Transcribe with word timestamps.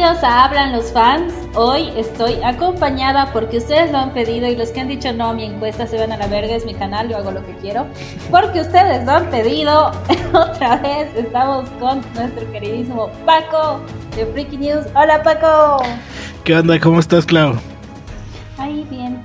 Bienvenidos 0.00 0.24
a 0.24 0.44
Hablan 0.44 0.72
los 0.72 0.92
fans. 0.92 1.34
Hoy 1.54 1.92
estoy 1.94 2.36
acompañada 2.42 3.30
porque 3.34 3.58
ustedes 3.58 3.92
lo 3.92 3.98
han 3.98 4.14
pedido 4.14 4.48
y 4.48 4.56
los 4.56 4.70
que 4.70 4.80
han 4.80 4.88
dicho 4.88 5.12
no, 5.12 5.34
mi 5.34 5.44
encuesta 5.44 5.86
se 5.86 5.98
van 5.98 6.10
a 6.10 6.16
la 6.16 6.26
verga, 6.26 6.56
es 6.56 6.64
mi 6.64 6.72
canal, 6.72 7.10
yo 7.10 7.18
hago 7.18 7.32
lo 7.32 7.44
que 7.44 7.54
quiero. 7.56 7.86
Porque 8.30 8.62
ustedes 8.62 9.04
lo 9.04 9.12
han 9.12 9.28
pedido. 9.28 9.90
Otra 10.32 10.76
vez 10.76 11.14
estamos 11.14 11.68
con 11.78 12.00
nuestro 12.14 12.50
queridísimo 12.50 13.10
Paco 13.26 13.82
de 14.16 14.24
Freaky 14.24 14.56
News. 14.56 14.86
Hola 14.94 15.22
Paco. 15.22 15.84
¿Qué 16.44 16.54
onda? 16.54 16.80
¿Cómo 16.80 16.98
estás, 16.98 17.26
Clau? 17.26 17.60
Ahí 18.56 18.86
bien. 18.88 19.22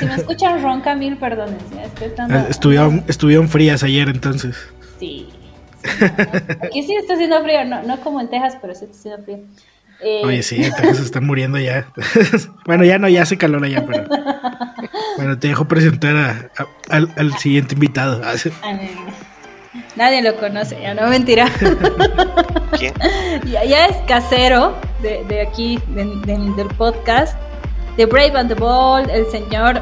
Si 0.00 0.06
me 0.06 0.16
escuchan 0.16 0.60
ronca, 0.60 0.96
mil 0.96 1.16
perdones. 1.18 1.62
Ah, 2.18 2.46
estuvieron, 2.48 3.04
estuvieron 3.06 3.48
frías 3.48 3.84
ayer 3.84 4.08
entonces. 4.08 4.56
Sí. 4.98 5.28
Aquí 6.62 6.82
sí 6.82 6.96
está 6.96 7.14
haciendo 7.14 7.40
frío, 7.44 7.64
no, 7.64 7.84
no 7.84 8.00
como 8.00 8.20
en 8.20 8.28
Texas, 8.28 8.58
pero 8.60 8.74
sí 8.74 8.86
está 8.86 8.96
haciendo 8.96 9.22
frío. 9.22 9.38
Eh, 10.00 10.22
Oye, 10.24 10.42
sí, 10.42 10.56
Texas 10.56 10.98
se 10.98 11.04
están 11.04 11.26
muriendo 11.26 11.58
ya. 11.58 11.86
bueno, 12.66 12.84
ya 12.84 12.98
no, 12.98 13.08
ya 13.08 13.22
hace 13.22 13.38
calor 13.38 13.64
allá, 13.64 13.84
pero. 13.86 14.04
Bueno, 15.16 15.38
te 15.38 15.46
dejo 15.46 15.66
presentar 15.66 16.50
al, 16.90 17.38
siguiente 17.38 17.74
invitado. 17.74 18.20
Nadie 19.96 20.22
lo 20.22 20.36
conoce, 20.36 20.78
ya 20.80 20.92
no 20.92 21.08
mentira. 21.08 21.48
¿Quién? 22.78 22.92
Ya, 23.46 23.86
es 23.86 23.96
casero 24.08 24.76
de, 25.02 25.40
aquí, 25.40 25.78
del 25.86 26.66
podcast. 26.76 27.38
De 27.96 28.06
Brave 28.06 28.36
and 28.36 28.48
the 28.48 28.54
Bold, 28.54 29.08
el 29.08 29.24
señor 29.30 29.80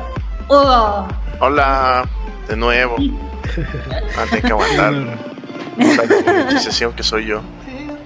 Hugo. 0.48 1.08
Hola, 1.40 2.06
de 2.46 2.56
nuevo. 2.56 2.96
Ah, 4.16 4.26
que 4.30 4.46
aguantar 4.46 4.92
la 4.92 5.16
que 6.94 7.02
soy 7.02 7.26
yo. 7.26 7.42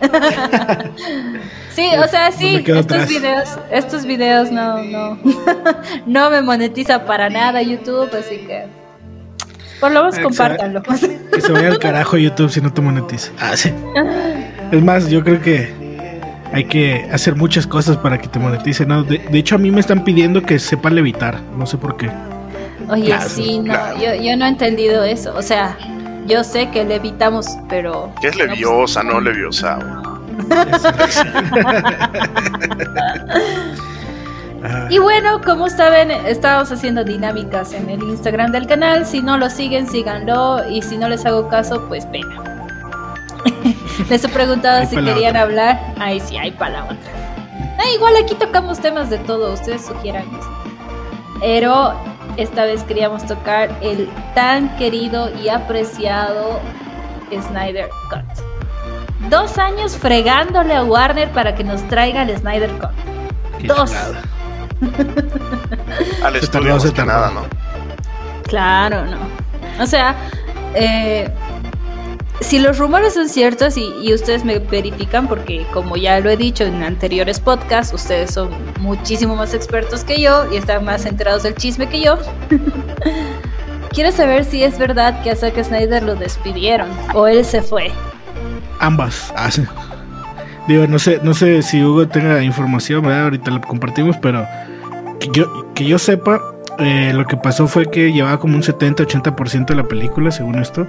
Sí, 1.77 1.91
o 2.02 2.08
sea, 2.08 2.33
sí, 2.33 2.64
estos 2.66 3.06
videos, 3.06 3.58
estos 3.70 4.06
videos 4.06 4.50
no, 4.50 4.83
no, 4.83 5.19
no 6.06 6.30
me 6.30 6.41
monetiza 6.41 7.05
para 7.05 7.28
nada 7.28 7.61
YouTube, 7.61 8.08
así 8.19 8.38
que 8.47 8.64
por 9.80 9.92
lo 9.92 10.05
menos 10.05 10.19
compártanlo. 10.19 10.83
Que 10.83 11.41
se 11.41 11.53
vaya 11.53 11.69
al 11.69 11.78
carajo 11.78 12.16
YouTube 12.16 12.50
si 12.50 12.61
no 12.61 12.72
te 12.72 12.80
monetiza. 12.80 13.33
Ah, 13.38 13.56
sí. 13.56 13.72
Es 14.72 14.83
más, 14.83 15.08
yo 15.08 15.22
creo 15.22 15.41
que 15.41 15.70
hay 16.53 16.64
que 16.64 17.06
hacer 17.12 17.36
muchas 17.36 17.69
cosas 17.69 17.97
para 17.98 18.19
que 18.19 18.27
te 18.27 18.38
monetice. 18.38 18.84
¿no? 18.84 19.05
De, 19.05 19.20
hecho, 19.33 19.55
a 19.55 19.58
mí 19.58 19.70
me 19.70 19.78
están 19.78 20.03
pidiendo 20.03 20.42
que 20.42 20.58
sepa 20.58 20.91
levitar, 20.91 21.41
no 21.56 21.66
sé 21.66 21.77
por 21.77 21.97
qué. 21.97 22.10
Oye, 22.88 23.14
sí, 23.28 23.58
no, 23.60 23.75
yo, 24.00 24.14
yo 24.14 24.36
no 24.36 24.47
he 24.47 24.48
entendido 24.48 25.05
eso. 25.05 25.34
O 25.36 25.42
sea, 25.42 25.77
yo 26.27 26.44
sé 26.44 26.70
que 26.70 26.84
levitamos, 26.84 27.46
pero. 27.69 28.12
¿Qué 28.20 28.28
es 28.28 28.36
leviosa, 28.36 29.02
no, 29.02 29.20
leviosa? 29.20 29.78
y 34.91 34.98
bueno, 34.98 35.41
como 35.42 35.69
saben, 35.69 36.10
estamos 36.10 36.70
haciendo 36.70 37.04
dinámicas 37.04 37.72
en 37.72 37.88
el 37.91 38.03
Instagram 38.03 38.53
del 38.53 38.66
canal. 38.66 39.06
Si 39.06 39.22
no 39.22 39.38
lo 39.38 39.50
siguen, 39.50 39.88
síganlo. 39.88 40.69
Y 40.69 40.82
si 40.82 40.98
no 40.98 41.09
les 41.09 41.25
hago 41.25 41.48
caso, 41.48 41.86
pues 41.88 42.06
pena. 42.06 42.42
les 44.10 44.25
he 44.25 44.28
preguntado 44.28 44.84
si 44.86 44.97
querían 44.97 45.36
hablar. 45.36 45.81
Ay, 45.98 46.20
sí, 46.20 46.36
hay 46.36 46.50
para 46.53 46.72
la 46.72 46.84
otra. 46.84 47.12
Ah, 47.78 47.91
igual 47.94 48.15
aquí 48.22 48.34
tocamos 48.34 48.81
temas 48.81 49.10
de 49.10 49.19
todo. 49.19 49.53
Ustedes 49.53 49.86
sugieran 49.86 50.22
eso. 50.22 50.50
Pero 51.41 51.94
esta 52.36 52.64
vez 52.64 52.82
queríamos 52.84 53.26
tocar 53.26 53.76
el 53.80 54.08
tan 54.34 54.76
querido 54.76 55.30
y 55.36 55.48
apreciado 55.48 56.60
Snyder 57.30 57.88
Cut. 58.10 59.28
Dos 59.30 59.58
años 59.58 59.97
fregándole 59.97 60.74
a 60.74 60.84
Warner 60.84 61.30
para 61.30 61.54
que 61.54 61.64
nos 61.64 61.82
traiga 61.88 62.22
el 62.22 62.36
Snyder 62.36 62.70
Cut. 62.78 63.66
Dos. 63.66 63.92
Al 66.22 66.36
estudio 66.36 66.74
no 66.74 66.80
se 66.80 66.92
nada, 67.04 67.30
¿no? 67.30 67.42
Claro, 68.44 69.04
no. 69.06 69.18
O 69.82 69.86
sea, 69.86 70.14
eh, 70.74 71.30
si 72.41 72.58
los 72.58 72.78
rumores 72.78 73.14
son 73.14 73.28
ciertos 73.28 73.76
y, 73.76 74.12
ustedes 74.12 74.44
me 74.44 74.58
verifican, 74.58 75.26
porque 75.26 75.66
como 75.72 75.97
ya 75.97 76.20
lo 76.20 76.30
he 76.30 76.36
dicho 76.36 76.64
en 76.64 76.82
anteriores 76.82 77.41
podcasts, 77.41 77.94
ustedes 77.94 78.32
son 78.32 78.50
muchísimo 78.80 79.36
más 79.36 79.54
expertos 79.54 80.04
que 80.04 80.20
yo 80.20 80.52
y 80.52 80.56
están 80.56 80.84
más 80.84 81.06
enterados 81.06 81.42
del 81.42 81.54
chisme 81.54 81.88
que 81.88 82.02
yo. 82.02 82.19
Quiero 83.91 84.12
saber 84.12 84.44
si 84.44 84.62
es 84.62 84.78
verdad 84.78 85.22
que 85.22 85.30
a 85.30 85.36
Zack 85.36 85.62
Snyder 85.62 86.02
lo 86.02 86.14
despidieron 86.16 86.91
o 87.14 87.26
él 87.26 87.44
se 87.44 87.62
fue. 87.62 87.91
Ambas. 88.80 89.32
Ah, 89.34 89.48
Digo, 90.68 90.86
no 90.86 90.98
sé, 90.98 91.20
no 91.22 91.32
sé 91.32 91.62
si 91.62 91.82
Hugo 91.82 92.08
tenga 92.08 92.42
información, 92.42 93.06
ahorita 93.06 93.53
lo 93.53 93.60
compartimos, 93.60 94.16
pero 94.20 94.47
que 95.20 95.30
yo, 95.32 95.72
que 95.74 95.86
yo 95.86 95.98
sepa, 95.98 96.42
eh, 96.78 97.12
lo 97.14 97.24
que 97.24 97.36
pasó 97.36 97.68
fue 97.68 97.88
que 97.88 98.12
llevaba 98.12 98.38
como 98.41 98.56
un 98.56 98.62
70-80% 98.62 99.66
de 99.66 99.74
la 99.76 99.84
película, 99.84 100.30
según 100.32 100.56
esto 100.56 100.86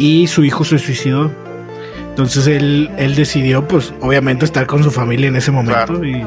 y 0.00 0.26
su 0.28 0.44
hijo 0.44 0.64
se 0.64 0.78
suicidó. 0.78 1.30
Entonces 2.08 2.46
él, 2.46 2.90
él 2.96 3.14
decidió, 3.14 3.68
pues, 3.68 3.92
obviamente 4.00 4.46
estar 4.46 4.66
con 4.66 4.82
su 4.82 4.90
familia 4.90 5.28
en 5.28 5.36
ese 5.36 5.52
momento. 5.52 6.02
Y, 6.02 6.26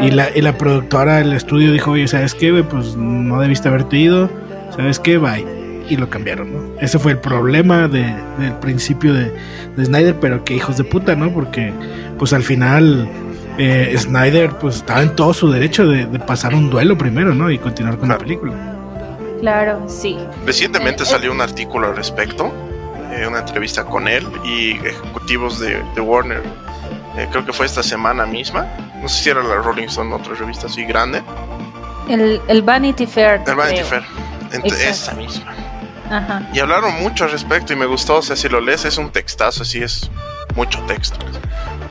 y, 0.00 0.10
la, 0.10 0.28
y 0.34 0.42
la 0.42 0.58
productora 0.58 1.18
del 1.18 1.32
estudio 1.32 1.72
dijo, 1.72 1.92
oye, 1.92 2.08
¿sabes 2.08 2.34
qué? 2.34 2.52
Pues 2.68 2.96
no 2.96 3.40
debiste 3.40 3.68
haberte 3.68 3.96
ido. 3.96 4.28
¿Sabes 4.76 4.98
qué? 4.98 5.16
Bye. 5.16 5.46
Y 5.88 5.96
lo 5.96 6.10
cambiaron, 6.10 6.52
¿no? 6.52 6.80
Ese 6.80 6.98
fue 6.98 7.12
el 7.12 7.18
problema 7.18 7.88
de, 7.88 8.02
del 8.38 8.54
principio 8.60 9.14
de, 9.14 9.32
de, 9.76 9.84
Snyder, 9.84 10.16
pero 10.18 10.44
qué 10.44 10.54
hijos 10.54 10.76
de 10.76 10.84
puta, 10.84 11.14
¿no? 11.14 11.32
Porque, 11.32 11.72
pues 12.18 12.32
al 12.32 12.42
final, 12.42 13.08
eh, 13.58 13.94
Snyder, 13.96 14.50
pues 14.58 14.76
estaba 14.76 15.02
en 15.02 15.14
todo 15.14 15.32
su 15.34 15.50
derecho 15.50 15.86
de, 15.86 16.06
pasar 16.18 16.54
un 16.54 16.68
duelo 16.68 16.98
primero, 16.98 17.32
¿no? 17.34 17.50
Y 17.50 17.58
continuar 17.58 17.96
con 17.98 18.08
la 18.08 18.18
película. 18.18 18.54
Claro, 19.40 19.84
sí. 19.88 20.16
Recientemente 20.46 21.04
eh, 21.04 21.06
salió 21.06 21.30
un 21.30 21.40
artículo 21.40 21.88
al 21.88 21.96
respecto 21.96 22.52
eh, 23.12 23.26
una 23.26 23.40
entrevista 23.40 23.84
con 23.84 24.08
él 24.08 24.26
y 24.44 24.72
ejecutivos 24.72 25.58
de, 25.60 25.82
Warner. 26.00 26.42
Eh, 27.16 27.28
creo 27.30 27.44
que 27.44 27.52
fue 27.52 27.66
esta 27.66 27.82
semana 27.82 28.26
misma. 28.26 28.66
No 29.00 29.08
sé 29.08 29.22
si 29.24 29.30
era 29.30 29.42
la 29.42 29.56
Rolling 29.56 29.86
Stone, 29.86 30.14
otra 30.14 30.34
revista 30.34 30.66
así 30.66 30.84
grande. 30.84 31.22
El, 32.08 32.40
el 32.48 32.62
Vanity 32.62 33.06
Fair. 33.06 33.40
El 33.46 33.54
Vanity 33.54 33.82
Fair. 33.82 34.04
esa 34.64 35.14
misma. 35.14 35.54
Y 36.52 36.60
hablaron 36.60 36.94
mucho 37.02 37.24
al 37.24 37.30
respecto 37.30 37.72
y 37.72 37.76
me 37.76 37.86
gustó. 37.86 38.16
O 38.16 38.22
sea, 38.22 38.36
si 38.36 38.48
lo 38.48 38.60
lees, 38.60 38.84
es 38.84 38.98
un 38.98 39.10
textazo, 39.10 39.62
así 39.62 39.82
es 39.82 40.10
mucho 40.56 40.80
texto. 40.86 41.18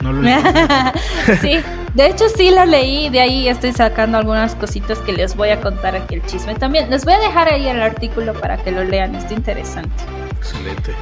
No 0.00 0.12
lo 0.12 0.22
sí, 1.40 1.60
de 1.94 2.06
hecho 2.06 2.28
sí 2.28 2.50
lo 2.50 2.66
leí, 2.66 3.08
de 3.08 3.20
ahí 3.20 3.48
estoy 3.48 3.72
sacando 3.72 4.18
algunas 4.18 4.54
cositas 4.54 4.98
que 4.98 5.12
les 5.12 5.34
voy 5.34 5.48
a 5.48 5.60
contar 5.60 5.96
aquí 5.96 6.16
el 6.16 6.26
chisme. 6.26 6.54
También 6.54 6.90
les 6.90 7.04
voy 7.04 7.14
a 7.14 7.18
dejar 7.18 7.52
ahí 7.52 7.66
el 7.66 7.80
artículo 7.80 8.34
para 8.34 8.58
que 8.58 8.70
lo 8.70 8.84
lean, 8.84 9.14
está 9.14 9.32
interesante. 9.32 10.04
Excelente. 10.36 10.94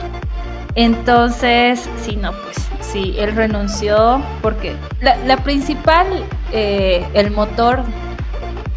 Entonces, 0.75 1.89
sí, 2.03 2.16
no, 2.16 2.33
pues 2.33 2.57
sí, 2.81 3.15
él 3.19 3.34
renunció 3.34 4.22
porque 4.41 4.75
la, 5.01 5.36
principal, 5.39 6.07
eh, 6.53 7.04
el 7.13 7.31
motor 7.31 7.83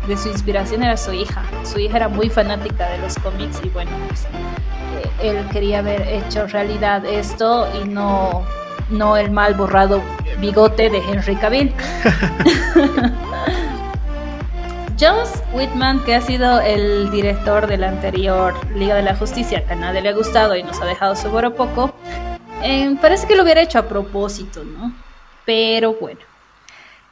de 0.07 0.17
su 0.17 0.29
inspiración 0.29 0.83
era 0.83 0.97
su 0.97 1.13
hija. 1.13 1.43
Su 1.63 1.79
hija 1.79 1.97
era 1.97 2.07
muy 2.09 2.29
fanática 2.29 2.89
de 2.89 2.97
los 2.97 3.15
cómics 3.19 3.61
y 3.63 3.69
bueno, 3.69 3.91
pues 4.07 4.23
eh, 4.23 5.29
él 5.29 5.45
quería 5.51 5.79
haber 5.79 6.01
hecho 6.01 6.47
realidad 6.47 7.05
esto 7.05 7.67
y 7.81 7.87
no, 7.87 8.43
no 8.89 9.17
el 9.17 9.31
mal 9.31 9.53
borrado 9.55 10.01
bigote 10.39 10.89
de 10.89 10.97
Henry 10.99 11.35
Cavill. 11.35 11.73
Joss 14.99 15.43
Whitman, 15.53 16.03
que 16.05 16.15
ha 16.15 16.21
sido 16.21 16.61
el 16.61 17.11
director 17.11 17.67
de 17.67 17.77
la 17.77 17.89
anterior 17.89 18.53
Liga 18.75 18.95
de 18.95 19.01
la 19.01 19.15
Justicia, 19.15 19.65
que 19.65 19.73
a 19.73 19.75
nadie 19.75 20.01
le 20.01 20.09
ha 20.09 20.13
gustado 20.13 20.55
y 20.55 20.63
nos 20.63 20.79
ha 20.81 20.85
dejado 20.85 21.15
seguro 21.15 21.53
poco, 21.53 21.93
eh, 22.63 22.95
parece 23.01 23.27
que 23.27 23.35
lo 23.35 23.43
hubiera 23.43 23.61
hecho 23.61 23.77
a 23.77 23.83
propósito, 23.83 24.63
¿no? 24.63 24.93
Pero 25.45 25.93
bueno. 25.93 26.21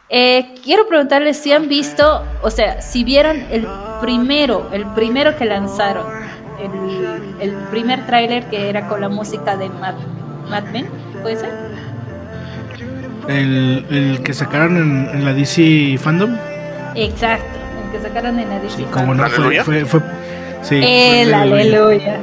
Eh, 0.10 0.56
quiero 0.64 0.88
preguntarles 0.88 1.38
si 1.38 1.52
han 1.52 1.68
visto, 1.68 2.24
o 2.42 2.50
sea, 2.52 2.82
si 2.82 3.04
vieron 3.04 3.46
el 3.50 3.68
primero, 4.00 4.70
el 4.72 4.86
primero 4.94 5.36
que 5.36 5.46
lanzaron, 5.46 6.06
el, 7.42 7.52
primer 7.72 8.06
tráiler 8.06 8.48
que 8.50 8.70
era 8.70 8.88
con 8.88 9.02
la 9.02 9.10
música 9.10 9.58
de 9.58 9.70
Mad, 9.70 9.96
Men, 10.72 10.88
¿puede 11.24 11.38
ser? 11.38 11.50
El, 13.28 14.22
que 14.24 14.34
sacaron 14.34 14.78
en 14.78 15.26
la 15.26 15.34
DC 15.34 15.98
Fandom. 15.98 16.38
Exacto 16.94 17.64
que 17.94 18.00
sacaron 18.02 18.40
en 18.40 18.50
la 18.50 18.60
DC. 18.60 18.84
como 18.86 19.14
no, 19.14 19.30
fue, 19.30 19.64
fue, 19.64 19.86
fue, 19.86 20.02
sí, 20.64 20.82
el 20.84 21.34
aleluya. 21.34 22.20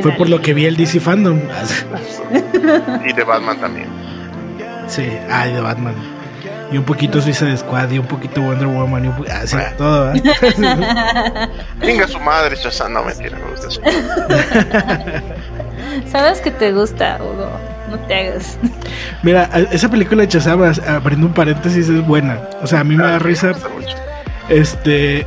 Fue 0.00 0.12
por 0.12 0.28
lo 0.28 0.40
que 0.40 0.54
vi 0.54 0.66
el 0.66 0.76
DC 0.76 1.00
Fandom. 1.00 1.40
y 3.04 3.12
de 3.12 3.24
Batman 3.24 3.60
también. 3.60 3.88
Sí, 4.86 5.08
ay, 5.28 5.52
de 5.52 5.60
Batman. 5.60 5.94
Y 6.70 6.76
un 6.76 6.84
poquito 6.84 7.20
Suicide 7.20 7.56
Squad, 7.56 7.90
y 7.90 7.98
un 7.98 8.06
poquito 8.06 8.42
Wonder 8.42 8.68
Woman, 8.68 9.06
y 9.06 9.08
un 9.08 9.16
poquito, 9.16 9.34
así, 9.34 9.56
ah, 9.56 9.72
todo, 9.76 10.12
Venga 11.80 12.06
su 12.06 12.20
madre, 12.20 12.56
Shazam, 12.56 12.92
no 12.92 13.02
mentira, 13.02 13.38
me 13.38 13.50
gusta 13.50 13.68
¿Sabes 16.06 16.42
que 16.42 16.50
te 16.50 16.72
gusta, 16.72 17.18
Hugo? 17.22 17.50
No 17.88 17.98
te 18.00 18.14
hagas. 18.14 18.58
Mira, 19.22 19.44
esa 19.72 19.90
película 19.90 20.22
de 20.22 20.28
Shazam, 20.28 20.62
abriendo 20.86 21.26
un 21.26 21.34
paréntesis, 21.34 21.88
es 21.88 22.06
buena. 22.06 22.40
O 22.62 22.66
sea, 22.66 22.80
a 22.80 22.84
mí 22.84 22.96
me 22.96 23.04
da 23.04 23.18
risa. 23.18 23.52
Este. 24.48 25.26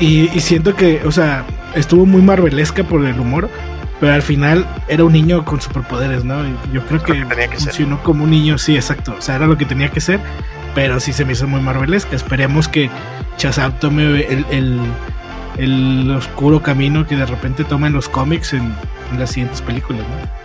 Y, 0.00 0.30
y 0.34 0.40
siento 0.40 0.74
que, 0.74 1.02
o 1.04 1.12
sea, 1.12 1.44
estuvo 1.74 2.06
muy 2.06 2.22
marvelesca 2.22 2.84
por 2.84 3.04
el 3.04 3.18
humor. 3.18 3.48
Pero 4.00 4.14
al 4.14 4.22
final 4.22 4.66
era 4.88 5.04
un 5.04 5.12
niño 5.12 5.44
con 5.44 5.60
superpoderes, 5.60 6.24
¿no? 6.24 6.44
Y 6.44 6.56
yo 6.72 6.84
creo 6.86 7.00
que, 7.04 7.24
funcionó 7.56 8.02
como 8.02 8.24
un 8.24 8.32
niño, 8.32 8.58
sí, 8.58 8.74
exacto. 8.74 9.14
O 9.16 9.22
sea, 9.22 9.36
era 9.36 9.46
lo 9.46 9.56
que 9.56 9.64
tenía 9.64 9.90
que 9.90 10.00
ser. 10.00 10.18
Pero 10.74 10.98
sí 10.98 11.12
se 11.12 11.24
me 11.24 11.34
hizo 11.34 11.46
muy 11.46 11.60
marvelesca. 11.60 12.16
Esperemos 12.16 12.66
que 12.66 12.90
Shazam 13.38 13.78
tome 13.78 14.26
el, 14.26 14.44
el, 14.50 14.80
el 15.56 16.10
oscuro 16.10 16.62
camino 16.62 17.06
que 17.06 17.14
de 17.14 17.26
repente 17.26 17.62
toma 17.62 17.86
en 17.86 17.92
los 17.92 18.08
cómics 18.08 18.54
en, 18.54 18.74
en 19.12 19.20
las 19.20 19.30
siguientes 19.30 19.62
películas, 19.62 20.02
¿no? 20.02 20.41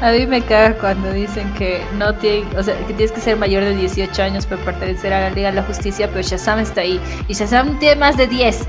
A 0.00 0.12
mí 0.12 0.26
me 0.26 0.42
caga 0.42 0.74
cuando 0.74 1.12
dicen 1.12 1.52
que 1.54 1.80
no 1.96 2.14
tiene, 2.14 2.44
o 2.56 2.62
sea, 2.62 2.76
que 2.86 2.92
tienes 2.94 3.12
que 3.12 3.20
ser 3.20 3.36
mayor 3.36 3.64
de 3.64 3.74
18 3.74 4.22
años 4.22 4.46
para 4.46 4.62
pertenecer 4.64 5.12
a 5.12 5.20
la 5.20 5.30
Liga 5.30 5.50
de 5.50 5.56
la 5.56 5.62
Justicia, 5.62 6.08
pero 6.08 6.22
Shazam 6.22 6.60
está 6.60 6.82
ahí 6.82 7.00
y 7.28 7.34
Shazam 7.34 7.78
tiene 7.78 7.96
más 7.96 8.16
de 8.16 8.26
10. 8.26 8.68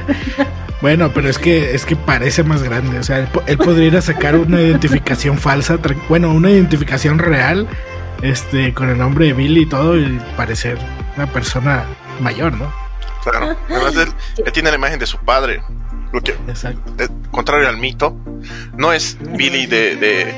bueno, 0.80 1.12
pero 1.12 1.28
es 1.28 1.38
que 1.38 1.74
es 1.74 1.84
que 1.84 1.96
parece 1.96 2.42
más 2.42 2.62
grande, 2.62 2.98
o 2.98 3.02
sea, 3.02 3.28
él, 3.46 3.58
podría 3.58 3.86
ir 3.86 3.96
a 3.96 4.02
sacar 4.02 4.36
una 4.36 4.60
identificación 4.60 5.38
falsa, 5.38 5.78
bueno, 6.08 6.32
una 6.32 6.50
identificación 6.50 7.18
real, 7.18 7.68
este, 8.22 8.74
con 8.74 8.90
el 8.90 8.98
nombre 8.98 9.26
de 9.26 9.32
Billy 9.32 9.62
y 9.62 9.66
todo 9.66 9.96
y 9.96 10.20
parecer 10.36 10.78
una 11.16 11.26
persona 11.26 11.84
mayor, 12.20 12.52
¿no? 12.54 12.72
Claro, 13.22 13.56
además 13.68 13.94
él, 13.96 14.12
él 14.44 14.52
tiene 14.52 14.70
la 14.70 14.76
imagen 14.76 14.98
de 14.98 15.06
su 15.06 15.18
padre. 15.18 15.62
Lo 16.12 16.20
que, 16.20 16.32
Exacto. 16.48 16.92
contrario 17.30 17.68
al 17.68 17.78
mito, 17.78 18.14
no 18.76 18.92
es 18.92 19.16
Billy 19.20 19.66
de, 19.66 19.96
de, 19.96 20.34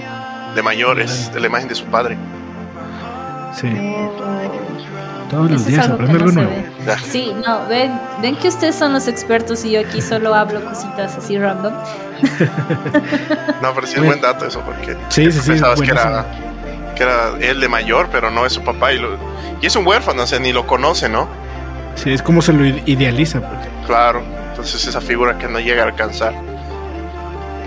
de 0.54 0.62
mayor, 0.62 1.00
es 1.00 1.32
de 1.32 1.40
la 1.40 1.46
imagen 1.48 1.68
de 1.68 1.74
su 1.74 1.84
padre. 1.86 2.16
Sí. 3.54 3.68
Todos 5.30 5.50
los 5.50 5.66
días 5.66 5.88
aprende 5.88 6.12
algo 6.12 6.32
nuevo. 6.32 6.52
Sí, 7.10 7.32
no, 7.44 7.66
ven, 7.66 7.98
ven 8.20 8.36
que 8.36 8.48
ustedes 8.48 8.74
son 8.74 8.92
los 8.92 9.08
expertos 9.08 9.64
y 9.64 9.72
yo 9.72 9.80
aquí 9.80 10.00
solo 10.00 10.34
hablo 10.34 10.64
cositas 10.64 11.16
así 11.16 11.38
random. 11.38 11.72
no, 13.62 13.74
pero 13.74 13.86
sí 13.86 13.94
es 13.96 14.04
buen 14.04 14.20
dato 14.20 14.46
eso, 14.46 14.60
porque 14.60 14.96
sí, 15.08 15.32
sí, 15.32 15.50
pensabas 15.50 15.80
que, 15.80 15.90
era, 15.90 16.26
que 16.94 17.02
era 17.02 17.32
él 17.40 17.60
de 17.60 17.68
mayor, 17.68 18.08
pero 18.12 18.30
no 18.30 18.46
es 18.46 18.52
su 18.52 18.62
papá. 18.62 18.92
Y, 18.92 18.98
lo, 18.98 19.16
y 19.60 19.66
es 19.66 19.74
un 19.76 19.86
huérfano, 19.86 20.22
o 20.22 20.26
sea, 20.26 20.38
ni 20.38 20.52
lo 20.52 20.66
conoce, 20.66 21.08
¿no? 21.08 21.28
Sí, 21.94 22.12
es 22.12 22.22
como 22.22 22.42
se 22.42 22.52
lo 22.52 22.64
idealiza. 22.64 23.40
Pues. 23.40 23.68
Claro. 23.86 24.22
Entonces 24.50 24.86
esa 24.86 25.00
figura 25.00 25.36
que 25.38 25.48
no 25.48 25.60
llega 25.60 25.82
a 25.82 25.86
alcanzar. 25.86 26.34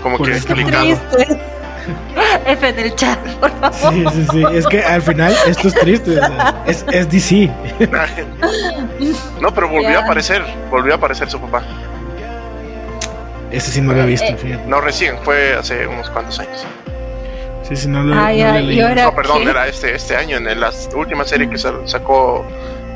Como 0.02 0.18
que 0.18 0.32
explicado. 0.32 0.98
F 2.46 2.72
del 2.72 2.94
chat, 2.94 3.18
por 3.34 3.50
favor. 3.60 3.92
Sí, 3.92 4.04
sí, 4.12 4.26
sí. 4.30 4.44
Es 4.52 4.66
que 4.66 4.82
al 4.82 5.02
final 5.02 5.34
esto 5.46 5.68
es 5.68 5.74
triste. 5.74 6.20
es, 6.66 6.84
es, 6.92 7.10
DC. 7.10 7.50
no, 9.40 9.54
pero 9.54 9.68
volvió 9.68 9.98
a 9.98 10.02
aparecer. 10.02 10.42
Volvió 10.70 10.94
a 10.94 10.96
aparecer 10.96 11.30
su 11.30 11.40
papá. 11.40 11.62
Ese 13.50 13.70
sí 13.70 13.80
no 13.80 13.94
lo 13.94 14.02
he 14.02 14.06
visto, 14.06 14.26
eh, 14.26 14.58
No, 14.66 14.80
recién, 14.80 15.16
fue 15.22 15.54
hace 15.54 15.86
unos 15.86 16.10
cuantos 16.10 16.38
años. 16.38 16.66
Sí, 17.62 17.76
sí, 17.76 17.88
no 17.88 18.02
lo, 18.02 18.14
ay, 18.18 18.42
no, 18.42 18.50
ay, 18.50 18.94
no 18.94 19.14
perdón, 19.14 19.46
era 19.48 19.66
este, 19.66 19.94
este 19.94 20.16
año, 20.16 20.36
en 20.36 20.60
la 20.60 20.70
última 20.94 21.24
serie 21.24 21.48
que 21.48 21.58
sacó 21.58 22.46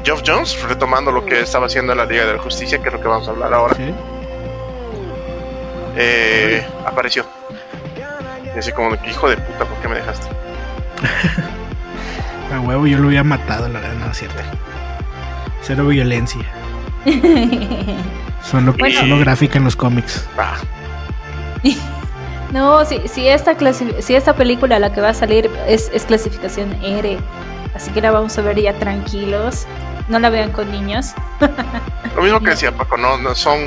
Geoff 0.04 0.22
Jones, 0.26 0.60
retomando 0.62 1.12
lo 1.12 1.25
que 1.25 1.40
estaba 1.40 1.66
haciendo 1.66 1.93
en 1.93 1.99
la 1.99 2.04
Liga 2.04 2.26
de 2.26 2.34
la 2.34 2.38
Justicia, 2.38 2.78
que 2.78 2.88
es 2.88 2.93
lo 2.93 3.00
que 3.00 3.08
vamos 3.08 3.28
a 3.28 3.31
hablar 3.31 3.54
ahora. 3.54 3.76
Eh, 5.96 6.66
apareció. 6.87 7.25
Y 8.54 8.58
así 8.58 8.72
como, 8.72 8.94
hijo 8.94 9.28
de 9.28 9.37
puta, 9.37 9.64
¿por 9.64 9.76
qué 9.78 9.88
me 9.88 9.96
dejaste? 9.96 10.28
A 12.52 12.60
huevo, 12.60 12.87
yo 12.87 12.99
lo 12.99 13.08
había 13.08 13.25
matado, 13.25 13.69
la 13.69 13.81
verdad, 13.81 13.94
no 13.94 14.10
es 14.10 14.19
cierto. 14.19 14.43
Cero 15.62 15.87
violencia. 15.87 16.43
solo, 18.43 18.75
solo 18.98 19.19
gráfica 19.19 19.58
en 19.58 19.64
los 19.64 19.76
cómics. 19.76 20.26
Ah. 20.37 20.56
No, 22.52 22.84
si, 22.84 23.08
si, 23.08 23.28
esta 23.28 23.56
si 24.02 24.14
esta 24.14 24.34
película 24.34 24.78
la 24.78 24.93
que 24.93 25.00
va 25.00 25.08
a 25.08 25.14
salir 25.14 25.50
es, 25.66 25.90
es 25.94 26.05
clasificación 26.05 26.70
R, 26.84 27.16
así 27.75 27.90
que 27.93 28.02
la 28.02 28.10
vamos 28.10 28.37
a 28.37 28.43
ver 28.43 28.60
ya 28.60 28.75
tranquilos 28.75 29.66
no 30.12 30.18
la 30.18 30.30
vean 30.30 30.52
con 30.52 30.70
niños. 30.70 31.14
Lo 32.14 32.22
mismo 32.22 32.38
que 32.40 32.50
decía 32.50 32.70
Paco, 32.70 32.96
no, 32.96 33.16
no 33.18 33.34
son. 33.34 33.58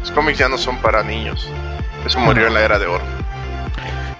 Los 0.00 0.10
cómics 0.12 0.38
ya 0.38 0.48
no 0.48 0.56
son 0.56 0.78
para 0.78 1.02
niños. 1.02 1.48
Eso 2.06 2.18
murió 2.20 2.46
en 2.46 2.54
la 2.54 2.60
era 2.62 2.78
de 2.78 2.86
oro. 2.86 3.04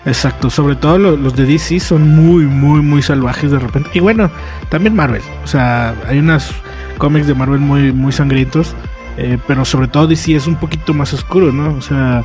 Exacto, 0.05 0.51
sobre 0.51 0.75
todo 0.75 0.99
los, 0.99 1.37
de 1.37 1.47
DC 1.47 1.79
son 1.79 2.09
muy, 2.09 2.45
muy, 2.45 2.81
muy 2.81 3.03
salvajes 3.03 3.51
de 3.51 3.59
repente. 3.59 3.91
Y 3.95 4.01
bueno, 4.01 4.31
también 4.69 4.95
Marvel. 4.95 5.23
O 5.45 5.47
sea, 5.47 5.95
hay 6.09 6.19
unos 6.19 6.51
cómics 6.99 7.27
de 7.27 7.35
Marvel 7.35 7.61
muy, 7.61 7.93
muy 7.93 8.13
sangrientos. 8.13 8.75
Eh, 9.17 9.39
pero 9.47 9.65
sobre 9.65 9.89
todo 9.89 10.07
DC 10.07 10.35
es 10.35 10.47
un 10.47 10.57
poquito 10.57 10.95
más 10.95 11.13
oscuro, 11.13 11.53
¿no? 11.53 11.75
O 11.75 11.83
sea, 11.83 12.25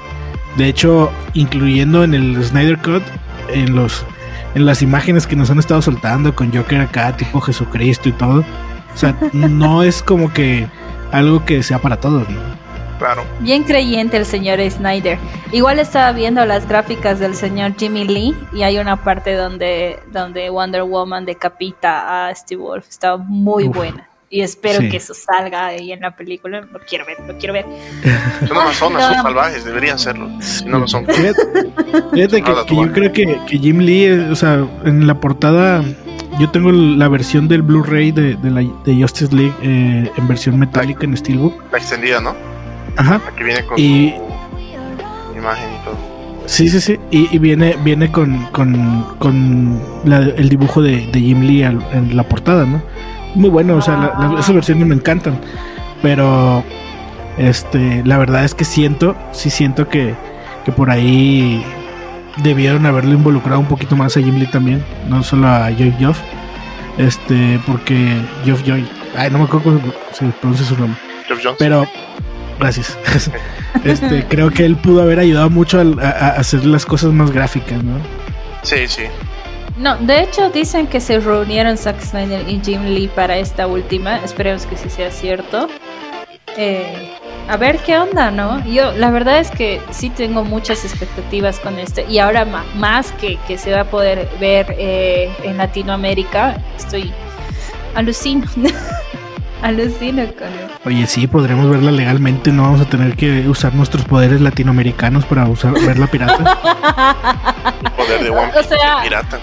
de 0.56 0.68
hecho, 0.68 1.12
incluyendo 1.34 2.04
en 2.04 2.14
el 2.14 2.44
Snyder 2.44 2.78
Cut, 2.78 3.04
en 3.50 3.76
los 3.76 4.06
en 4.56 4.66
las 4.66 4.82
imágenes 4.82 5.28
que 5.28 5.36
nos 5.36 5.52
han 5.52 5.60
estado 5.60 5.82
soltando 5.84 6.34
con 6.34 6.52
Joker 6.52 6.82
acá, 6.82 7.16
tipo 7.16 7.40
Jesucristo 7.42 8.10
y 8.10 8.12
todo, 8.14 8.44
o 8.94 8.98
sea, 8.98 9.16
no 9.34 9.84
es 9.84 10.02
como 10.02 10.32
que 10.34 10.68
algo 11.12 11.46
que 11.46 11.64
sea 11.64 11.80
para 11.80 11.98
todos, 12.00 12.28
¿no? 12.30 12.58
Claro. 12.98 13.24
Bien 13.40 13.64
creyente 13.64 14.18
el 14.18 14.26
señor 14.26 14.60
Snyder. 14.70 15.20
Igual 15.52 15.80
estaba 15.80 16.12
viendo 16.12 16.44
las 16.46 16.68
gráficas 16.68 17.20
del 17.20 17.36
señor 17.36 17.76
Jimmy 17.78 18.06
Lee 18.06 18.36
y 18.52 18.64
hay 18.64 18.80
una 18.80 19.04
parte 19.04 19.36
donde, 19.36 20.00
donde 20.12 20.50
Wonder 20.50 20.84
Woman 20.84 21.26
decapita 21.26 22.28
a 22.28 22.36
Steve 22.36 22.62
Wolf. 22.62 22.88
Está 22.90 23.18
muy 23.18 23.68
buena. 23.68 24.08
Y 24.30 24.42
espero 24.42 24.80
que 24.80 24.98
eso 24.98 25.14
salga 25.14 25.68
ahí 25.68 25.94
en 25.94 26.02
la 26.02 26.16
película. 26.16 26.60
Lo 26.60 26.80
quiero 26.80 27.06
ver, 27.06 27.18
lo 27.26 27.38
quiero 27.38 27.54
ver. 27.54 27.66
Son 28.46 28.58
Amazonas, 28.58 29.14
son 29.14 29.24
salvajes, 29.24 29.64
deberían 29.64 29.98
serlo. 29.98 30.30
no 30.66 30.80
lo 30.80 30.88
son. 30.88 31.06
Fíjate, 31.06 32.42
que, 32.42 32.76
yo 32.76 32.92
creo 32.92 33.14
que, 33.14 33.40
que 33.48 33.58
Jim 33.58 33.80
Lee, 33.80 34.10
o 34.30 34.36
sea, 34.36 34.68
en 34.84 35.08
la 35.08 35.22
portada 35.22 35.82
yo 36.40 36.50
tengo 36.50 36.72
la 36.72 37.08
versión 37.08 37.48
del 37.48 37.62
Blu-ray 37.62 38.12
de, 38.12 38.36
de, 38.36 39.02
Justice 39.02 39.34
League 39.36 39.54
eh, 39.62 40.12
en 40.16 40.28
versión 40.28 40.58
metálica 40.60 41.06
en 41.06 41.16
Steelbook. 41.18 41.72
La 41.72 41.78
extendida, 41.78 42.20
¿no? 42.22 42.36
Ajá. 42.96 43.22
Aquí 43.28 43.44
viene 43.44 43.66
con 43.66 43.80
y, 43.80 44.16
imagen 45.36 45.70
y 45.74 45.86
todo. 45.86 45.98
Sí, 46.46 46.70
sí, 46.70 46.80
sí. 46.80 47.00
Y, 47.12 47.38
viene, 47.40 47.76
viene 47.84 48.12
con, 48.12 48.46
con, 48.52 49.06
con 49.20 49.82
el 50.06 50.50
dibujo 50.50 50.82
de, 50.82 51.10
Jim 51.14 51.42
Lee 51.42 51.64
en 51.64 52.16
la 52.16 52.24
portada, 52.24 52.66
¿no? 52.66 52.82
Muy 53.36 53.50
bueno, 53.50 53.76
o 53.76 53.82
sea, 53.82 54.14
esas 54.40 54.54
versiones 54.54 54.88
me 54.88 54.96
encantan. 54.96 55.40
Pero, 56.02 56.64
este, 57.38 58.04
la 58.06 58.18
verdad 58.18 58.46
es 58.46 58.54
que 58.54 58.64
siento, 58.66 59.16
sí 59.32 59.50
siento 59.50 59.90
que, 59.90 60.16
que 60.66 60.72
por 60.72 60.90
ahí 60.90 61.64
debieron 62.44 62.86
haberlo 62.86 63.14
involucrado 63.14 63.60
un 63.60 63.68
poquito 63.68 63.96
más 63.96 64.16
a 64.18 64.22
Jim 64.22 64.38
Lee 64.38 64.48
también, 64.48 64.84
no 65.08 65.24
solo 65.24 65.48
a 65.48 65.70
Joy 65.72 65.94
Joff, 66.00 66.20
este, 66.98 67.60
porque 67.66 68.18
Joff 68.46 68.64
Joy, 68.64 68.88
ay, 69.16 69.30
no 69.32 69.40
me 69.40 69.46
acuerdo 69.46 69.64
cómo 69.64 69.94
se 70.14 70.26
pronuncia 70.40 70.66
su 70.66 70.78
nombre, 70.78 71.00
pero 71.58 71.88
gracias, 72.60 72.98
este, 73.84 74.26
creo 74.26 74.52
que 74.52 74.66
él 74.66 74.76
pudo 74.76 75.02
haber 75.02 75.20
ayudado 75.20 75.50
mucho 75.50 75.80
a, 76.02 76.30
hacer 76.30 76.66
las 76.66 76.86
cosas 76.86 77.12
más 77.12 77.32
gráficas, 77.32 77.84
¿no? 77.84 78.00
Sí, 78.64 78.88
sí. 78.88 79.04
No, 79.78 79.96
de 79.98 80.24
hecho 80.24 80.50
dicen 80.50 80.88
que 80.88 81.00
se 81.00 81.20
reunieron 81.20 81.78
Zack 81.78 82.02
Snyder 82.02 82.50
y 82.50 82.60
Jim 82.64 82.84
Lee 82.84 83.10
para 83.14 83.38
esta 83.38 83.68
última, 83.68 84.18
esperemos 84.18 84.66
que 84.66 84.76
sí 84.76 84.90
sea 84.90 85.12
cierto. 85.12 85.68
Eh, 86.58 87.14
a 87.48 87.58
ver 87.58 87.80
qué 87.80 87.98
onda, 87.98 88.32
¿no? 88.32 88.64
Yo 88.66 88.92
la 88.92 89.10
verdad 89.10 89.40
es 89.40 89.50
que 89.52 89.82
sí 89.92 90.10
tengo 90.10 90.44
muchas 90.44 90.84
expectativas 90.84 91.60
con 91.60 91.80
este 91.80 92.06
y 92.10 92.20
ahora 92.20 92.46
más 92.76 93.12
que, 93.14 93.38
que 93.48 93.58
se 93.58 93.72
va 93.72 93.82
a 93.82 93.86
poder 93.86 94.28
ver 94.40 94.76
eh, 94.78 95.32
en 95.44 95.58
Latinoamérica, 95.58 96.58
estoy 96.78 97.12
alucino. 97.96 98.46
alucino 99.62 100.24
con 100.38 100.48
él. 100.48 100.68
Oye, 100.86 101.08
sí, 101.08 101.28
podremos 101.28 101.70
verla 101.70 101.92
legalmente, 101.92 102.52
no 102.52 102.64
vamos 102.64 102.82
a 102.82 102.86
tener 102.86 103.16
que 103.16 103.48
usar 103.48 103.74
nuestros 103.74 104.04
poderes 104.06 104.42
latinoamericanos 104.42 105.26
para 105.26 105.46
usar 105.46 105.74
verla 105.74 106.08
pirata. 106.08 106.58
El 107.84 107.92
poder 107.92 108.24
de 108.24 108.30
One 108.30 108.52
Piece 108.54 108.76
pirata. 109.04 109.40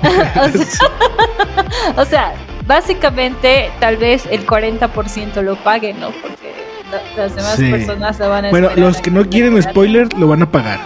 o 1.96 2.04
sea, 2.04 2.34
básicamente 2.66 3.70
tal 3.80 3.96
vez 3.96 4.26
el 4.30 4.46
40% 4.46 5.42
lo 5.42 5.56
pague, 5.56 5.92
¿no? 5.92 6.10
Porque 6.10 6.67
las 7.16 7.34
demás 7.36 7.56
personas 7.56 8.18
lo 8.18 8.28
van 8.28 8.44
a 8.46 8.50
Bueno, 8.50 8.70
los 8.76 9.00
que 9.00 9.10
no 9.10 9.28
quieren 9.28 9.60
spoiler 9.62 10.08
lo 10.18 10.28
van 10.28 10.42
a 10.42 10.50
pagar. 10.50 10.80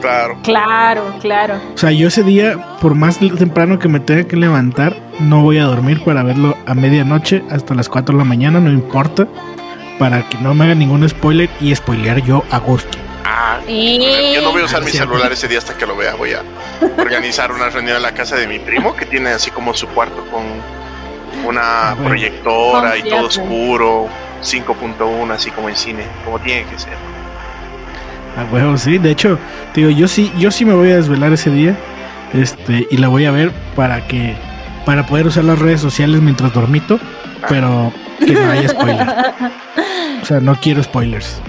Claro. 0.00 0.38
Claro, 0.44 1.02
claro. 1.20 1.54
O 1.74 1.78
sea, 1.78 1.90
yo 1.90 2.06
ese 2.08 2.22
día, 2.22 2.76
por 2.80 2.94
más 2.94 3.18
temprano 3.18 3.78
que 3.80 3.88
me 3.88 3.98
tenga 3.98 4.24
que 4.28 4.36
levantar, 4.36 4.96
no 5.18 5.42
voy 5.42 5.58
a 5.58 5.64
dormir 5.64 6.04
para 6.04 6.22
verlo 6.22 6.56
a 6.66 6.74
medianoche 6.74 7.42
hasta 7.50 7.74
las 7.74 7.88
4 7.88 8.12
de 8.14 8.18
la 8.18 8.24
mañana, 8.24 8.60
no 8.60 8.70
importa. 8.70 9.26
Para 9.98 10.28
que 10.28 10.38
no 10.38 10.54
me 10.54 10.64
hagan 10.66 10.78
ningún 10.78 11.08
spoiler 11.08 11.50
y 11.60 11.74
spoilear 11.74 12.22
yo 12.22 12.44
a 12.52 12.58
gusto. 12.58 12.96
Ah, 13.24 13.58
yo 13.66 14.40
no 14.42 14.52
voy 14.52 14.62
a 14.62 14.66
usar 14.66 14.82
Ah, 14.82 14.84
mi 14.84 14.92
celular 14.92 15.32
ese 15.32 15.48
día 15.48 15.58
hasta 15.58 15.76
que 15.76 15.84
lo 15.84 15.96
vea. 15.96 16.14
Voy 16.14 16.30
a 16.34 16.42
organizar 16.96 17.50
una 17.50 17.68
reunión 17.68 17.96
en 17.96 18.02
la 18.02 18.12
casa 18.14 18.36
de 18.36 18.46
mi 18.46 18.60
primo 18.60 18.94
que 18.94 19.04
tiene 19.06 19.30
así 19.30 19.50
como 19.50 19.74
su 19.74 19.88
cuarto 19.88 20.24
con 20.30 20.44
una 21.44 21.60
Ah, 21.90 21.94
bueno. 21.94 22.10
proyectora 22.10 22.96
y 22.96 23.02
todo 23.02 23.26
oscuro, 23.26 24.06
5.1, 24.42 25.30
así 25.32 25.50
como 25.50 25.68
en 25.68 25.76
cine, 25.76 26.04
como 26.24 26.38
tiene 26.38 26.64
que 26.64 26.78
ser. 26.78 26.94
A 28.36 28.44
huevo, 28.52 28.76
sí. 28.76 28.98
De 28.98 29.10
hecho, 29.10 29.38
te 29.72 29.80
digo, 29.80 29.90
yo 29.90 30.06
sí, 30.08 30.32
yo 30.38 30.50
sí 30.50 30.64
me 30.64 30.74
voy 30.74 30.90
a 30.90 30.96
desvelar 30.96 31.32
ese 31.32 31.50
día. 31.50 31.76
Este, 32.32 32.86
y 32.90 32.96
la 32.98 33.08
voy 33.08 33.24
a 33.24 33.30
ver 33.30 33.52
para 33.74 34.06
que. 34.06 34.36
Para 34.84 35.06
poder 35.06 35.26
usar 35.26 35.44
las 35.44 35.58
redes 35.58 35.80
sociales 35.80 36.20
mientras 36.20 36.52
dormito. 36.52 36.98
Pero 37.48 37.92
que 38.18 38.32
no 38.32 38.50
haya 38.50 38.68
spoilers. 38.68 39.12
O 40.20 40.24
sea, 40.24 40.40
no 40.40 40.56
quiero 40.56 40.82
spoilers. 40.82 41.40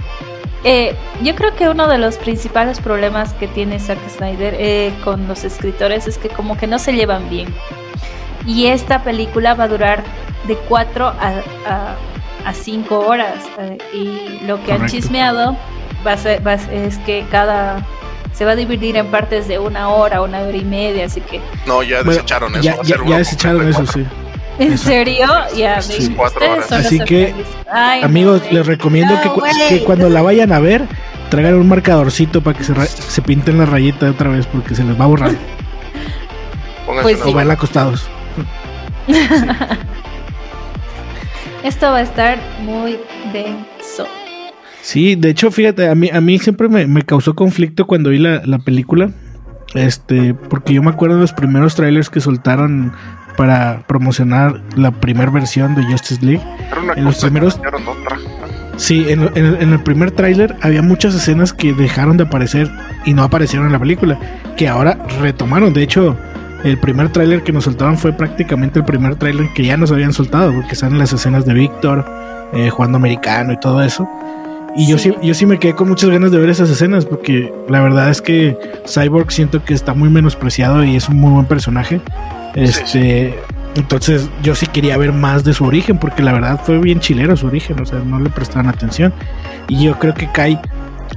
Eh, 0.63 0.95
yo 1.23 1.35
creo 1.35 1.55
que 1.55 1.69
uno 1.69 1.87
de 1.87 1.97
los 1.97 2.17
principales 2.17 2.79
problemas 2.79 3.33
que 3.33 3.47
tiene 3.47 3.79
Zack 3.79 3.97
Snyder 4.09 4.55
eh, 4.57 4.93
con 5.03 5.27
los 5.27 5.43
escritores 5.43 6.07
es 6.07 6.17
que 6.17 6.29
como 6.29 6.55
que 6.55 6.67
no 6.67 6.79
se 6.79 6.93
llevan 6.93 7.29
bien. 7.29 7.47
Y 8.45 8.67
esta 8.67 9.03
película 9.03 9.53
va 9.53 9.65
a 9.65 9.67
durar 9.67 10.03
de 10.47 10.55
4 10.55 11.05
a, 11.05 11.13
a, 11.65 11.95
5 12.53 12.99
horas. 12.99 13.43
eh, 13.59 13.77
y 13.93 14.45
lo 14.45 14.61
que 14.63 14.73
han 14.73 14.87
chismeado 14.87 15.57
va 16.05 16.13
a 16.13 16.17
ser, 16.17 16.45
va 16.45 16.53
a 16.53 16.57
ser- 16.57 16.73
es 16.73 16.97
que 16.99 17.25
cada... 17.31 17.85
Se 18.33 18.45
va 18.45 18.51
a 18.51 18.55
dividir 18.55 18.95
en 18.95 19.07
partes 19.07 19.47
de 19.49 19.59
una 19.59 19.89
hora, 19.89 20.21
una 20.21 20.39
hora 20.41 20.55
y 20.55 20.63
media, 20.63 21.05
así 21.05 21.19
que... 21.19 21.41
No, 21.65 21.83
ya 21.83 21.97
Bueno, 21.97 22.11
desecharon 22.11 22.53
eso. 22.53 22.61
ya, 22.63 22.75
va 22.75 22.81
a 22.81 22.83
ya, 22.83 22.87
ser 22.87 22.97
ya 22.97 23.03
uno 23.03 23.17
desecharon 23.17 23.67
eso, 23.67 23.85
sí. 23.85 24.05
¿En 24.59 24.71
Exacto. 24.73 24.89
serio? 24.89 25.27
Ya, 25.57 25.81
Sí, 25.81 26.15
Así 26.71 26.99
que. 26.99 27.33
Ay, 27.71 28.01
Amigos, 28.03 28.41
les 28.51 28.65
recomiendo 28.65 29.13
No, 29.15 29.21
que, 29.21 29.29
cu- 29.29 29.39
güey. 29.39 29.53
que 29.69 29.83
cuando 29.83 30.09
la 30.09 30.21
vayan 30.21 30.51
a 30.53 30.59
ver, 30.59 30.83
traigan 31.29 31.55
un 31.55 31.67
marcadorcito 31.67 32.41
para 32.41 32.57
que 32.57 32.63
se, 32.63 32.73
se 32.87 33.21
pinten 33.21 33.57
la 33.57 33.65
rayita 33.65 34.09
otra 34.09 34.29
vez 34.29 34.45
porque 34.47 34.75
se 34.75 34.83
les 34.83 34.99
va 34.99 35.05
a 35.05 35.07
borrar. 35.07 35.31
Pónganse 36.85 37.03
Pues 37.11 37.21
o 37.21 37.25
sí. 37.25 37.33
van 37.33 37.51
acostados. 37.51 38.07
Esto 41.63 41.87
va 41.91 41.97
a 41.97 42.01
estar 42.01 42.37
muy 42.63 42.97
denso. 43.33 44.07
Sí, 44.81 45.15
de 45.15 45.29
hecho, 45.29 45.51
fíjate, 45.51 45.89
a 45.89 45.95
mí, 45.95 46.09
a 46.11 46.21
mí 46.21 46.39
siempre 46.39 46.69
me, 46.69 46.87
me 46.87 47.01
causó 47.03 47.35
conflicto 47.35 47.85
cuando 47.85 48.09
vi 48.11 48.17
la, 48.19 48.41
la 48.45 48.59
película. 48.59 49.11
Este, 49.75 50.33
porque 50.33 50.73
yo 50.73 50.81
me 50.81 50.89
acuerdo 50.89 51.15
de 51.15 51.21
los 51.21 51.33
primeros 51.33 51.75
trailers 51.75 52.09
que 52.09 52.21
soltaron 52.21 52.91
para 53.37 53.83
promocionar 53.87 54.61
la 54.75 54.91
primera 54.91 55.29
versión 55.31 55.75
de 55.75 55.83
Justice 55.83 56.25
League. 56.25 56.41
En 56.95 57.03
los 57.03 57.19
primeros-. 57.21 57.59
Sí, 58.77 59.05
en, 59.09 59.23
en 59.35 59.45
el- 59.45 59.57
en 59.61 59.73
el 59.73 59.79
primer 59.83 60.11
tráiler 60.11 60.55
había 60.61 60.81
muchas 60.81 61.13
escenas 61.13 61.51
que 61.53 61.73
dejaron 61.73 62.15
de 62.17 62.23
aparecer 62.23 62.69
y 63.05 63.13
no 63.13 63.23
aparecieron 63.23 63.67
en 63.67 63.73
la 63.73 63.79
película, 63.79 64.17
que 64.57 64.67
ahora 64.69 64.97
retomaron. 65.21 65.73
De 65.73 65.83
hecho, 65.83 66.17
el 66.63 66.77
primer 66.77 67.09
tráiler 67.11 67.43
que 67.43 67.51
nos 67.51 67.63
soltaron 67.65 67.97
fue 67.97 68.11
prácticamente 68.13 68.79
el 68.79 68.85
primer 68.85 69.15
tráiler 69.15 69.47
que 69.55 69.63
ya 69.65 69.77
nos 69.77 69.91
habían 69.91 70.13
soltado, 70.13 70.53
porque 70.53 70.75
salen 70.75 70.99
las 70.99 71.13
escenas 71.13 71.45
de 71.45 71.53
Víctor 71.53 72.05
eh, 72.53 72.69
jugando 72.69 72.97
americano 72.97 73.53
y 73.53 73.59
todo 73.59 73.81
eso. 73.81 74.07
Y 74.75 74.87
yo 74.87 74.97
Sí. 74.97 75.13
yo 75.23 75.33
sí 75.33 75.45
me 75.45 75.57
quedé 75.57 75.73
con 75.73 75.87
muchas 75.89 76.09
ganas 76.09 76.31
de 76.31 76.37
ver 76.37 76.49
esas 76.49 76.69
escenas, 76.69 77.05
porque 77.05 77.51
la 77.69 77.81
verdad 77.81 78.09
es 78.09 78.21
que 78.21 78.57
Cyborg 78.87 79.31
siento 79.31 79.63
que 79.63 79.73
está 79.73 79.93
muy 79.93 80.09
menospreciado 80.09 80.83
y 80.83 80.95
es 80.95 81.09
un 81.09 81.17
muy 81.17 81.31
buen 81.31 81.45
personaje. 81.45 82.01
Este, 82.55 83.35
entonces 83.75 84.29
yo 84.43 84.55
sí 84.55 84.67
quería 84.67 84.97
ver 84.97 85.13
más 85.13 85.43
de 85.43 85.53
su 85.53 85.65
origen, 85.65 85.97
porque 85.97 86.21
la 86.23 86.33
verdad 86.33 86.59
fue 86.63 86.77
bien 86.79 86.99
chilero 86.99 87.35
su 87.37 87.47
origen, 87.47 87.79
o 87.81 87.85
sea, 87.85 87.99
no 88.05 88.19
le 88.19 88.29
prestaban 88.29 88.67
atención. 88.67 89.13
Y 89.67 89.83
yo 89.83 89.97
creo 89.97 90.13
que 90.13 90.27
cae 90.31 90.59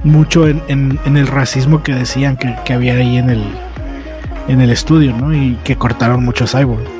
mucho 0.03 0.47
en, 0.47 0.61
en- 0.67 0.99
en 1.05 1.17
el 1.17 1.27
racismo 1.27 1.83
que 1.83 1.93
decían 1.93 2.37
que, 2.37 2.55
que 2.65 2.73
había 2.73 2.93
ahí 2.95 3.17
en 3.17 3.29
el, 3.29 3.43
en 4.47 4.61
el 4.61 4.71
estudio, 4.71 5.13
¿no? 5.13 5.33
Y 5.33 5.61
que 5.63 5.77
cortaron 5.77 6.23
mucho 6.23 6.45
a 6.45 6.47
Cyborg. 6.47 6.93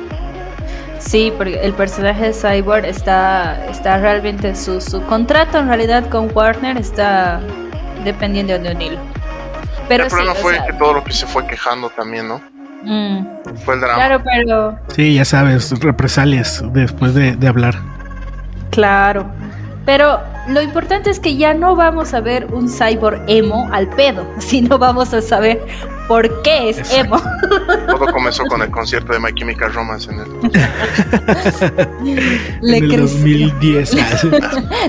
Sí, 0.98 1.32
porque 1.36 1.60
el 1.62 1.74
personaje 1.74 2.26
de 2.26 2.32
Cyborg 2.32 2.84
está, 2.86 3.66
está 3.66 3.98
realmente 3.98 4.54
su, 4.56 4.80
su 4.80 5.04
contrato 5.04 5.58
en 5.58 5.68
realidad 5.68 6.08
con 6.08 6.30
Warner 6.34 6.78
está 6.78 7.40
dependiendo 8.04 8.58
de 8.58 8.72
un 8.72 8.80
hilo. 8.80 9.00
Pero 9.88 10.04
el 10.04 10.10
sí, 10.10 10.10
problema 10.10 10.32
o 10.32 10.34
fue 10.34 10.54
sea, 10.54 10.64
que 10.64 10.72
todo 10.72 10.94
lo 10.94 11.04
que 11.04 11.12
se 11.12 11.26
fue 11.26 11.46
quejando 11.46 11.90
también, 11.90 12.28
¿no? 12.28 12.42
mm, 12.82 13.26
Fue 13.64 13.74
el 13.74 13.80
drama. 13.80 13.94
claro, 13.94 14.22
pero 14.24 14.80
Sí, 14.88 15.14
ya 15.14 15.24
sabes, 15.24 15.70
represalias 15.80 16.62
después 16.72 17.14
de, 17.14 17.36
de 17.36 17.48
hablar. 17.48 17.84
claro. 18.70 19.26
Pero 19.86 20.20
lo 20.48 20.62
importante 20.62 21.10
es 21.10 21.20
que 21.20 21.36
ya 21.36 21.52
no 21.52 21.76
vamos 21.76 22.14
a 22.14 22.20
ver 22.20 22.46
un 22.46 22.70
cyborg 22.70 23.22
emo 23.26 23.68
al 23.72 23.88
pedo, 23.90 24.26
sino 24.38 24.78
vamos 24.78 25.12
a 25.12 25.20
saber 25.20 25.62
por 26.08 26.42
qué 26.42 26.70
es 26.70 26.78
Exacto. 26.78 27.16
emo. 27.16 27.22
Todo 27.86 28.06
comenzó 28.12 28.44
con 28.44 28.62
el 28.62 28.70
concierto 28.70 29.12
de 29.12 29.20
My 29.20 29.32
Chemical 29.34 29.72
Romance 29.72 30.10
en 30.10 30.20
el 30.20 30.26
Le, 32.60 32.78
en 32.78 32.84
el 32.84 32.90
creció- 32.90 33.00
2010. 33.00 33.94
ah, 34.00 34.18
sí. 34.18 34.30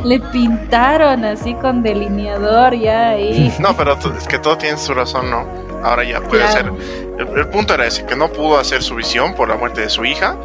le 0.03 0.19
pintaron 0.19 1.25
así 1.25 1.53
con 1.55 1.83
delineador 1.83 2.73
ya 2.75 3.09
ahí. 3.09 3.53
No, 3.59 3.75
pero 3.75 3.97
es 4.17 4.27
que 4.27 4.39
todo 4.39 4.57
tiene 4.57 4.77
su 4.77 4.93
razón, 4.93 5.29
¿no? 5.29 5.45
Ahora 5.83 6.03
ya 6.03 6.21
puede 6.21 6.43
Claro. 6.47 6.75
hacer. 6.77 7.09
El, 7.19 7.39
el 7.39 7.47
punto 7.49 7.73
era 7.73 7.85
ese, 7.85 8.05
que 8.05 8.15
no 8.15 8.29
pudo 8.29 8.57
hacer 8.59 8.81
su 8.83 8.95
visión 8.95 9.35
por 9.35 9.47
la 9.47 9.55
muerte 9.55 9.81
de 9.81 9.89
su 9.89 10.03
hija, 10.05 10.35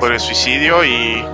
por 0.00 0.12
el 0.12 0.20
suicidio 0.20 0.84
y. 0.84 1.24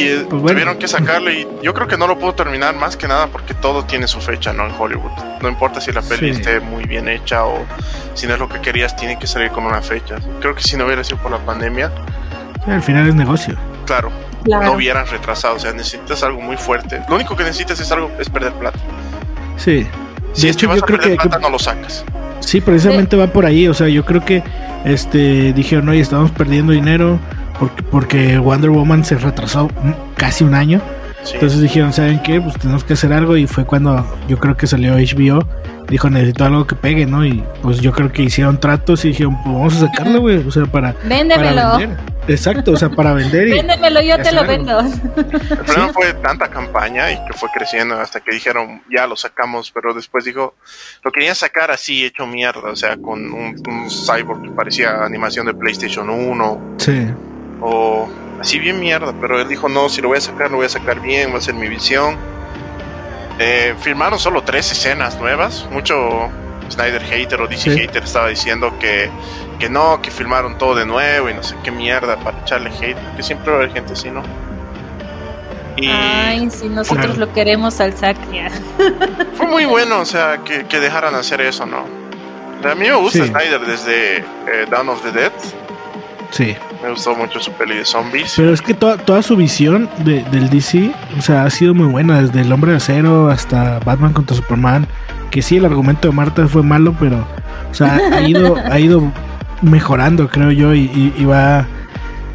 Y 0.00 0.10
Pues 0.14 0.28
bueno. 0.30 0.48
tuvieron 0.50 0.78
que 0.78 0.86
sacarlo 0.86 1.30
y 1.30 1.46
yo 1.62 1.74
creo 1.74 1.88
que 1.88 1.96
no 1.98 2.06
lo 2.06 2.18
pudo 2.18 2.32
terminar 2.34 2.76
más 2.76 2.96
que 2.96 3.08
nada 3.08 3.26
porque 3.26 3.52
todo 3.52 3.84
tiene 3.84 4.06
su 4.06 4.20
fecha, 4.20 4.52
¿no? 4.52 4.64
En 4.66 4.72
Hollywood. 4.78 5.10
No 5.42 5.48
importa 5.48 5.80
si 5.80 5.90
la 5.90 6.02
peli 6.02 6.32
Sí. 6.34 6.38
esté 6.40 6.60
muy 6.60 6.84
bien 6.84 7.08
hecha 7.08 7.44
o 7.44 7.64
si 8.14 8.26
no 8.28 8.34
es 8.34 8.38
lo 8.38 8.48
que 8.48 8.60
querías, 8.60 8.94
tiene 8.94 9.18
que 9.18 9.26
salir 9.26 9.50
con 9.50 9.64
una 9.64 9.82
fecha. 9.82 10.16
Creo 10.40 10.54
que 10.54 10.62
si 10.62 10.76
no 10.76 10.84
hubiera 10.86 11.02
sido 11.02 11.18
por 11.18 11.32
la 11.32 11.38
pandemia, 11.38 11.90
Sí, 12.64 12.70
al 12.70 12.82
final 12.82 13.08
es 13.08 13.14
negocio. 13.16 13.56
claro, 13.86 14.12
Claro. 14.44 14.66
no 14.66 14.72
hubieran 14.74 15.04
retrasado. 15.08 15.56
O 15.56 15.58
sea, 15.58 15.72
necesitas 15.72 16.22
algo 16.22 16.40
muy 16.40 16.56
fuerte. 16.56 17.02
Lo 17.08 17.16
único 17.16 17.34
que 17.34 17.42
necesitas 17.42 17.80
es 17.80 17.90
algo, 17.90 18.10
es 18.20 18.30
perder 18.30 18.52
plata. 18.52 18.78
Sí. 19.56 19.84
Si 20.32 20.42
De 20.42 20.50
es 20.50 20.56
que 20.56 20.60
hecho, 20.66 20.68
vas 20.68 20.78
yo 20.78 20.84
a 20.84 20.86
creo 20.86 20.98
perder 21.00 21.18
que- 21.18 21.28
plata, 21.28 21.38
no 21.40 21.50
lo 21.50 21.58
sacas. 21.58 22.04
Sí, 22.38 22.60
precisamente 22.60 23.16
va 23.16 23.26
por 23.26 23.44
ahí. 23.46 23.66
O 23.66 23.74
sea, 23.74 23.88
yo 23.88 24.04
creo 24.04 24.24
que 24.24 24.44
este 24.84 25.52
dijeron, 25.52 25.88
oye, 25.88 26.00
estamos 26.00 26.30
perdiendo 26.30 26.72
dinero 26.72 27.18
porque, 27.58 27.82
porque 27.82 28.38
Wonder 28.38 28.70
Woman 28.70 29.04
se 29.04 29.16
retrasó 29.16 29.68
casi 30.16 30.44
un 30.44 30.54
año. 30.54 30.80
Sí. 31.24 31.34
Entonces 31.34 31.60
dijeron, 31.60 31.92
¿saben 31.92 32.22
qué? 32.22 32.40
Pues 32.40 32.56
tenemos 32.58 32.84
que 32.84 32.92
hacer 32.94 33.12
algo. 33.12 33.36
Y 33.36 33.46
fue 33.46 33.64
cuando 33.64 34.06
yo 34.28 34.38
creo 34.38 34.56
que 34.56 34.66
salió 34.66 34.94
HBO. 34.94 35.46
Dijo, 35.88 36.10
necesito 36.10 36.44
algo 36.44 36.66
que 36.66 36.74
pegue, 36.76 37.06
¿no? 37.06 37.24
Y 37.24 37.42
pues 37.62 37.80
yo 37.80 37.92
creo 37.92 38.12
que 38.12 38.22
hicieron 38.22 38.60
tratos 38.60 39.04
y 39.04 39.08
dijeron, 39.08 39.36
pues 39.42 39.54
vamos 39.54 39.76
a 39.76 39.86
sacarlo, 39.86 40.20
güey. 40.20 40.36
O 40.46 40.50
sea, 40.50 40.66
para, 40.66 40.92
para 40.92 41.08
Véndemelo. 41.08 41.78
vender. 41.78 41.98
Exacto, 42.28 42.72
o 42.72 42.76
sea, 42.76 42.90
para 42.90 43.14
vender. 43.14 43.48
Y, 43.48 43.52
Véndemelo, 43.52 44.00
yo 44.02 44.16
y 44.18 44.22
te 44.22 44.32
lo 44.32 44.40
algo. 44.42 44.52
vendo. 44.52 44.80
El 45.16 45.58
problema 45.64 45.92
fue 45.94 46.12
tanta 46.14 46.48
campaña 46.48 47.10
y 47.10 47.16
que 47.24 47.32
fue 47.32 47.48
creciendo 47.54 47.98
hasta 47.98 48.20
que 48.20 48.32
dijeron, 48.34 48.82
ya 48.94 49.06
lo 49.06 49.16
sacamos, 49.16 49.70
pero 49.72 49.94
después 49.94 50.24
dijo, 50.26 50.54
lo 51.02 51.10
querían 51.10 51.34
sacar 51.34 51.70
así, 51.70 52.04
hecho 52.04 52.26
mierda, 52.26 52.70
o 52.70 52.76
sea, 52.76 52.98
con 52.98 53.32
un, 53.32 53.56
un 53.66 53.88
cyborg 53.88 54.42
que 54.42 54.50
parecía 54.50 55.02
animación 55.04 55.46
de 55.46 55.54
PlayStation 55.54 56.10
1 56.10 56.76
sí. 56.76 57.06
O 57.60 58.08
así 58.40 58.58
bien 58.58 58.78
mierda, 58.80 59.12
pero 59.20 59.40
él 59.40 59.48
dijo, 59.48 59.68
no, 59.68 59.88
si 59.88 60.00
lo 60.00 60.08
voy 60.08 60.18
a 60.18 60.20
sacar, 60.20 60.50
lo 60.50 60.58
voy 60.58 60.66
a 60.66 60.70
sacar 60.70 61.00
bien, 61.00 61.32
va 61.32 61.38
a 61.38 61.40
ser 61.40 61.54
mi 61.54 61.68
visión. 61.68 62.16
Eh, 63.38 63.74
filmaron 63.80 64.18
solo 64.18 64.42
tres 64.42 64.70
escenas 64.72 65.18
nuevas, 65.20 65.66
mucho 65.70 66.28
Snyder 66.70 67.02
hater 67.02 67.40
o 67.40 67.46
DC 67.46 67.70
Sí. 67.72 67.78
hater 67.78 68.02
estaba 68.02 68.28
diciendo 68.28 68.74
que, 68.80 69.08
que 69.58 69.70
no, 69.70 70.02
que 70.02 70.10
filmaron 70.10 70.58
todo 70.58 70.74
de 70.74 70.84
nuevo 70.86 71.30
y 71.30 71.34
no 71.34 71.42
sé 71.42 71.54
qué 71.62 71.70
mierda 71.70 72.16
para 72.18 72.38
echarle 72.40 72.70
hate, 72.70 72.96
que 73.16 73.22
siempre 73.22 73.50
va 73.50 73.58
a 73.58 73.60
haber 73.62 73.72
gente 73.72 73.92
así, 73.94 74.10
¿no? 74.10 74.22
Y 75.76 75.88
Ay, 75.88 76.50
si 76.50 76.68
nosotros 76.68 77.16
lo 77.18 77.32
queremos 77.32 77.80
al 77.80 77.96
sac 77.96 78.16
ya. 78.32 78.50
fue 79.36 79.46
muy 79.46 79.64
bueno, 79.64 80.00
o 80.00 80.04
sea, 80.04 80.38
que, 80.44 80.66
que 80.66 80.80
dejaran 80.80 81.14
hacer 81.14 81.40
eso, 81.40 81.64
¿no? 81.66 81.84
A 82.68 82.74
mí 82.74 82.88
me 82.88 82.94
gusta 82.96 83.22
Sí. 83.24 83.28
Snyder 83.30 83.60
desde 83.60 84.16
eh, 84.18 84.24
Dawn 84.68 84.88
of 84.88 85.00
the 85.02 85.12
Dead, 85.12 85.32
Sí. 86.30 86.54
me 86.82 86.90
gustó 86.90 87.14
mucho 87.16 87.40
su 87.40 87.50
peli 87.52 87.76
de 87.76 87.84
zombies. 87.84 88.34
Pero 88.36 88.52
es 88.52 88.60
que 88.62 88.74
toda, 88.74 88.96
toda 88.98 89.22
su 89.22 89.34
visión 89.36 89.88
de, 90.04 90.22
del 90.24 90.50
DC, 90.50 90.92
o 91.18 91.22
sea, 91.22 91.44
ha 91.44 91.50
sido 91.50 91.74
muy 91.74 91.86
buena, 91.86 92.20
desde 92.22 92.42
El 92.42 92.52
Hombre 92.52 92.72
de 92.72 92.76
Acero 92.76 93.28
hasta 93.30 93.78
Batman 93.80 94.12
contra 94.12 94.36
Superman, 94.36 94.86
que 95.30 95.42
sí, 95.42 95.56
el 95.56 95.64
argumento 95.64 96.08
de 96.08 96.14
Marta 96.14 96.46
fue 96.48 96.62
malo, 96.62 96.94
pero, 97.00 97.26
o 97.70 97.74
sea, 97.74 97.98
ha 98.12 98.20
ido, 98.22 98.56
ha 98.70 98.78
ido 98.78 99.10
mejorando, 99.62 100.28
creo 100.28 100.50
yo, 100.52 100.74
y, 100.74 100.80
y- 100.82 101.14
y 101.16 101.24
va... 101.24 101.66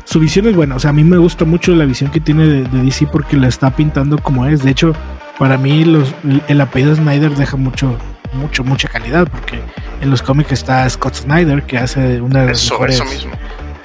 Su 0.05 0.19
visión 0.19 0.47
es 0.47 0.55
buena, 0.55 0.75
o 0.75 0.79
sea, 0.79 0.89
a 0.89 0.93
mí 0.93 1.03
me 1.03 1.17
gusta 1.17 1.45
mucho 1.45 1.73
la 1.73 1.85
visión 1.85 2.11
que 2.11 2.19
tiene 2.19 2.45
de, 2.45 2.63
de 2.63 2.81
DC 2.83 3.07
porque 3.07 3.37
la 3.37 3.47
está 3.47 3.71
pintando 3.71 4.17
como 4.17 4.45
es. 4.45 4.61
De 4.61 4.69
hecho, 4.71 4.93
para 5.39 5.57
mí 5.57 5.85
los, 5.85 6.13
el, 6.25 6.41
el 6.49 6.59
apellido 6.61 6.93
Snyder 6.93 7.31
deja 7.35 7.55
mucho, 7.55 7.97
mucho, 8.33 8.63
mucha 8.65 8.89
calidad, 8.89 9.27
porque 9.31 9.61
en 10.01 10.09
los 10.09 10.21
cómics 10.21 10.51
está 10.51 10.87
Scott 10.89 11.15
Snyder, 11.15 11.63
que 11.63 11.77
hace 11.77 12.19
una 12.21 12.41
de 12.41 12.47
las 12.47 12.61
Eso, 12.61 12.73
mejores 12.73 12.95
eso 12.95 13.05
mismo. 13.05 13.31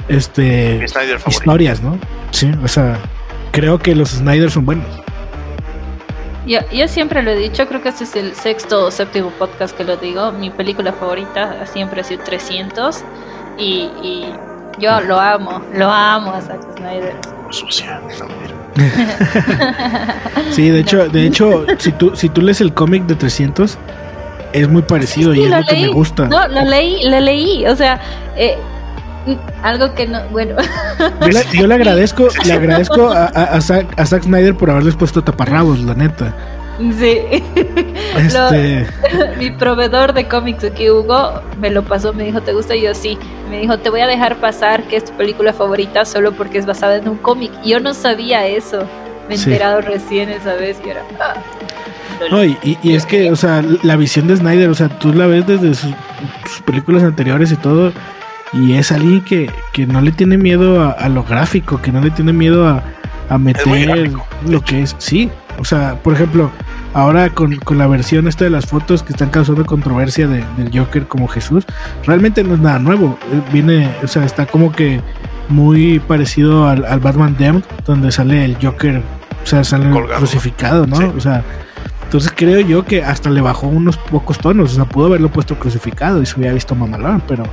Este, 0.09 0.85
historias, 1.27 1.83
¿no? 1.83 1.99
Sí, 2.31 2.51
o 2.63 2.69
sea, 2.69 2.99
creo 3.53 3.79
que 3.79 3.95
los 3.95 4.11
Snyder 4.11 4.51
son 4.51 4.67
buenos. 4.67 4.87
Yo, 6.47 6.61
yo 6.73 6.89
siempre 6.89 7.23
lo 7.23 7.31
he 7.33 7.37
dicho, 7.37 7.67
creo 7.69 7.83
que 7.83 7.91
este 7.91 8.05
es 8.05 8.17
el 8.17 8.35
sexto 8.35 8.87
o 8.87 8.91
séptimo 8.91 9.31
podcast 9.31 9.77
que 9.77 9.85
lo 9.85 9.97
digo. 9.99 10.33
Mi 10.33 10.49
película 10.51 10.93
favorita 10.93 11.67
siempre 11.67 12.01
ha 12.01 12.05
sido 12.05 12.23
300 12.25 13.05
y, 13.59 13.91
y 14.03 14.33
yo 14.79 15.01
lo 15.03 15.21
amo, 15.21 15.63
lo 15.75 15.91
amo 15.91 16.33
a 16.33 16.41
Zack 16.41 16.77
Snyder. 16.77 17.15
Sucia. 17.51 18.01
Sí, 20.53 20.71
de 20.71 20.81
hecho, 20.81 21.09
de 21.09 21.27
hecho, 21.27 21.67
si 21.79 21.93
tú, 21.93 22.15
si 22.15 22.29
tú 22.29 22.41
lees 22.41 22.61
el 22.61 22.73
cómic 22.73 23.05
de 23.05 23.15
300, 23.15 23.77
es 24.53 24.69
muy 24.69 24.83
parecido 24.83 25.33
Sí, 25.33 25.41
y 25.41 25.45
es 25.45 25.51
lo 25.51 25.59
lo 25.59 25.67
que 25.67 25.75
me 25.75 25.89
gusta. 25.89 26.27
No, 26.27 26.47
lo 26.49 26.65
leí, 26.65 27.09
lo 27.09 27.21
leí. 27.21 27.67
O 27.67 27.77
sea, 27.77 28.01
eh, 28.37 28.57
algo 29.63 29.95
que 29.95 30.07
no, 30.07 30.21
bueno. 30.31 30.57
Yo 31.21 31.29
le, 31.29 31.45
yo 31.53 31.67
le 31.67 31.75
agradezco, 31.75 32.29
le 32.47 32.53
agradezco 32.53 33.09
a, 33.11 33.27
a, 33.27 33.43
a 33.45 33.61
Zack, 33.61 33.99
a 33.99 34.07
Zack 34.07 34.23
Snyder 34.25 34.55
por 34.55 34.71
haberles 34.71 34.95
puesto 34.97 35.23
taparrabos, 35.23 35.81
la 35.81 35.95
neta. 35.95 36.35
sí. 36.99 37.43
Este, 38.17 38.87
Mi 39.39 39.51
proveedor 39.51 40.13
de 40.13 40.27
cómics 40.29 40.65
aquí, 40.65 40.89
Hugo, 40.91 41.41
me 41.61 41.71
lo 41.71 41.83
pasó, 41.85 42.13
me 42.13 42.25
dijo, 42.25 42.41
¿te 42.41 42.53
gusta? 42.53 42.75
Y 42.77 42.83
yo 42.83 42.95
sí. 42.95 43.19
Me 43.51 43.61
dijo, 43.61 43.79
te 43.79 43.91
voy 43.91 44.01
a 44.01 44.07
dejar 44.07 44.37
pasar 44.37 44.83
que 44.85 44.97
es 44.97 45.05
tu 45.05 45.13
película 45.17 45.53
favorita 45.53 46.05
solo 46.05 46.33
porque 46.33 46.59
es 46.59 46.67
basada 46.67 46.97
en 46.97 47.09
un 47.09 47.17
cómic. 47.17 47.51
Y 47.65 47.71
yo 47.71 47.81
no 47.81 47.95
sabía 47.95 48.47
eso. 48.47 48.85
Me 49.29 49.35
he 49.35 49.39
Sí. 49.39 49.51
enterado 49.51 49.81
recién 49.83 50.31
esa 50.31 50.55
vez 50.55 50.79
y 50.85 50.89
era... 50.91 51.03
ah. 51.21 51.35
no, 52.31 52.43
y, 52.45 52.57
y- 52.63 52.79
y 52.83 52.95
es 52.95 53.05
que, 53.07 53.31
o 53.31 53.37
sea, 53.37 53.63
la 53.83 53.97
visión 53.97 54.27
de 54.27 54.37
Snyder, 54.37 54.69
o 54.71 54.75
sea, 54.75 54.89
tú 54.89 55.13
la 55.13 55.27
ves 55.27 55.47
desde 55.47 55.75
sus, 55.75 55.91
sus 56.47 56.63
películas 56.63 57.03
anteriores 57.03 57.53
y 57.53 57.57
todo, 57.57 57.93
y 58.53 58.73
es 58.75 58.93
alguien 58.93 59.21
que, 59.23 59.51
que 59.73 59.87
no 59.87 60.01
le 60.01 60.13
tiene 60.13 60.39
miedo 60.39 60.83
a, 60.83 60.91
a 60.93 61.09
lo 61.09 61.23
gráfico, 61.25 61.81
que 61.83 61.93
no 61.93 62.01
le 62.01 62.11
tiene 62.11 62.33
miedo 62.33 62.67
a, 62.69 62.83
a 63.29 63.39
meter 63.39 63.87
gráfico, 63.87 64.27
lo 64.47 64.61
que 64.63 64.83
es. 64.83 64.95
Sí, 64.99 65.31
o 65.59 65.65
sea, 65.65 65.97
por 66.03 66.15
ejemplo, 66.15 66.51
ahora 66.95 67.31
con, 67.31 67.57
con 67.57 67.79
la 67.79 67.87
versión 67.87 68.27
esta 68.29 68.45
de 68.45 68.51
las 68.51 68.67
fotos 68.67 69.03
que 69.03 69.13
están 69.13 69.31
causando 69.31 69.67
controversia 69.67 70.27
de- 70.29 70.45
del 70.57 70.71
Joker 70.77 71.07
como 71.07 71.29
Jesús, 71.29 71.65
realmente 72.07 72.43
no 72.45 72.55
es 72.55 72.61
nada 72.61 72.79
nuevo. 72.79 73.19
eh, 73.33 73.41
Viene, 73.53 73.91
o 74.03 74.07
sea, 74.07 74.25
está 74.25 74.47
como 74.47 74.73
que 74.73 75.01
muy 75.49 75.99
parecido 75.99 76.67
al, 76.69 76.85
al 76.85 77.01
Batman 77.01 77.37
Damned, 77.39 77.65
donde 77.87 78.13
sale 78.13 78.45
el 78.45 78.57
Joker, 78.63 79.03
o 79.43 79.47
sea, 79.47 79.65
sale 79.65 79.91
Colgado, 79.91 80.19
crucificado, 80.19 80.87
¿no? 80.87 80.97
Sí. 80.97 81.05
O 81.17 81.21
sea, 81.21 81.43
entonces 82.05 82.33
creo 82.35 82.61
yo 82.61 82.85
que 82.85 83.03
hasta 83.05 83.29
le 83.31 83.41
bajó 83.43 83.67
unos 83.67 83.97
pocos 83.99 84.39
tonos, 84.39 84.73
o 84.73 84.75
sea, 84.77 84.85
pudo 84.87 85.07
haberlo 85.07 85.29
puesto 85.31 85.59
crucificado 85.59 86.23
y 86.23 86.27
se 86.27 86.39
hubiera 86.39 86.55
visto 86.55 86.75
mamalón, 86.75 87.23
pero 87.29 87.45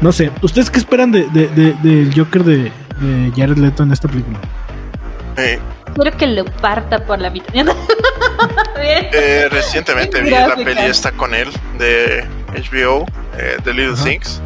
no 0.00 0.12
sé. 0.12 0.30
¿Ustedes 0.42 0.70
qué 0.70 0.78
esperan 0.78 1.10
de, 1.12 1.26
de- 1.30 1.48
de- 1.48 1.72
del 1.82 2.12
Joker 2.16 2.44
de, 2.44 2.72
de 3.00 3.32
Jared 3.36 3.56
Leto 3.58 3.82
en 3.82 3.92
esta 3.92 4.08
película? 4.08 4.38
Eh, 5.36 5.58
Quiero 5.94 6.16
que 6.16 6.26
lo 6.26 6.44
parta 6.44 7.04
por 7.04 7.18
la 7.20 7.30
mitad. 7.30 7.52
Eh, 8.80 9.48
recientemente 9.50 10.20
vi 10.22 10.30
la 10.30 10.54
peli 10.54 10.82
esta 10.82 11.10
con 11.10 11.34
él 11.34 11.48
de 11.78 12.24
HBO, 12.70 13.04
eh, 13.36 13.56
The 13.64 13.74
Little. 13.74 13.96
Things. 14.02 14.40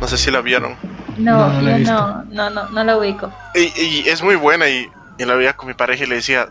No 0.00 0.06
sé 0.06 0.18
si 0.18 0.30
la 0.30 0.42
vieron. 0.42 0.76
No, 1.16 1.48
No, 1.50 1.62
no 1.62 1.78
no, 1.78 2.24
no, 2.30 2.50
no, 2.50 2.68
no 2.68 2.84
la 2.84 2.96
ubico. 2.98 3.32
Y, 3.54 3.72
y 3.80 4.04
es 4.08 4.22
muy 4.22 4.36
buena 4.36 4.68
y, 4.68 4.86
y 5.18 5.24
la 5.24 5.34
veía 5.34 5.54
con 5.54 5.68
mi 5.68 5.74
pareja 5.74 6.04
y 6.04 6.06
le 6.06 6.16
decía, 6.16 6.50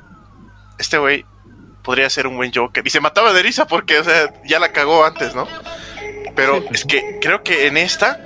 este 0.79 0.97
güey 0.97 1.23
podría 1.83 2.09
ser 2.09 2.25
un 2.25 2.35
buen 2.37 2.51
Joker. 2.53 2.85
Y 2.85 2.89
se 2.89 2.99
mataba 2.99 3.31
de 3.31 3.43
risa 3.43 3.67
porque, 3.67 3.99
o 3.99 4.03
sea, 4.03 4.33
ya 4.45 4.57
la 4.59 4.71
cagó 4.71 5.05
antes, 5.05 5.35
¿no? 5.35 5.47
Pero 6.35 6.63
es 6.71 6.85
que 6.85 7.17
creo 7.21 7.43
que 7.43 7.67
en 7.67 7.77
esta 7.77 8.19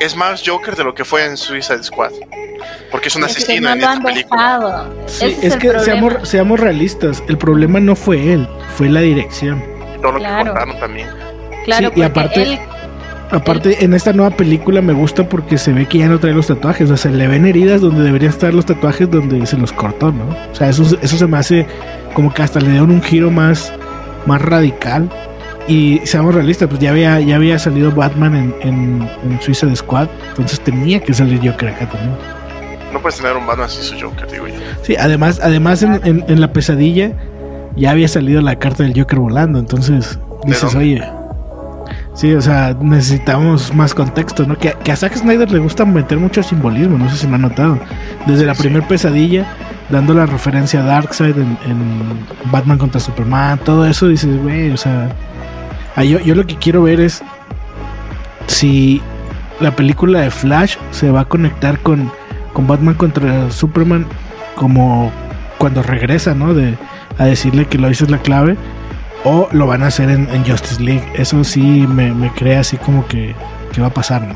es 0.00 0.16
más 0.16 0.42
Joker 0.46 0.76
de 0.76 0.84
lo 0.84 0.94
que 0.94 1.04
fue 1.04 1.24
en 1.26 1.36
Suicide 1.36 1.82
Squad. 1.82 2.12
Porque 2.90 3.08
es 3.08 3.16
un 3.16 3.24
Es 3.24 3.34
que 3.36 3.42
asesino 3.42 3.68
no 3.68 3.74
en 3.74 3.78
esta 3.80 3.92
han 3.92 4.02
película. 4.02 4.42
dejado. 4.42 4.94
Sí, 5.06 5.24
Ese 5.26 5.46
es, 5.46 5.54
el 5.54 5.58
que 5.60 5.78
seamos, 5.80 6.28
seamos 6.28 6.60
realistas, 6.60 7.22
el 7.28 7.38
problema 7.38 7.80
no 7.80 7.96
fue 7.96 8.32
él, 8.32 8.48
fue 8.76 8.88
la 8.88 9.00
dirección. 9.00 9.62
Y 9.96 10.00
todo 10.00 10.12
lo 10.12 10.18
Claro. 10.18 10.44
que 10.44 10.50
contaron 10.50 10.78
también. 10.80 11.08
Claro, 11.64 11.90
Sí, 11.94 12.00
y 12.00 12.02
aparte- 12.02 12.42
él 12.42 12.58
Aparte, 13.32 13.84
en 13.84 13.94
esta 13.94 14.12
nueva 14.12 14.36
película 14.36 14.82
me 14.82 14.92
gusta 14.92 15.28
porque 15.28 15.56
se 15.56 15.72
ve 15.72 15.86
que 15.86 15.98
ya 15.98 16.08
no 16.08 16.18
trae 16.18 16.34
los 16.34 16.48
tatuajes. 16.48 16.90
O 16.90 16.96
sea, 16.96 17.10
se 17.12 17.16
le 17.16 17.28
ven 17.28 17.46
heridas 17.46 17.80
donde 17.80 18.02
deberían 18.02 18.32
estar 18.32 18.52
los 18.52 18.66
tatuajes 18.66 19.08
donde 19.08 19.46
se 19.46 19.56
los 19.56 19.72
cortó, 19.72 20.10
¿no? 20.10 20.36
O 20.50 20.54
sea, 20.56 20.68
eso, 20.68 20.82
eso 21.00 21.16
se 21.16 21.26
me 21.28 21.38
hace 21.38 21.64
como 22.12 22.34
que 22.34 22.42
hasta 22.42 22.58
le 22.58 22.70
dieron 22.70 22.90
un 22.90 23.00
giro 23.00 23.30
más, 23.30 23.72
más 24.26 24.42
radical. 24.42 25.08
Y 25.68 26.00
seamos 26.04 26.34
realistas, 26.34 26.68
pues 26.68 26.80
ya 26.80 26.90
había, 26.90 27.20
ya 27.20 27.36
había 27.36 27.58
salido 27.58 27.92
Batman 27.92 28.34
en, 28.34 28.54
en, 28.62 29.08
en 29.24 29.40
Suicide 29.40 29.76
Squad. 29.76 30.08
Entonces 30.30 30.58
tenía 30.60 31.00
que 31.00 31.14
salir 31.14 31.38
Joker 31.48 31.68
acá 31.68 31.86
también. 31.88 32.12
No 32.92 33.00
puedes 33.00 33.18
tener 33.18 33.36
un 33.36 33.46
Batman 33.46 33.68
sin 33.68 33.82
su 33.84 34.04
Joker, 34.04 34.28
digo 34.30 34.48
yo. 34.48 34.54
Sí, 34.82 34.96
además, 34.98 35.40
además 35.42 35.82
en, 35.82 36.00
en- 36.04 36.24
en 36.26 36.40
la 36.40 36.52
pesadilla 36.52 37.12
ya 37.76 37.92
había 37.92 38.08
salido 38.08 38.40
la 38.42 38.56
carta 38.58 38.82
del 38.82 38.98
Joker 38.98 39.20
volando. 39.20 39.58
Entonces 39.60 40.18
dices, 40.44 40.74
oye. 40.74 41.02
Sí, 42.14 42.34
o 42.34 42.40
sea, 42.42 42.76
necesitamos 42.80 43.72
más 43.72 43.94
contexto, 43.94 44.44
¿no? 44.44 44.58
Que, 44.58 44.74
que 44.82 44.90
a 44.92 44.96
Zack 44.96 45.14
Snyder 45.16 45.50
le 45.52 45.60
gusta 45.60 45.84
meter 45.84 46.18
mucho 46.18 46.42
simbolismo, 46.42 46.98
no 46.98 47.08
sé 47.08 47.16
si 47.16 47.26
me 47.28 47.36
han 47.36 47.42
notado. 47.42 47.78
Desde 48.26 48.44
la 48.44 48.54
Sí. 48.56 48.62
primer 48.62 48.82
pesadilla, 48.82 49.46
dando 49.88 50.12
la 50.12 50.26
referencia 50.26 50.80
a 50.80 50.84
Darkseid 50.84 51.36
en, 51.38 51.56
en 51.66 52.02
Batman 52.50 52.78
contra 52.78 53.00
Superman, 53.00 53.60
todo 53.64 53.86
eso, 53.86 54.08
dices, 54.08 54.36
güey, 54.42 54.70
o 54.72 54.76
sea. 54.76 55.08
Ah, 55.96 56.04
yo, 56.04 56.18
yo 56.20 56.34
lo 56.34 56.46
que 56.46 56.56
quiero 56.56 56.82
ver 56.82 57.00
es 57.00 57.22
si 58.46 59.00
la 59.60 59.70
película 59.72 60.20
de 60.20 60.30
Flash 60.30 60.76
se 60.90 61.10
va 61.10 61.20
a 61.20 61.24
conectar 61.24 61.78
con, 61.80 62.10
con 62.52 62.66
Batman 62.66 62.94
contra 62.94 63.50
Superman 63.50 64.06
como 64.54 65.12
cuando 65.58 65.82
regresa, 65.82 66.34
¿no? 66.34 66.54
De, 66.54 66.76
a 67.18 67.26
decirle 67.26 67.66
que 67.66 67.78
lo 67.78 67.90
hizo 67.90 68.04
es 68.04 68.10
la 68.10 68.18
clave. 68.18 68.56
O 69.22 69.48
lo 69.52 69.66
van 69.66 69.82
a 69.82 69.88
hacer 69.88 70.08
en, 70.08 70.28
en 70.30 70.46
Justice 70.46 70.82
League. 70.82 71.06
Eso 71.14 71.44
sí 71.44 71.86
me, 71.86 72.14
me 72.14 72.30
crea 72.30 72.60
así 72.60 72.78
como 72.78 73.06
que, 73.06 73.34
que 73.72 73.82
va 73.82 73.88
a 73.88 73.92
pasar, 73.92 74.22
¿no? 74.22 74.34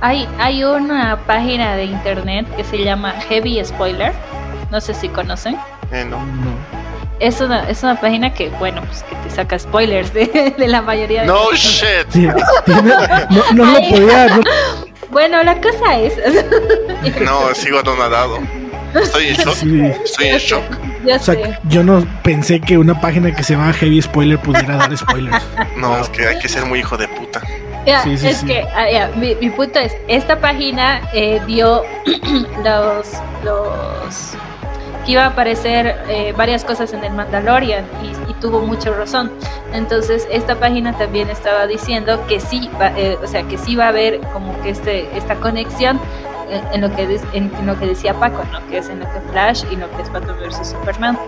Hay, 0.00 0.26
hay 0.38 0.64
una 0.64 1.18
página 1.26 1.76
de 1.76 1.84
internet 1.84 2.46
que 2.56 2.64
se 2.64 2.82
llama 2.82 3.12
Heavy 3.28 3.62
Spoiler. 3.64 4.12
No 4.70 4.80
sé 4.80 4.94
si 4.94 5.08
conocen. 5.08 5.56
Eh, 5.92 6.06
no. 6.08 6.16
No. 6.16 6.81
Es 7.22 7.40
una, 7.40 7.68
es 7.70 7.82
una 7.84 8.00
página 8.00 8.34
que, 8.34 8.48
bueno, 8.58 8.82
pues 8.84 9.02
que 9.04 9.14
te 9.16 9.30
saca 9.30 9.58
spoilers 9.58 10.12
de, 10.12 10.54
de 10.58 10.68
la 10.68 10.82
mayoría 10.82 11.20
de 11.22 11.26
No 11.28 11.44
cosas. 11.44 11.60
shit. 12.14 12.14
No, 13.30 13.42
no 13.54 13.64
lo 13.64 13.74
podía. 13.88 14.26
no- 14.28 14.42
Bueno, 15.10 15.42
la 15.42 15.60
cosa 15.60 15.98
es. 16.00 16.14
No, 17.22 17.54
sigo 17.54 17.78
anonadado. 17.80 18.38
Estoy 18.94 19.28
en 19.28 19.34
shock. 19.36 19.54
sí. 19.54 19.80
Estoy 20.04 20.26
en 20.28 20.38
shock. 20.38 20.62
Ya 21.04 21.16
O 21.16 21.18
sea, 21.18 21.34
sé. 21.34 21.58
yo 21.64 21.82
no 21.82 22.06
pensé 22.22 22.60
que 22.60 22.76
una 22.78 23.00
página 23.00 23.34
que 23.34 23.42
se 23.42 23.54
llama 23.54 23.72
Heavy 23.72 24.00
Spoiler 24.02 24.38
pudiera 24.38 24.76
dar 24.76 24.96
spoilers. 24.96 25.42
No, 25.76 25.98
es 25.98 26.08
que 26.10 26.26
hay 26.26 26.38
que 26.38 26.48
ser 26.48 26.64
muy 26.64 26.78
hijo 26.80 26.96
de 26.96 27.08
puta. 27.08 27.40
Sí, 28.04 28.16
sí, 28.16 28.28
es 28.28 28.36
sí. 28.38 28.46
que 28.46 28.62
ah, 28.76 28.88
ya, 28.90 29.08
mi, 29.16 29.34
mi 29.36 29.50
punto 29.50 29.80
es, 29.80 29.92
esta 30.08 30.38
página 30.40 31.02
eh, 31.12 31.40
dio 31.46 31.82
los, 32.64 33.08
los 33.44 34.34
que 35.04 35.12
iba 35.12 35.24
a 35.24 35.28
aparecer 35.28 35.96
eh, 36.08 36.32
varias 36.36 36.64
cosas 36.64 36.92
en 36.92 37.04
el 37.04 37.12
Mandalorian 37.12 37.84
y, 38.02 38.30
y 38.30 38.34
tuvo 38.34 38.60
mucha 38.60 38.90
razón. 38.90 39.30
Entonces 39.72 40.26
esta 40.30 40.56
página 40.56 40.92
también 40.96 41.30
estaba 41.30 41.66
diciendo 41.66 42.24
que 42.28 42.40
sí, 42.40 42.70
va, 42.80 42.88
eh, 42.98 43.16
o 43.22 43.26
sea, 43.26 43.42
que 43.44 43.58
sí 43.58 43.76
va 43.76 43.86
a 43.86 43.88
haber 43.88 44.20
como 44.32 44.60
que 44.62 44.70
este 44.70 45.16
esta 45.16 45.36
conexión 45.36 45.98
eh, 46.50 46.60
en 46.72 46.80
lo 46.82 46.94
que 46.94 47.02
en, 47.32 47.50
en 47.58 47.66
lo 47.66 47.78
que 47.78 47.86
decía 47.86 48.14
Paco, 48.14 48.44
¿no? 48.52 48.64
Que 48.68 48.78
es 48.78 48.88
en 48.88 49.00
lo 49.00 49.06
que 49.06 49.20
Flash 49.30 49.64
y 49.70 49.76
lo 49.76 49.90
que 49.96 50.02
es 50.02 50.12
Batman 50.12 50.36
vs 50.38 50.68
Superman. 50.68 51.18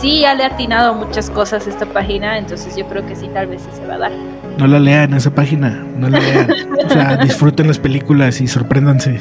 Sí, 0.00 0.24
ha 0.24 0.34
le 0.34 0.44
ha 0.44 0.48
atinado 0.48 0.94
muchas 0.94 1.28
cosas 1.30 1.66
esta 1.66 1.86
página, 1.86 2.38
entonces 2.38 2.76
yo 2.76 2.86
creo 2.86 3.04
que 3.06 3.16
sí, 3.16 3.28
tal 3.34 3.48
vez 3.48 3.62
sí 3.62 3.68
se 3.76 3.86
va 3.86 3.94
a 3.94 3.98
dar. 3.98 4.12
No 4.56 4.66
la 4.66 4.78
lean 4.78 5.14
esa 5.14 5.30
página. 5.30 5.70
No 5.96 6.08
la 6.08 6.20
lean. 6.20 6.50
O 6.84 6.88
sea, 6.88 7.16
disfruten 7.22 7.66
las 7.66 7.78
películas 7.78 8.40
y 8.40 8.46
sorpréndanse. 8.46 9.20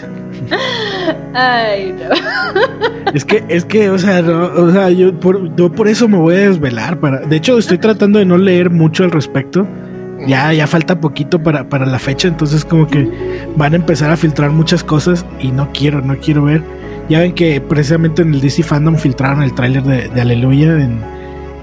Ay, 1.33 1.93
no. 1.93 2.15
Es 3.13 3.25
que, 3.25 3.43
es 3.47 3.65
que, 3.65 3.89
o 3.89 3.97
sea, 3.97 4.19
o 4.21 4.71
sea, 4.71 4.91
yo 4.91 5.19
por, 5.19 5.55
yo 5.55 5.71
por 5.71 5.87
eso 5.87 6.07
me 6.07 6.17
voy 6.17 6.35
a 6.35 6.49
desvelar. 6.49 6.99
Para, 6.99 7.21
de 7.21 7.37
hecho, 7.37 7.57
estoy 7.57 7.79
tratando 7.79 8.19
de 8.19 8.25
no 8.25 8.37
leer 8.37 8.69
mucho 8.69 9.03
al 9.03 9.09
respecto. 9.09 9.67
Ya, 10.27 10.53
ya 10.53 10.67
falta 10.67 10.99
poquito 10.99 11.41
para, 11.41 11.69
para 11.69 11.87
la 11.87 11.97
fecha, 11.97 12.27
entonces 12.27 12.65
como 12.65 12.85
que 12.85 13.09
van 13.55 13.73
a 13.73 13.77
empezar 13.77 14.11
a 14.11 14.17
filtrar 14.17 14.51
muchas 14.51 14.83
cosas 14.83 15.25
y 15.39 15.51
no 15.51 15.71
quiero, 15.73 16.01
no 16.01 16.17
quiero 16.17 16.43
ver. 16.43 16.61
Ya 17.09 17.19
ven 17.19 17.33
que 17.33 17.59
precisamente 17.59 18.21
en 18.21 18.35
el 18.35 18.41
DC 18.41 18.61
Fandom 18.61 18.95
filtraron 18.95 19.41
el 19.41 19.55
tráiler 19.55 19.81
de, 19.81 20.21
Aleluya 20.21 20.79
en 20.79 21.01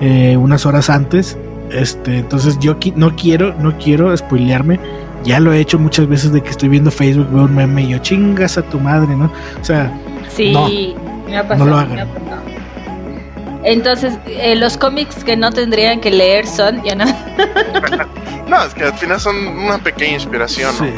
eh, 0.00 0.37
unas 0.37 0.66
horas 0.66 0.90
antes. 0.90 1.38
Este, 1.70 2.18
entonces 2.18 2.59
yo 2.59 2.76
no 2.96 3.14
quiero, 3.14 3.54
no 3.61 3.78
quiero 3.78 4.16
spoilearme. 4.16 4.80
Ya 5.27 5.41
lo 5.41 5.53
he 5.53 5.61
hecho 5.61 5.79
muchas 5.79 6.07
veces 6.09 6.33
de 6.33 6.43
que 6.43 6.51
estoy 6.51 6.69
viendo 6.69 6.91
Facebook, 6.91 7.29
veo 7.33 7.45
un 7.45 7.55
meme 7.55 7.83
y 7.83 7.89
yo 7.89 7.99
chingas 7.99 8.57
a 8.59 8.62
tu 8.62 8.79
madre, 8.81 9.15
¿no? 9.17 9.31
O 9.61 9.65
sea, 9.65 9.93
Sí, 10.29 10.53
No, 10.53 10.69
me 11.29 11.37
ha 11.39 11.43
pasado. 11.43 11.65
no 11.65 11.71
lo 11.71 11.79
hagan. 11.79 11.95
me 11.95 12.01
ha 12.03 12.07
pasado. 12.07 12.43
Entonces, 13.65 14.19
eh, 14.27 14.55
los 14.55 14.77
cómics 14.77 15.25
que 15.25 15.37
no 15.37 15.51
tendrían 15.51 16.01
que 16.01 16.11
leer 16.11 16.47
son, 16.47 16.83
ya 16.85 16.95
no. 16.95 17.05
No, 18.49 18.62
es 18.62 18.75
que 18.75 18.85
al 18.85 18.93
final 18.95 19.19
son 19.19 19.35
una 19.45 19.79
pequeña 19.79 20.15
inspiración, 20.15 20.73
¿no? 20.79 20.85
Sí. 20.85 20.93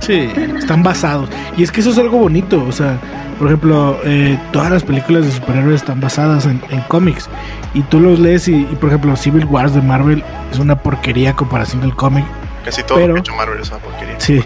Sí, 0.00 0.30
están 0.58 0.82
basados. 0.82 1.28
Y 1.56 1.62
es 1.62 1.70
que 1.70 1.80
eso 1.80 1.90
es 1.90 1.98
algo 1.98 2.18
bonito, 2.18 2.64
o 2.66 2.72
sea, 2.72 2.98
por 3.38 3.48
ejemplo, 3.48 4.00
eh, 4.04 4.38
todas 4.52 4.70
las 4.70 4.82
películas 4.82 5.26
de 5.26 5.32
superhéroes 5.32 5.82
están 5.82 6.00
basadas 6.00 6.46
en, 6.46 6.60
en 6.70 6.80
cómics. 6.88 7.28
Y 7.74 7.82
tú 7.82 8.00
los 8.00 8.18
lees 8.18 8.48
y, 8.48 8.54
y, 8.62 8.76
por 8.80 8.88
ejemplo, 8.88 9.14
Civil 9.16 9.44
Wars 9.44 9.74
de 9.74 9.82
Marvel 9.82 10.24
es 10.50 10.58
una 10.58 10.76
porquería 10.76 11.34
comparación 11.34 11.82
del 11.82 11.94
cómic. 11.94 12.24
Casi 12.64 12.82
todo 12.82 12.98
Pero- 12.98 13.08
lo 13.08 13.14
que 13.14 13.18
ha 13.18 13.22
hecho 13.22 13.34
Marvel 13.34 13.60
es 13.60 13.68
una 13.70 13.78
porquería. 13.78 14.14
Sí, 14.18 14.40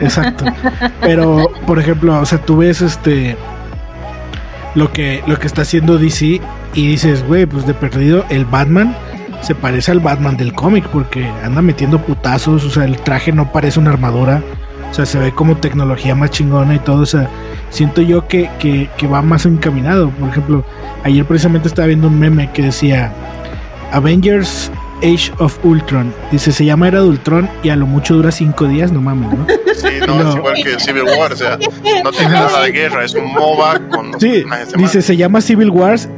exacto. 0.00 0.44
Pero, 1.00 1.50
por 1.66 1.78
ejemplo, 1.78 2.18
o 2.20 2.26
sea, 2.26 2.38
tú 2.38 2.58
ves 2.58 2.82
este 2.82 3.36
lo 4.74 4.92
que, 4.92 5.22
lo 5.26 5.38
que 5.38 5.46
está 5.46 5.62
haciendo 5.62 5.98
DC 5.98 6.40
y 6.74 6.86
dices, 6.86 7.26
güey, 7.26 7.46
pues 7.46 7.66
de 7.66 7.74
perdido 7.74 8.24
el 8.30 8.44
Batman 8.44 8.96
se 9.42 9.54
parece 9.54 9.90
al 9.90 10.00
Batman 10.00 10.36
del 10.36 10.52
cómic 10.54 10.86
porque 10.88 11.28
anda 11.44 11.60
metiendo 11.62 12.00
putazos, 12.00 12.64
o 12.64 12.70
sea, 12.70 12.84
el 12.84 12.96
traje 12.98 13.32
no 13.32 13.50
parece 13.52 13.80
una 13.80 13.90
armadura, 13.90 14.40
o 14.90 14.94
sea, 14.94 15.04
se 15.04 15.18
ve 15.18 15.32
como 15.32 15.56
tecnología 15.56 16.14
más 16.14 16.30
chingona 16.30 16.74
y 16.74 16.78
todo, 16.78 17.02
o 17.02 17.06
sea, 17.06 17.28
siento 17.70 18.00
yo 18.02 18.28
que, 18.28 18.48
que, 18.58 18.88
que 18.96 19.06
va 19.06 19.20
más 19.20 19.44
encaminado. 19.44 20.10
Por 20.10 20.28
ejemplo, 20.28 20.64
ayer 21.04 21.24
precisamente 21.26 21.68
estaba 21.68 21.86
viendo 21.88 22.06
un 22.08 22.18
meme 22.18 22.50
que 22.52 22.62
decía 22.62 23.12
Avengers 23.90 24.70
Age 25.02 25.32
of 25.38 25.58
Ultron. 25.64 26.12
Dice, 26.30 26.52
se 26.52 26.64
llama 26.64 26.88
Era 26.88 27.00
de 27.00 27.08
Ultron 27.08 27.48
y 27.62 27.70
a 27.70 27.76
lo 27.76 27.86
mucho 27.86 28.14
dura 28.14 28.30
cinco 28.30 28.66
días, 28.66 28.92
no 28.92 29.00
mames, 29.00 29.30
¿no? 29.32 29.46
Sí, 29.74 29.88
no, 30.06 30.16
No. 30.22 30.30
es 30.30 30.36
igual 30.36 30.54
que 30.62 30.80
Civil 30.80 31.02
War, 31.18 31.32
o 31.32 31.36
sea, 31.36 31.58
no 32.04 32.10
tiene 32.12 32.30
nada 32.30 32.62
de 32.62 32.70
guerra, 32.72 33.04
es 33.04 33.14
un 33.14 33.24
MOBA 33.32 33.80
con 33.88 34.12
los 34.12 34.20
Sí, 34.20 34.44
dice, 34.76 35.02
se 35.02 35.16
llama 35.16 35.40
Civil 35.40 35.70
Wars 35.70 36.08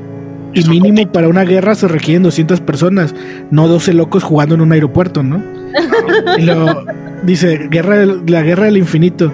y 0.52 0.64
mínimo 0.68 1.10
para 1.10 1.28
una 1.28 1.44
guerra 1.44 1.74
se 1.74 1.88
requieren 1.88 2.22
200 2.22 2.60
personas, 2.60 3.14
no 3.50 3.66
12 3.68 3.94
locos 3.94 4.22
jugando 4.22 4.54
en 4.54 4.60
un 4.60 4.72
aeropuerto, 4.72 5.22
¿no? 5.22 5.42
Y 6.38 6.42
luego 6.42 6.84
dice, 7.22 7.68
guerra 7.70 8.04
la 8.26 8.42
guerra 8.42 8.64
del 8.66 8.76
infinito. 8.76 9.32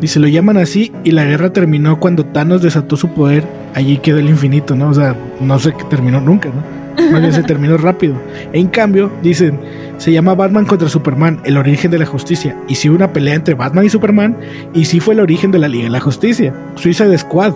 Dice, 0.00 0.18
lo 0.20 0.28
llaman 0.28 0.56
así 0.56 0.92
y 1.04 1.10
la 1.10 1.24
guerra 1.24 1.52
terminó 1.52 2.00
cuando 2.00 2.24
Thanos 2.24 2.62
desató 2.62 2.96
su 2.96 3.08
poder. 3.10 3.44
Allí 3.74 3.98
quedó 3.98 4.18
el 4.18 4.28
infinito, 4.30 4.74
¿no? 4.74 4.88
O 4.88 4.94
sea, 4.94 5.14
no 5.40 5.58
sé 5.58 5.74
qué 5.76 5.84
terminó 5.84 6.20
nunca, 6.20 6.48
¿no? 6.48 6.79
Más 7.10 7.20
bien 7.20 7.32
se 7.32 7.42
terminó 7.42 7.76
rápido. 7.76 8.14
En 8.52 8.68
cambio, 8.68 9.12
dicen, 9.22 9.58
se 9.98 10.12
llama 10.12 10.34
Batman 10.34 10.64
contra 10.64 10.88
Superman, 10.88 11.40
el 11.44 11.56
origen 11.56 11.90
de 11.90 11.98
la 11.98 12.06
justicia. 12.06 12.56
Y 12.68 12.74
si 12.74 12.88
hubo 12.88 12.96
una 12.96 13.12
pelea 13.12 13.34
entre 13.34 13.54
Batman 13.54 13.84
y 13.84 13.90
Superman, 13.90 14.36
y 14.74 14.84
sí 14.84 15.00
fue 15.00 15.14
el 15.14 15.20
origen 15.20 15.50
de 15.50 15.58
la 15.58 15.68
Liga 15.68 15.84
de 15.84 15.90
la 15.90 16.00
Justicia. 16.00 16.54
Suicide 16.76 17.16
Squad. 17.18 17.54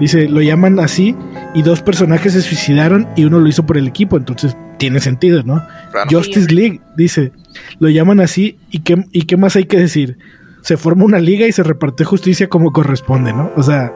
Dice, 0.00 0.28
lo 0.28 0.40
llaman 0.40 0.80
así 0.80 1.14
y 1.54 1.62
dos 1.62 1.82
personajes 1.82 2.32
se 2.32 2.42
suicidaron 2.42 3.08
y 3.14 3.24
uno 3.24 3.38
lo 3.38 3.48
hizo 3.48 3.64
por 3.66 3.76
el 3.76 3.86
equipo, 3.86 4.16
entonces 4.16 4.56
tiene 4.78 5.00
sentido, 5.00 5.42
¿no? 5.44 5.64
Claro. 5.92 6.08
Justice 6.10 6.52
League, 6.52 6.80
dice, 6.96 7.32
lo 7.78 7.88
llaman 7.88 8.20
así 8.20 8.58
y 8.70 8.80
qué, 8.80 9.04
y 9.12 9.22
qué 9.26 9.36
más 9.36 9.54
hay 9.54 9.64
que 9.64 9.78
decir. 9.78 10.18
Se 10.62 10.76
forma 10.76 11.04
una 11.04 11.18
liga 11.18 11.46
y 11.46 11.52
se 11.52 11.62
reparte 11.62 12.04
justicia 12.04 12.48
como 12.48 12.72
corresponde, 12.72 13.32
¿no? 13.32 13.52
O 13.56 13.62
sea, 13.62 13.92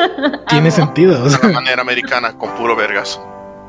tiene 0.48 0.70
sentido. 0.70 1.22
o 1.22 1.28
de 1.28 1.36
una 1.36 1.52
manera 1.52 1.82
americana, 1.82 2.38
con 2.38 2.50
puro 2.56 2.76
vergas. 2.76 3.20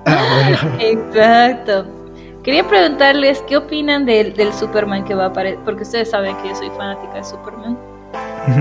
Ah. 0.06 0.50
Exacto. 0.80 1.86
Quería 2.44 2.68
preguntarles 2.68 3.44
qué 3.48 3.58
opinan 3.58 4.06
del, 4.06 4.34
del 4.36 4.52
Superman 4.54 5.04
que 5.06 5.14
va 5.14 5.26
a 5.26 5.28
aparecer, 5.28 5.60
porque 5.64 5.84
ustedes 5.84 6.10
saben 6.10 6.36
que 6.38 6.50
yo 6.50 6.56
soy 6.56 6.70
fanática 6.72 7.14
de 7.14 7.24
Superman. 7.24 7.78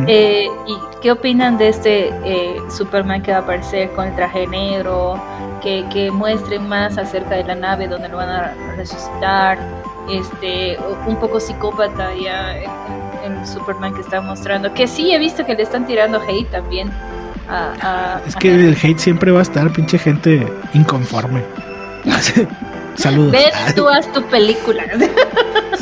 Eh, 0.07 0.47
¿Y 0.67 0.77
qué 1.01 1.11
opinan 1.13 1.57
de 1.57 1.69
este 1.69 2.09
eh, 2.25 2.57
Superman 2.69 3.23
que 3.23 3.33
va 3.33 3.39
a 3.39 3.41
aparecer 3.41 3.91
con 3.93 4.07
el 4.09 4.15
traje 4.15 4.47
negro? 4.47 5.19
Que, 5.63 5.85
que 5.91 6.11
muestren 6.11 6.69
más 6.69 6.97
acerca 6.99 7.37
de 7.37 7.45
la 7.45 7.55
nave 7.55 7.89
donde 7.89 8.09
lo 8.09 8.19
van 8.19 8.29
a 8.29 8.55
resucitar. 8.77 9.59
Este, 10.11 10.77
un 11.07 11.17
poco 11.17 11.41
psicópata 11.41 12.11
ya 12.15 12.57
el, 12.59 12.65
el- 12.65 13.39
el 13.39 13.47
Superman 13.47 13.95
que 13.95 14.01
está 14.03 14.21
mostrando. 14.21 14.73
Que 14.75 14.87
sí 14.87 15.13
he 15.13 15.19
visto 15.19 15.45
que 15.47 15.55
le 15.55 15.63
están 15.63 15.87
tirando 15.87 16.21
hate 16.21 16.51
también. 16.51 16.91
A, 17.49 17.73
a- 17.83 18.21
Es 18.27 18.37
que 18.37 18.53
el 18.55 18.77
hate 18.83 18.99
siempre 18.99 19.31
va 19.33 19.41
a 19.41 19.43
estar, 19.43 19.71
pinche 19.73 19.99
gente 19.99 20.47
inconforme. 20.75 21.43
Saludos. 22.97 23.33
Ves, 23.33 23.75
tú 23.75 23.89
haz 23.89 24.13
tu 24.13 24.23
película. 24.25 24.85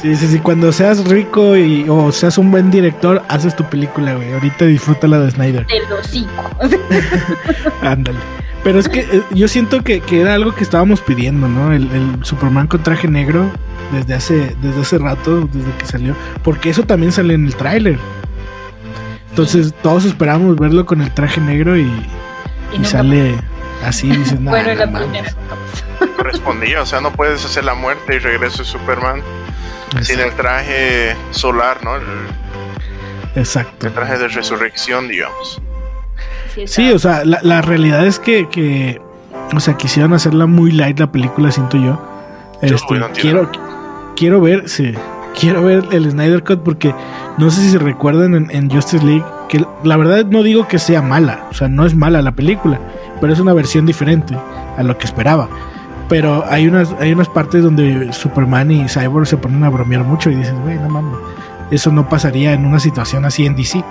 Sí, 0.01 0.15
sí, 0.15 0.29
sí. 0.29 0.39
Cuando 0.39 0.71
seas 0.71 1.05
rico 1.09 1.57
y, 1.57 1.85
o 1.89 2.13
seas 2.13 2.39
un 2.39 2.53
buen 2.53 2.71
director, 2.71 3.21
haces 3.27 3.57
tu 3.57 3.65
película, 3.65 4.15
güey. 4.15 4.33
Ahorita 4.33 4.65
disfruta 4.67 5.09
la 5.09 5.19
de 5.19 5.33
Snyder. 5.33 5.67
del 5.67 5.93
hocico. 5.93 6.49
Ándale. 7.83 8.19
Pero 8.63 8.79
es 8.79 8.89
que 8.89 9.01
eh, 9.01 9.23
yo 9.33 9.49
siento 9.49 9.83
que, 9.83 9.99
que 10.01 10.21
era 10.21 10.35
algo 10.35 10.55
que 10.55 10.63
estábamos 10.63 11.01
pidiendo, 11.01 11.49
¿no? 11.49 11.73
El, 11.73 11.91
el 11.91 12.25
Superman 12.25 12.69
con 12.69 12.85
traje 12.85 13.09
negro 13.09 13.51
desde 13.93 14.15
hace, 14.15 14.57
desde 14.63 14.83
hace 14.83 14.99
rato, 14.99 15.49
desde 15.53 15.73
que 15.79 15.87
salió. 15.87 16.15
Porque 16.45 16.71
eso 16.71 16.85
también 16.85 17.11
sale 17.11 17.35
en 17.35 17.47
el 17.47 17.57
tráiler. 17.57 17.99
Entonces 19.39 19.73
todos 19.85 20.05
esperábamos 20.05 20.57
verlo 20.59 20.85
con 20.85 21.01
el 21.01 21.13
traje 21.15 21.41
negro 21.41 21.77
y, 21.77 21.83
y 21.83 22.77
nunca 22.77 22.89
sale 22.89 23.37
así, 23.87 24.09
dices, 24.17 24.41
"Nah, 24.41 24.51
Bueno, 24.51 24.71
en 24.71 24.79
no 24.79 24.85
la 24.85 24.91
mames". 24.91 25.09
primera. 25.09 26.17
Correspondía, 26.17 26.83
o 26.83 26.87
sea, 26.87 27.01
no 27.01 27.13
puedes 27.13 27.45
hacer 27.45 27.63
la 27.65 27.75
muerte 27.75 28.17
y 28.17 28.19
regreso 28.19 28.59
de 28.59 28.65
Superman 28.65 29.23
sin 30.03 30.19
el 30.19 30.33
traje 30.33 31.15
solar, 31.31 31.79
¿no? 31.85 31.95
El, 31.95 32.03
Exacto. 33.37 33.87
el 33.87 33.93
traje 33.95 34.19
de 34.19 34.27
resurrección, 34.29 35.07
digamos. 35.07 35.63
Sí, 36.57 36.67
Sí, 36.67 36.91
o 36.91 36.99
sea, 36.99 37.25
la, 37.25 37.39
la 37.43 37.63
realidad 37.63 38.05
es 38.09 38.19
que, 38.19 38.49
que, 38.49 39.01
o 39.55 39.61
sea, 39.61 39.77
quisieron 39.77 40.13
hacerla 40.15 40.47
muy 40.47 40.73
light 40.73 40.99
la 40.99 41.13
película, 41.13 41.53
siento 41.53 41.77
yo. 41.77 42.05
Yo, 42.63 42.75
Este, 42.75 42.95
no 42.99 43.09
quiero, 43.13 43.53
quiero 44.17 44.41
ver, 44.41 44.69
sí, 44.69 44.93
quiero 45.39 45.63
ver 45.65 45.85
el 45.93 46.11
Snyder 46.11 46.45
Cut 46.45 46.61
porque 46.63 46.95
no 47.39 47.51
sé 47.51 47.63
si 47.63 47.71
se 47.71 47.79
recuerdan 47.79 48.35
en, 48.35 48.51
en 48.51 48.71
Justice 48.71 49.05
League 49.05 49.25
que 49.49 49.65
la 49.85 49.97
verdad 49.97 50.25
no 50.27 50.43
digo 50.43 50.69
que 50.69 50.79
sea 50.79 51.01
mala, 51.03 51.47
o 51.51 51.55
sea, 51.55 51.69
no 51.69 51.87
es 51.87 51.95
mala 51.95 52.21
la 52.23 52.33
película, 52.33 52.79
pero 53.21 53.33
es 53.33 53.41
una 53.41 53.55
versión 53.55 53.87
diferente 53.87 54.37
a 54.77 54.83
lo 54.83 54.97
que 54.99 55.07
esperaba. 55.07 55.49
Pero 56.09 56.45
hay 56.49 56.67
unas, 56.67 56.95
hay 57.01 57.13
unas 57.13 57.29
partes 57.29 57.63
donde 57.63 58.13
Superman 58.13 58.71
y 58.71 58.89
Cyborg 58.89 59.27
se 59.27 59.37
ponen 59.37 59.63
a 59.65 59.69
bromear 59.71 60.05
mucho 60.05 60.31
y 60.31 60.37
dices, 60.37 60.55
güey, 60.65 60.77
no 60.79 60.89
mames, 60.89 61.19
eso 61.71 61.93
no 61.93 62.09
pasaría 62.09 62.53
en 62.55 62.65
una 62.65 62.81
situación 62.81 63.25
así 63.25 63.45
en 63.47 63.57
DC. 63.57 63.85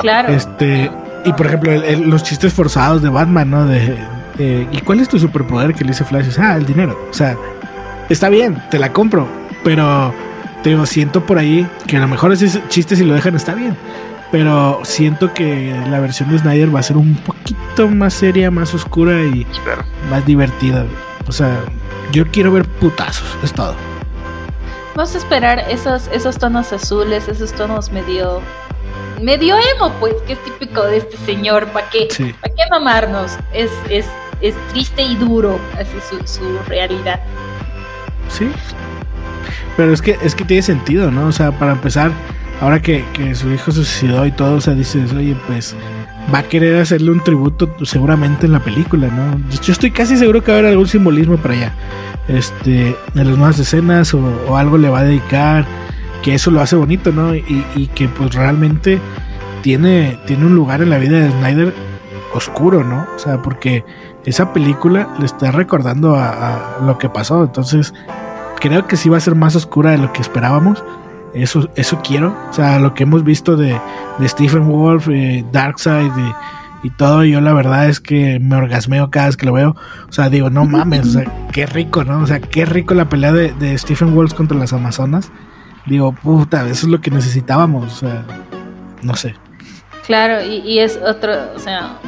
Claro. 0.00 0.28
Este, 0.32 0.90
y 1.24 1.32
por 1.32 1.46
ejemplo, 1.46 1.72
el- 1.72 1.84
el- 1.84 2.10
los 2.10 2.22
chistes 2.22 2.52
forzados 2.52 3.00
de 3.02 3.08
Batman, 3.08 3.50
¿no? 3.50 3.64
De, 3.66 3.96
de, 4.36 4.68
¿y 4.70 4.80
cuál 4.82 5.00
es 5.00 5.08
tu 5.08 5.18
superpoder 5.18 5.74
que 5.74 5.84
le 5.84 5.90
dice 5.92 6.04
Flash? 6.04 6.28
Es, 6.28 6.38
ah, 6.38 6.56
el 6.56 6.66
dinero. 6.66 6.98
O 7.10 7.14
sea, 7.14 7.36
está 8.10 8.28
bien, 8.28 8.62
te 8.70 8.78
la 8.78 8.92
compro, 8.92 9.26
pero 9.68 10.14
te 10.62 10.70
digo, 10.70 10.86
siento 10.86 11.26
por 11.26 11.36
ahí 11.36 11.68
que 11.86 11.98
a 11.98 12.00
lo 12.00 12.08
mejor 12.08 12.32
ese 12.32 12.62
chiste 12.68 12.96
si 12.96 13.04
lo 13.04 13.12
dejan 13.12 13.36
está 13.36 13.52
bien, 13.52 13.76
pero 14.32 14.80
siento 14.82 15.34
que 15.34 15.78
la 15.90 16.00
versión 16.00 16.30
de 16.30 16.38
Snyder 16.38 16.74
va 16.74 16.80
a 16.80 16.82
ser 16.82 16.96
un 16.96 17.14
poquito 17.16 17.86
más 17.86 18.14
seria, 18.14 18.50
más 18.50 18.72
oscura 18.72 19.20
y 19.24 19.46
Espero. 19.52 19.84
más 20.08 20.24
divertida. 20.24 20.86
O 21.26 21.32
sea, 21.32 21.60
yo 22.12 22.26
quiero 22.28 22.50
ver 22.50 22.64
putazos, 22.64 23.28
es 23.42 23.52
todo. 23.52 23.74
Vamos 24.96 25.14
a 25.14 25.18
esperar 25.18 25.58
esos, 25.68 26.08
esos 26.14 26.38
tonos 26.38 26.72
azules, 26.72 27.28
esos 27.28 27.52
tonos 27.52 27.92
medio. 27.92 28.40
medio 29.20 29.54
emo, 29.76 29.92
pues, 30.00 30.14
que 30.26 30.32
es 30.32 30.42
típico 30.44 30.82
de 30.84 30.96
este 30.96 31.18
señor. 31.26 31.66
¿Para 31.66 31.90
qué? 31.90 32.08
Sí. 32.10 32.34
¿Para 32.40 32.54
qué 32.54 32.62
mamarnos? 32.70 33.32
Es, 33.52 33.70
es, 33.90 34.06
es 34.40 34.54
triste 34.72 35.02
y 35.02 35.14
duro, 35.16 35.60
así 35.74 35.98
su, 36.08 36.26
su 36.26 36.58
realidad. 36.68 37.20
Sí. 38.30 38.50
Pero 39.76 39.92
es 39.92 40.02
que, 40.02 40.18
es 40.22 40.34
que 40.34 40.44
tiene 40.44 40.62
sentido, 40.62 41.10
¿no? 41.10 41.26
O 41.26 41.32
sea, 41.32 41.52
para 41.52 41.72
empezar, 41.72 42.10
ahora 42.60 42.80
que, 42.80 43.04
que 43.12 43.34
su 43.34 43.50
hijo 43.50 43.70
se 43.70 43.84
suicidó 43.84 44.26
y 44.26 44.32
todo, 44.32 44.56
o 44.56 44.60
sea, 44.60 44.74
dices, 44.74 45.12
oye, 45.12 45.36
pues 45.46 45.76
va 46.32 46.38
a 46.38 46.42
querer 46.42 46.80
hacerle 46.80 47.10
un 47.10 47.22
tributo 47.22 47.74
seguramente 47.84 48.46
en 48.46 48.52
la 48.52 48.60
película, 48.60 49.08
¿no? 49.08 49.40
Yo 49.62 49.72
estoy 49.72 49.90
casi 49.90 50.16
seguro 50.16 50.42
que 50.42 50.50
va 50.50 50.58
a 50.58 50.60
haber 50.60 50.72
algún 50.72 50.86
simbolismo 50.86 51.36
para 51.36 51.54
allá. 51.54 51.72
Este, 52.28 52.88
en 53.14 53.26
las 53.26 53.38
nuevas 53.38 53.58
escenas 53.58 54.12
o, 54.12 54.20
o 54.48 54.56
algo 54.56 54.76
le 54.76 54.90
va 54.90 55.00
a 55.00 55.04
dedicar, 55.04 55.64
que 56.22 56.34
eso 56.34 56.50
lo 56.50 56.60
hace 56.60 56.76
bonito, 56.76 57.10
¿no? 57.12 57.34
Y, 57.34 57.64
y 57.74 57.86
que 57.88 58.08
pues 58.08 58.34
realmente 58.34 59.00
tiene, 59.62 60.18
tiene 60.26 60.46
un 60.46 60.54
lugar 60.54 60.82
en 60.82 60.90
la 60.90 60.98
vida 60.98 61.18
de 61.18 61.30
Snyder 61.30 61.74
oscuro, 62.34 62.84
¿no? 62.84 63.06
O 63.16 63.18
sea, 63.18 63.40
porque 63.40 63.84
esa 64.26 64.52
película 64.52 65.08
le 65.18 65.24
está 65.24 65.50
recordando 65.50 66.16
a, 66.16 66.76
a 66.76 66.84
lo 66.84 66.98
que 66.98 67.08
pasó, 67.08 67.44
entonces 67.44 67.94
creo 68.60 68.86
que 68.86 68.96
sí 68.96 69.08
va 69.08 69.16
a 69.16 69.20
ser 69.20 69.34
más 69.34 69.56
oscura 69.56 69.90
de 69.90 69.98
lo 69.98 70.12
que 70.12 70.22
esperábamos. 70.22 70.84
Eso, 71.34 71.68
eso 71.76 72.00
quiero. 72.02 72.34
O 72.50 72.52
sea, 72.52 72.78
lo 72.78 72.94
que 72.94 73.02
hemos 73.04 73.24
visto 73.24 73.56
de, 73.56 73.78
de 74.18 74.28
Stephen 74.28 74.68
Wolf, 74.68 75.08
eh, 75.08 75.44
Darkseid 75.52 76.10
y, 76.16 76.86
y 76.86 76.90
todo, 76.90 77.24
yo 77.24 77.40
la 77.40 77.52
verdad 77.52 77.88
es 77.88 78.00
que 78.00 78.38
me 78.40 78.56
orgasmeo 78.56 79.10
cada 79.10 79.26
vez 79.26 79.36
que 79.36 79.46
lo 79.46 79.52
veo. 79.52 79.76
O 80.08 80.12
sea, 80.12 80.30
digo, 80.30 80.50
no 80.50 80.64
mames, 80.64 81.06
o 81.06 81.10
sea, 81.10 81.48
qué 81.52 81.66
rico, 81.66 82.04
¿no? 82.04 82.20
O 82.20 82.26
sea, 82.26 82.40
qué 82.40 82.64
rico 82.64 82.94
la 82.94 83.08
pelea 83.08 83.32
de, 83.32 83.52
de 83.52 83.76
Stephen 83.76 84.14
Wolf 84.14 84.34
contra 84.34 84.56
las 84.56 84.72
Amazonas. 84.72 85.30
Digo, 85.86 86.12
puta, 86.12 86.62
eso 86.64 86.86
es 86.86 86.92
lo 86.92 87.00
que 87.00 87.10
necesitábamos. 87.10 87.92
O 87.92 87.96
sea, 87.96 88.24
no 89.02 89.16
sé. 89.16 89.34
Claro, 90.08 90.42
y, 90.42 90.60
y 90.60 90.78
es 90.78 90.96
otro, 90.96 91.34
o 91.54 91.58
sea, 91.58 91.98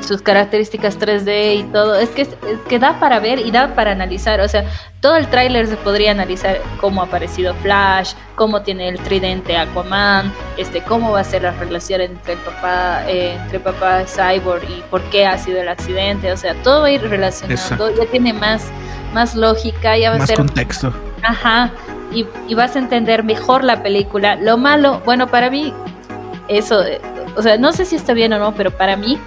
sus 0.00 0.22
características 0.22 0.98
3D 0.98 1.56
y 1.56 1.62
todo, 1.64 1.96
es 1.96 2.08
que, 2.10 2.22
es 2.22 2.38
que 2.68 2.78
da 2.78 2.98
para 2.98 3.18
ver 3.18 3.40
y 3.40 3.50
da 3.50 3.74
para 3.74 3.90
analizar, 3.90 4.40
o 4.40 4.48
sea, 4.48 4.64
todo 5.00 5.16
el 5.16 5.26
tráiler 5.26 5.66
se 5.66 5.76
podría 5.76 6.12
analizar 6.12 6.60
cómo 6.80 7.02
ha 7.02 7.06
aparecido 7.06 7.52
Flash, 7.56 8.12
cómo 8.36 8.62
tiene 8.62 8.88
el 8.88 8.98
tridente 9.00 9.56
Aquaman, 9.56 10.32
este, 10.56 10.82
cómo 10.82 11.10
va 11.10 11.20
a 11.20 11.24
ser 11.24 11.42
la 11.42 11.50
relación 11.50 12.00
entre 12.00 12.34
el 12.34 12.38
papá, 12.38 13.02
eh, 13.08 13.36
entre 13.42 13.58
papá 13.58 14.04
Cyborg 14.06 14.62
y 14.70 14.82
por 14.88 15.02
qué 15.10 15.26
ha 15.26 15.36
sido 15.36 15.60
el 15.60 15.68
accidente, 15.68 16.30
o 16.32 16.36
sea, 16.36 16.54
todo 16.62 16.82
va 16.82 16.86
a 16.86 16.90
ir 16.92 17.02
relacionado, 17.02 17.90
ya 17.94 18.06
tiene 18.06 18.32
más, 18.32 18.68
más 19.12 19.34
lógica, 19.34 19.98
ya 19.98 20.12
va 20.12 20.18
más 20.18 20.24
a 20.24 20.26
ser 20.28 20.36
contexto. 20.36 20.94
Ajá, 21.24 21.72
y, 22.12 22.24
y, 22.46 22.54
vas 22.54 22.76
a 22.76 22.78
entender 22.78 23.24
mejor 23.24 23.64
la 23.64 23.82
película. 23.82 24.36
Lo 24.36 24.58
malo, 24.58 25.00
bueno, 25.04 25.28
para 25.28 25.48
mí, 25.50 25.72
eso, 26.48 26.82
o 27.36 27.42
sea, 27.42 27.56
no 27.58 27.72
sé 27.72 27.84
si 27.84 27.96
está 27.96 28.12
bien 28.12 28.32
o 28.32 28.38
no, 28.38 28.54
pero 28.54 28.70
para 28.70 28.96
mí, 28.96 29.18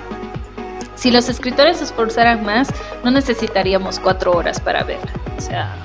si 0.95 1.11
los 1.11 1.29
escritores 1.29 1.77
se 1.77 1.83
esforzaran 1.85 2.43
más, 2.43 2.69
no 3.03 3.11
necesitaríamos 3.11 3.99
cuatro 3.99 4.31
horas 4.31 4.59
para 4.59 4.83
verla. 4.83 5.11
O 5.37 5.41
sea. 5.41 5.75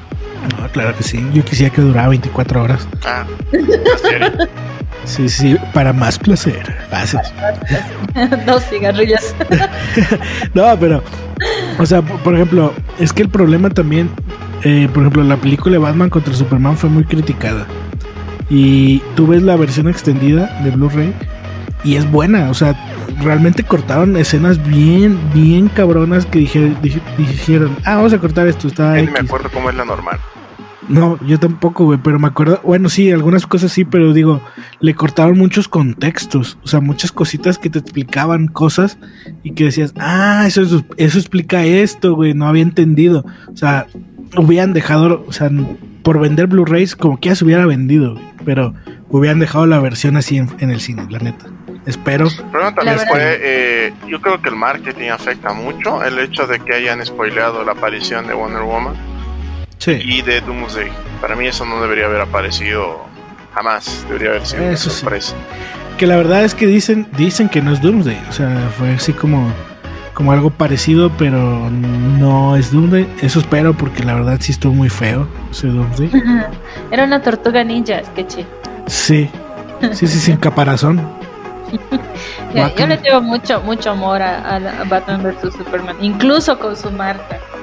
No, 0.58 0.68
claro 0.68 0.96
que 0.96 1.02
sí. 1.02 1.24
Yo 1.32 1.44
quisiera 1.44 1.74
que 1.74 1.82
durara 1.82 2.08
24 2.08 2.62
horas. 2.62 2.88
Ah, 3.04 3.26
sí, 5.04 5.28
sí, 5.28 5.56
para 5.74 5.92
más 5.92 6.18
placer. 6.18 6.76
Haces. 6.90 7.32
Dos 8.46 8.64
cigarrillos. 8.64 9.34
no, 10.54 10.78
pero, 10.78 11.02
o 11.78 11.84
sea, 11.84 12.00
por, 12.02 12.18
por, 12.20 12.34
ejemplo, 12.34 12.72
es 12.98 13.12
que 13.12 13.22
el 13.22 13.28
problema 13.28 13.68
también, 13.70 14.10
eh, 14.62 14.88
por 14.92 15.02
ejemplo, 15.02 15.22
la 15.24 15.36
película 15.36 15.72
de 15.74 15.78
Batman 15.78 16.08
contra 16.08 16.34
Superman 16.34 16.76
fue 16.76 16.88
muy 16.88 17.04
criticada. 17.04 17.66
Y 18.48 18.98
tú 19.14 19.28
ves 19.28 19.42
la 19.42 19.56
versión 19.56 19.88
extendida 19.88 20.58
de 20.64 20.70
Blu-ray 20.70 21.14
y 21.84 21.96
es 21.96 22.10
buena, 22.10 22.50
o 22.50 22.54
sea, 22.54 22.74
realmente 23.20 23.62
cortaron 23.62 24.16
escenas 24.16 24.64
bien, 24.66 25.18
bien 25.32 25.68
cabronas 25.68 26.26
que 26.26 26.40
dijeron, 26.40 26.76
dijeron 26.82 27.76
ah, 27.84 27.96
vamos 27.96 28.12
a 28.12 28.18
cortar 28.18 28.46
esto, 28.48 28.68
está 28.68 28.94
Ni 28.96 29.06
me 29.06 29.18
acuerdo 29.18 29.50
cómo 29.52 29.70
es 29.70 29.76
la 29.76 29.84
normal. 29.84 30.18
No, 30.90 31.24
yo 31.24 31.38
tampoco, 31.38 31.84
güey, 31.84 32.00
pero 32.02 32.18
me 32.18 32.26
acuerdo, 32.26 32.60
bueno, 32.64 32.88
sí, 32.88 33.12
algunas 33.12 33.46
cosas 33.46 33.70
sí, 33.70 33.84
pero 33.84 34.12
digo, 34.12 34.42
le 34.80 34.94
cortaron 34.96 35.38
muchos 35.38 35.68
contextos, 35.68 36.58
o 36.64 36.66
sea, 36.66 36.80
muchas 36.80 37.12
cositas 37.12 37.58
que 37.58 37.70
te 37.70 37.78
explicaban 37.78 38.48
cosas 38.48 38.98
y 39.44 39.52
que 39.52 39.64
decías, 39.64 39.94
ah, 40.00 40.44
eso, 40.48 40.62
eso 40.96 41.18
explica 41.18 41.64
esto, 41.64 42.16
güey, 42.16 42.34
no 42.34 42.48
había 42.48 42.64
entendido. 42.64 43.24
O 43.46 43.56
sea, 43.56 43.86
hubieran 44.36 44.72
dejado, 44.72 45.24
o 45.28 45.32
sea, 45.32 45.48
por 46.02 46.18
vender 46.18 46.48
Blu-rays 46.48 46.96
como 46.96 47.20
que 47.20 47.28
ya 47.28 47.36
se 47.36 47.44
hubiera 47.44 47.66
vendido, 47.66 48.14
güey, 48.14 48.24
pero 48.44 48.74
hubieran 49.10 49.38
dejado 49.38 49.66
la 49.66 49.78
versión 49.78 50.16
así 50.16 50.38
en, 50.38 50.48
en 50.58 50.70
el 50.70 50.80
cine, 50.80 51.06
la 51.08 51.20
neta. 51.20 51.46
Espero. 51.86 52.28
Pero 52.52 52.74
también 52.74 52.98
fue, 53.08 53.38
eh, 53.40 53.92
yo 54.06 54.20
creo 54.20 54.40
que 54.40 54.50
el 54.50 54.56
marketing 54.56 55.08
afecta 55.10 55.52
mucho 55.52 56.04
el 56.04 56.18
hecho 56.18 56.46
de 56.46 56.60
que 56.60 56.74
hayan 56.74 57.04
spoileado 57.04 57.64
la 57.64 57.72
aparición 57.72 58.26
de 58.26 58.34
Wonder 58.34 58.62
Woman 58.62 58.94
sí. 59.78 59.98
y 60.04 60.22
de 60.22 60.40
Doomsday. 60.42 60.90
Para 61.20 61.36
mí 61.36 61.46
eso 61.46 61.64
no 61.64 61.80
debería 61.80 62.06
haber 62.06 62.20
aparecido 62.20 63.06
jamás, 63.54 64.04
debería 64.08 64.30
haber 64.30 64.46
sido 64.46 64.62
Eso 64.62 64.88
una 64.88 64.94
sorpresa. 64.98 65.30
Sí. 65.32 65.96
Que 65.98 66.06
la 66.06 66.16
verdad 66.16 66.44
es 66.44 66.54
que 66.54 66.66
dicen, 66.66 67.08
dicen 67.16 67.48
que 67.48 67.60
no 67.60 67.72
es 67.72 67.80
Doomsday, 67.80 68.20
o 68.28 68.32
sea, 68.32 68.70
fue 68.78 68.90
así 68.92 69.12
como, 69.12 69.52
como 70.14 70.32
algo 70.32 70.50
parecido, 70.50 71.10
pero 71.18 71.68
no 71.70 72.56
es 72.56 72.72
Doomsday. 72.72 73.06
Eso 73.22 73.40
espero 73.40 73.74
porque 73.74 74.02
la 74.02 74.14
verdad 74.14 74.38
sí 74.40 74.52
estuvo 74.52 74.72
muy 74.72 74.88
feo 74.88 75.28
ese 75.50 75.66
Doomsday. 75.68 76.10
Era 76.90 77.04
una 77.04 77.20
tortuga 77.20 77.64
ninja, 77.64 78.02
sketchy. 78.04 78.46
Sí, 78.86 79.30
sí, 79.92 80.06
sí, 80.06 80.18
sin 80.18 80.36
caparazón. 80.38 81.19
Yo 82.76 82.86
le 82.86 82.96
llevo 82.98 83.20
mucho, 83.20 83.60
mucho 83.60 83.90
amor 83.90 84.22
a, 84.22 84.56
a, 84.56 84.84
Batman 84.84 85.22
vs 85.22 85.52
Superman, 85.52 85.96
incluso 86.00 86.58
con 86.58 86.76
su. 86.76 86.90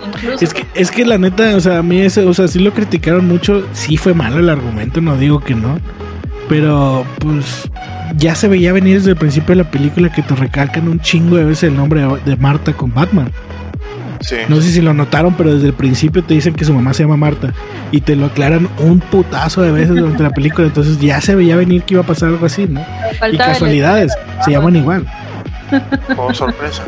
Incluso 0.06 0.43
es 0.43 0.54
que, 0.54 0.65
es 0.74 0.91
que 0.91 1.06
la 1.06 1.17
neta, 1.17 1.56
o 1.56 1.60
sea, 1.60 1.80
a 1.80 1.84
mí 1.84 2.00
ese, 2.00 2.26
o 2.26 2.34
sea, 2.34 2.48
sí 2.48 2.60
lo 2.60 2.74
criticaron 2.74 3.28
mucho, 3.28 3.67
sí 3.74 3.98
fue 3.98 4.13
malo 4.13 4.39
el 4.39 4.50
argumento, 4.50 5.02
no 5.02 5.17
digo 5.17 5.39
que 5.39 5.56
no. 5.56 5.80
Pero 6.48 7.06
pues 7.20 7.70
ya 8.15 8.34
se 8.36 8.48
veía 8.48 8.72
venir 8.72 8.98
desde 8.98 9.12
el 9.12 9.17
principio 9.17 9.56
de 9.56 9.63
la 9.63 9.70
película 9.70 10.12
que 10.12 10.22
te 10.22 10.34
recalcan 10.34 10.88
un 10.88 11.02
chingo 11.02 11.36
de 11.36 11.43
veces 11.43 11.63
el 11.63 11.76
nombre 11.76 12.02
de, 12.02 12.20
de 12.24 12.36
Marta 12.38 12.72
con 12.74 12.93
Batman. 12.93 13.32
Sí. 14.21 14.36
No 14.47 14.62
sé 14.62 14.71
si 14.71 14.82
lo 14.82 14.93
notaron, 14.93 15.36
pero 15.36 15.53
desde 15.53 15.67
el 15.67 15.73
principio 15.73 16.23
te 16.23 16.34
dicen 16.34 16.53
que 16.53 16.65
su 16.65 16.73
mamá 16.73 16.93
se 16.93 17.03
llama 17.03 17.17
Marta 17.17 17.53
y 17.91 18.01
te 18.01 18.15
lo 18.15 18.27
aclaran 18.27 18.67
un 18.80 18.99
putazo 18.99 19.62
de 19.62 19.71
veces 19.71 19.95
durante 19.95 20.23
la 20.23 20.32
película, 20.32 20.67
entonces 20.67 20.99
ya 20.99 21.21
se 21.21 21.36
veía 21.36 21.56
venir 21.56 21.84
que 21.84 21.93
iba 21.95 22.03
a 22.03 22.06
pasar 22.06 22.30
algo 22.30 22.45
así, 22.45 22.67
¿no? 22.67 22.84
Y 23.32 23.38
casualidades, 23.38 24.13
se 24.43 24.51
llaman 24.51 24.75
igual. 24.75 25.06
Como 26.15 26.34
sorpresa. 26.34 26.84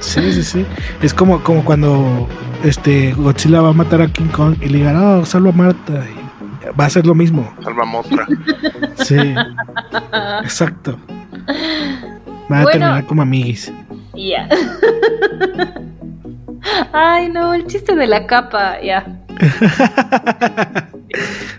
Sí, 0.00 0.32
sí, 0.32 0.42
sí. 0.42 0.66
Es 1.02 1.12
como, 1.12 1.42
como 1.42 1.64
cuando 1.64 2.28
este 2.64 3.12
Godzilla 3.12 3.60
va 3.60 3.70
a 3.70 3.72
matar 3.72 4.02
a 4.02 4.08
King 4.08 4.28
Kong 4.28 4.56
y 4.60 4.68
le 4.68 4.78
digan, 4.78 4.96
oh, 4.96 5.24
salva 5.24 5.50
a 5.50 5.52
Marta. 5.52 5.92
Y 5.92 6.18
va 6.78 6.86
a 6.86 6.90
ser 6.90 7.06
lo 7.06 7.14
mismo. 7.14 7.52
Salva 7.62 7.82
a 7.82 7.86
Motra. 7.86 8.26
Sí. 8.96 9.16
Exacto. 10.42 10.98
Va 12.50 12.60
a 12.60 12.64
terminar 12.66 13.04
como 13.06 13.22
amiguis. 13.22 13.72
Ya. 14.14 14.48
Ay, 16.92 17.28
no, 17.28 17.54
el 17.54 17.66
chiste 17.66 17.94
de 17.94 18.06
la 18.06 18.26
capa, 18.26 18.80
ya. 18.82 19.04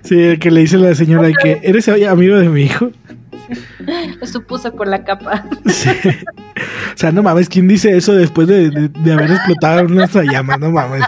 sí, 0.04 0.20
el 0.22 0.40
que 0.40 0.52
le 0.52 0.62
dice 0.62 0.78
la 0.78 0.96
señora 0.96 1.30
que 1.42 1.60
eres 1.64 1.88
amigo 1.90 2.38
de 2.38 2.50
mi 2.50 2.64
hijo. 2.64 2.92
Me 4.20 4.28
supuse 4.28 4.72
por 4.72 4.88
la 4.88 5.04
capa. 5.04 5.44
Sí. 5.70 5.90
O 6.94 6.98
sea, 7.02 7.12
no 7.14 7.24
mames, 7.24 7.48
¿quién 7.48 7.68
dice 7.70 7.96
eso 7.96 8.14
después 8.14 8.46
de, 8.48 8.70
de, 8.70 8.90
de 8.90 9.14
haber 9.14 9.32
explotado 9.32 9.84
nuestra 9.84 10.24
llama? 10.24 10.58
No 10.58 10.70
mames. 10.72 11.04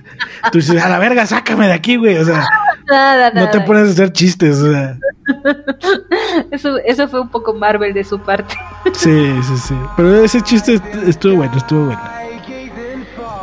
Tú 0.52 0.60
dices, 0.60 0.82
a 0.82 0.88
la 0.88 0.98
verga, 1.00 1.26
sácame 1.26 1.68
de 1.68 1.74
aquí, 1.74 1.98
güey. 1.98 2.18
O 2.18 2.24
sea, 2.24 2.46
Nada, 2.90 3.32
nada. 3.32 3.46
no 3.46 3.52
te 3.52 3.60
pones 3.62 3.90
a 3.90 3.92
hacer 3.92 4.14
chistes. 4.14 4.56
O 4.60 4.72
sea, 4.72 4.98
Eso, 6.52 6.78
eso 6.86 7.08
fue 7.10 7.20
un 7.20 7.30
poco 7.30 7.54
Marvel 7.54 7.94
de 7.94 8.04
su 8.06 8.20
parte. 8.20 8.56
sí, 8.94 9.34
sí, 9.44 9.58
sí. 9.58 9.76
Pero 9.98 10.24
ese 10.24 10.42
chiste 10.42 10.76
est- 10.76 10.96
estuvo 11.08 11.36
bueno, 11.36 11.58
estuvo 11.58 11.86
bueno. 11.88 12.02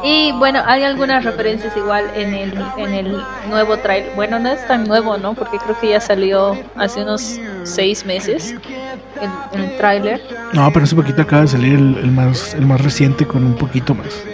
Y 0.08 0.32
bueno, 0.32 0.62
hay 0.64 0.84
algunas 0.84 1.22
referencias 1.22 1.76
igual 1.76 2.06
en 2.14 2.32
el, 2.32 2.54
en 2.78 2.94
el 2.94 3.22
nuevo 3.50 3.76
trailer. 3.76 4.10
Bueno, 4.14 4.38
no 4.38 4.48
es 4.48 4.66
tan 4.66 4.84
nuevo, 4.84 5.18
¿no? 5.18 5.34
Porque 5.34 5.58
creo 5.58 5.78
que 5.78 5.90
ya 5.90 6.00
salió 6.00 6.56
hace 6.76 7.02
unos 7.02 7.38
seis 7.64 8.06
meses 8.06 8.54
el, 9.20 9.60
el 9.60 9.76
tráiler. 9.76 10.22
No, 10.54 10.72
pero 10.72 10.84
hace 10.84 10.96
poquito 10.96 11.20
acaba 11.20 11.42
de 11.42 11.48
salir 11.48 11.74
el, 11.74 11.98
el 11.98 12.10
más, 12.10 12.54
el 12.54 12.64
más 12.64 12.80
reciente 12.80 13.26
con 13.26 13.44
un 13.44 13.54
poquito 13.54 13.94
más. 13.94 14.24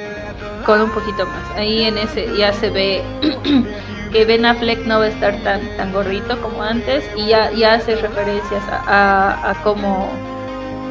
Con 0.64 0.80
un 0.80 0.90
poquito 0.90 1.26
más. 1.26 1.50
Ahí 1.56 1.82
en 1.82 1.98
ese 1.98 2.28
ya 2.38 2.52
se 2.52 2.70
ve 2.70 3.02
que 4.12 4.24
Ben 4.26 4.46
Affleck 4.46 4.86
no 4.86 5.00
va 5.00 5.06
a 5.06 5.08
estar 5.08 5.34
tan, 5.42 5.60
tan 5.76 5.92
gordito 5.92 6.40
como 6.40 6.62
antes. 6.62 7.04
Y 7.16 7.26
ya, 7.26 7.50
ya 7.50 7.74
hace 7.74 7.96
referencias 7.96 8.62
a, 8.68 8.78
a, 8.86 9.50
a 9.50 9.54
cómo 9.64 10.08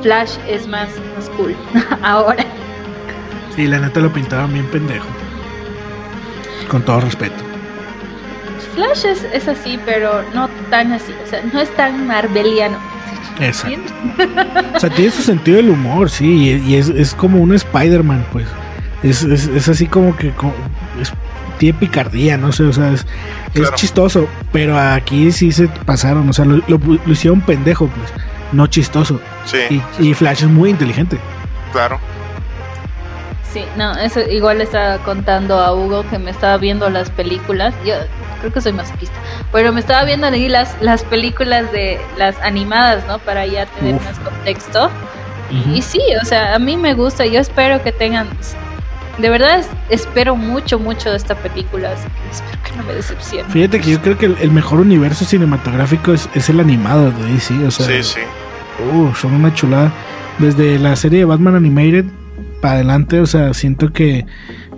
Flash 0.02 0.36
es 0.46 0.68
más, 0.68 0.90
más 1.16 1.30
cool 1.38 1.56
ahora. 2.04 2.44
Sí, 3.56 3.68
la 3.68 3.80
neta 3.80 4.00
lo 4.00 4.12
pintaban 4.12 4.52
bien 4.54 4.66
pendejo. 4.68 5.06
Con 6.70 6.82
todo 6.84 7.02
respeto. 7.02 7.36
Flash 8.76 9.06
es, 9.06 9.24
es 9.32 9.48
así, 9.48 9.80
pero 9.86 10.24
no 10.34 10.50
tan 10.70 10.92
así. 10.94 11.14
O 11.26 11.30
sea, 11.30 11.42
no 11.54 11.60
es 11.60 11.70
tan 11.76 12.08
marveliano. 12.08 12.78
Exacto. 13.40 13.94
O 14.76 14.80
sea, 14.80 14.90
tiene 14.90 15.12
su 15.12 15.22
sentido 15.22 15.58
del 15.58 15.70
humor, 15.70 16.10
sí, 16.10 16.26
y, 16.26 16.72
y 16.72 16.76
es, 16.76 16.90
es 16.90 17.14
como 17.14 17.40
un 17.42 17.54
Spider-Man, 17.54 18.26
pues. 18.32 18.48
Es, 19.04 19.24
es, 19.24 19.48
es 19.48 19.68
así 19.70 19.86
como 19.88 20.16
que 20.16 20.32
co- 20.32 20.54
es- 21.02 21.12
tiene 21.58 21.78
picardía, 21.78 22.38
no 22.38 22.52
sé, 22.52 22.64
o 22.64 22.74
sea, 22.74 22.92
es, 22.92 23.02
es 23.54 23.62
Claro. 23.62 23.76
chistoso, 23.76 24.28
pero 24.52 24.80
aquí 24.80 25.32
sí 25.32 25.52
se 25.52 25.68
pasaron, 25.68 26.28
o 26.30 26.34
sea, 26.34 26.46
lo, 26.46 26.58
lo- 26.68 26.80
lo 27.06 27.12
hicieron 27.12 27.42
pendejo, 27.42 27.88
pues, 27.88 28.10
no 28.52 28.66
chistoso. 28.68 29.20
Sí, 29.46 29.82
Y, 30.00 30.10
y 30.10 30.14
Flash 30.14 30.44
es 30.44 30.50
muy 30.50 30.70
inteligente. 30.72 31.18
claro. 31.72 32.00
Sí, 33.54 33.64
no, 33.78 33.92
eso 33.94 34.20
igual 34.22 34.58
le 34.58 34.64
estaba 34.64 34.98
contando 35.00 35.60
a 35.60 35.74
Hugo 35.76 36.04
que 36.10 36.18
me 36.18 36.32
estaba 36.32 36.58
viendo 36.58 36.90
las 36.90 37.12
películas. 37.12 37.74
Yo 37.86 37.94
creo 38.40 38.52
que 38.52 38.62
soy 38.62 38.74
masoquista, 38.74 39.16
pero 39.52 39.72
me 39.72 39.80
estaba 39.80 40.04
viendo 40.06 40.26
ahí 40.28 40.50
las, 40.50 40.76
las 40.82 41.04
películas 41.04 41.72
de 41.72 42.02
las 42.18 42.36
animadas, 42.42 43.06
¿no? 43.08 43.20
Para 43.20 43.46
ya 43.46 43.68
tener 43.68 43.96
Uf. 43.96 44.06
más 44.06 44.20
contexto. 44.20 44.90
Y 45.72 45.84
sí, 45.84 46.00
o 46.20 46.26
sea, 46.26 46.56
a 46.56 46.60
mí 46.60 46.78
me 46.78 46.96
gusta. 46.96 47.28
Yo 47.28 47.40
espero 47.40 47.84
que 47.84 47.92
tengan. 47.92 48.28
De 49.20 49.30
verdad, 49.30 49.60
es- 49.60 49.70
espero 49.90 50.36
mucho, 50.36 50.80
mucho 50.80 51.12
de 51.12 51.18
esta 51.18 51.36
película. 51.36 51.92
Así 51.92 52.08
que 52.08 52.32
espero 52.32 52.64
que 52.64 52.72
no 52.78 52.84
me 52.84 52.94
decepcione. 52.94 53.48
Fíjate 53.50 53.80
que 53.80 53.92
yo 53.92 54.02
creo 54.02 54.18
que 54.18 54.26
el, 54.26 54.38
el 54.42 54.50
mejor 54.50 54.80
universo 54.80 55.26
cinematográfico 55.26 56.12
es, 56.12 56.28
es 56.34 56.50
el 56.50 56.60
animado 56.60 57.12
de 57.12 57.34
DC, 57.34 57.68
o 57.68 57.70
sea, 57.70 57.86
Sí, 57.86 58.02
sí. 58.02 58.20
Uh, 58.92 59.14
son 59.14 59.36
una 59.36 59.54
chulada. 59.54 59.92
Desde 60.40 60.80
la 60.80 60.96
serie 60.96 61.20
de 61.20 61.26
Batman 61.26 61.56
Animated 61.56 62.06
para 62.64 62.76
adelante, 62.76 63.20
o 63.20 63.26
sea, 63.26 63.54
siento 63.54 63.92
que, 63.92 64.26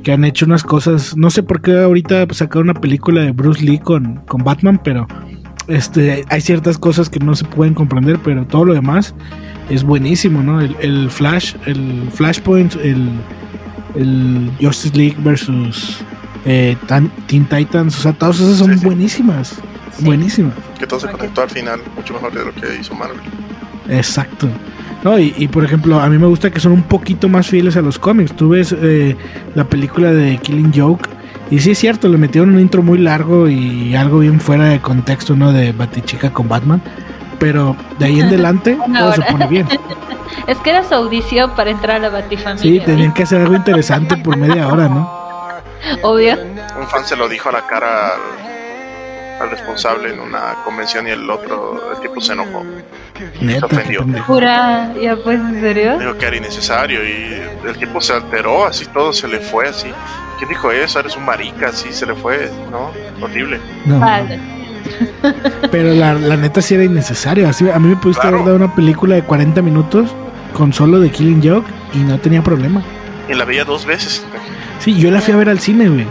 que 0.03 0.11
han 0.11 0.25
hecho 0.25 0.47
unas 0.47 0.63
cosas. 0.63 1.15
No 1.15 1.29
sé 1.29 1.43
por 1.43 1.61
qué 1.61 1.77
ahorita 1.77 2.25
sacaron 2.31 2.71
una 2.71 2.81
película 2.81 3.21
de 3.21 3.31
Bruce 3.31 3.63
Lee 3.63 3.77
con, 3.77 4.21
con 4.27 4.43
Batman, 4.43 4.81
pero 4.83 5.05
este 5.67 6.25
hay 6.29 6.41
ciertas 6.41 6.79
cosas 6.79 7.11
que 7.11 7.19
no 7.19 7.35
se 7.35 7.45
pueden 7.45 7.75
comprender, 7.75 8.17
pero 8.23 8.43
todo 8.47 8.65
lo 8.65 8.73
demás 8.73 9.13
es 9.69 9.83
buenísimo, 9.83 10.41
¿no? 10.41 10.61
El, 10.61 10.75
el 10.81 11.11
Flash, 11.11 11.53
el 11.67 12.09
Flashpoint, 12.11 12.73
el, 12.77 13.07
el 13.95 14.49
Justice 14.59 14.97
League 14.97 15.15
versus 15.19 15.99
eh, 16.45 16.75
Teen 17.27 17.45
Titans, 17.45 17.99
o 17.99 18.01
sea, 18.01 18.13
todas 18.13 18.39
esas 18.39 18.57
son 18.57 18.73
Sí, 18.73 18.79
sí. 18.79 18.85
buenísimas. 18.85 19.59
Buenísimas. 19.99 20.55
Que 20.79 20.87
todo 20.87 20.99
se 21.01 21.07
conectó 21.07 21.43
al 21.43 21.51
final, 21.51 21.79
mucho 21.95 22.13
mejor 22.15 22.33
de 22.33 22.45
lo 22.45 22.53
que 22.55 22.79
hizo 22.81 22.95
Marvel. 22.95 23.19
Exacto. 23.89 24.49
No, 25.05 25.19
y, 25.19 25.35
y, 25.37 25.47
por 25.47 25.63
ejemplo, 25.63 25.99
a 25.99 26.09
mí 26.09 26.17
me 26.17 26.25
gusta 26.25 26.49
que 26.49 26.59
son 26.59 26.71
un 26.71 26.81
poquito 26.81 27.29
más 27.29 27.45
fieles 27.45 27.77
a 27.77 27.81
los 27.81 27.99
cómics. 27.99 28.35
Tú 28.35 28.49
ves 28.49 28.75
eh, 28.75 29.15
la 29.53 29.63
película 29.65 30.11
de 30.11 30.37
Killing 30.37 30.73
Joke. 30.75 31.07
Y 31.51 31.59
sí 31.59 31.71
es 31.71 31.77
cierto, 31.77 32.07
le 32.07 32.17
metieron 32.17 32.55
un 32.55 32.59
intro 32.59 32.81
muy 32.81 32.97
largo 32.97 33.47
y 33.47 33.95
algo 33.95 34.17
bien 34.17 34.41
fuera 34.41 34.63
de 34.65 34.81
contexto, 34.81 35.35
¿no? 35.35 35.53
De 35.53 35.73
Batichica 35.73 36.33
con 36.33 36.49
Batman. 36.49 36.81
Pero 37.37 37.75
de 37.99 38.05
ahí 38.05 38.19
en 38.19 38.29
adelante 38.29 38.79
todo 38.97 39.13
se 39.13 39.21
pone 39.21 39.47
bien. 39.47 39.67
Es 40.47 40.57
que 40.59 40.71
era 40.71 40.83
su 40.83 40.93
audición 40.93 41.51
para 41.55 41.69
entrar 41.71 42.03
a 42.03 42.09
la 42.09 42.09
Sí, 42.09 42.13
Batifamilia. 42.23 42.85
tenían 42.85 43.13
que 43.13 43.23
hacer 43.23 43.41
algo 43.41 43.55
interesante 43.55 44.17
por 44.17 44.37
media 44.37 44.67
hora, 44.67 44.89
¿no? 44.89 45.09
Obvio. 46.01 46.35
Un 46.79 46.87
fan 46.87 47.05
se 47.05 47.15
lo 47.15 47.29
dijo 47.29 47.49
a 47.49 47.51
la 47.51 47.65
cara 47.65 48.09
al, 48.09 49.41
al 49.43 49.49
responsable 49.49 50.13
en 50.13 50.19
una 50.19 50.55
convención 50.63 51.07
y 51.07 51.11
el 51.11 51.27
otro, 51.29 51.91
el 51.93 51.99
tipo 52.01 52.19
se 52.21 52.33
enojó. 52.33 52.63
Neta. 53.41 53.67
Jura, 54.25 54.93
ya 55.01 55.15
pues, 55.17 55.39
¿en 55.39 55.59
serio? 55.61 55.97
Dijo 55.99 56.17
que 56.17 56.25
era 56.25 56.35
innecesario 56.37 56.99
y 57.07 57.41
el 57.67 57.77
tipo 57.77 58.01
se 58.01 58.13
alteró, 58.13 58.65
así 58.67 58.85
todo 58.87 59.13
se 59.13 59.27
le 59.27 59.39
fue 59.39 59.67
así. 59.69 59.87
¿Quién 60.37 60.49
dijo 60.49 60.71
eso? 60.71 60.99
Eres 60.99 61.15
un 61.15 61.25
marica, 61.25 61.69
así 61.69 61.93
se 61.93 62.05
le 62.05 62.13
fue, 62.15 62.51
¿no? 62.71 62.91
Horrible. 63.23 63.59
No, 63.85 63.99
Vale. 63.99 64.39
pero 65.71 65.93
la, 65.93 66.13
la 66.13 66.37
neta 66.37 66.61
sí 66.61 66.75
era 66.75 66.83
innecesario. 66.83 67.47
Así, 67.47 67.69
a 67.69 67.79
mí 67.79 67.87
me 67.89 67.95
pudiste 67.95 68.21
Claro. 68.21 68.37
haber 68.37 68.53
dado 68.53 68.57
una 68.65 68.75
película 68.75 69.15
de 69.15 69.23
40 69.23 69.61
minutos 69.61 70.13
con 70.53 70.73
solo 70.73 70.99
de 70.99 71.09
Killing 71.09 71.41
Joke 71.47 71.67
y 71.93 71.99
no 71.99 72.17
tenía 72.19 72.41
problema. 72.43 72.83
Y 73.29 73.33
la 73.33 73.45
veía 73.45 73.63
dos 73.65 73.85
veces. 73.85 74.25
Sí, 74.79 74.93
yo 74.99 75.09
la 75.09 75.21
fui 75.21 75.33
a 75.33 75.37
ver 75.37 75.49
al 75.49 75.59
cine, 75.59 75.87
güey. 75.89 76.05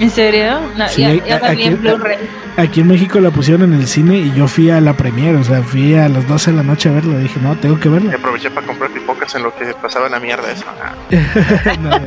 ¿En 0.00 0.10
serio? 0.10 0.60
No, 0.76 0.88
Sí, 0.88 1.02
ya, 1.02 1.38
ya 1.40 1.50
aquí- 1.50 1.64
en 1.64 1.80
Blu-ray. 1.80 2.18
Aquí 2.56 2.80
en 2.80 2.88
México 2.88 3.20
la 3.20 3.30
pusieron 3.30 3.72
en 3.72 3.80
el 3.80 3.86
cine 3.86 4.18
y 4.18 4.32
yo 4.34 4.48
fui 4.48 4.68
a 4.70 4.80
la 4.80 4.94
premiere, 4.94 5.38
o 5.38 5.44
sea, 5.44 5.62
fui 5.62 5.94
a 5.94 6.08
las 6.08 6.26
12 6.26 6.50
de 6.50 6.56
la 6.56 6.62
noche 6.64 6.88
a 6.88 6.92
verla. 6.92 7.18
Dije, 7.18 7.38
no, 7.40 7.54
tengo 7.56 7.78
que 7.78 7.88
Y 7.88 7.92
verla. 7.92 8.14
aproveché 8.14 8.50
para 8.50 8.66
comprar 8.66 8.90
pipocas 8.90 9.32
en 9.36 9.44
lo 9.44 9.54
que 9.56 9.66
pasaba 9.80 10.06
en 10.06 10.12
la 10.12 10.20
mierda 10.20 10.50
esa. 10.50 10.64
No, 11.80 11.90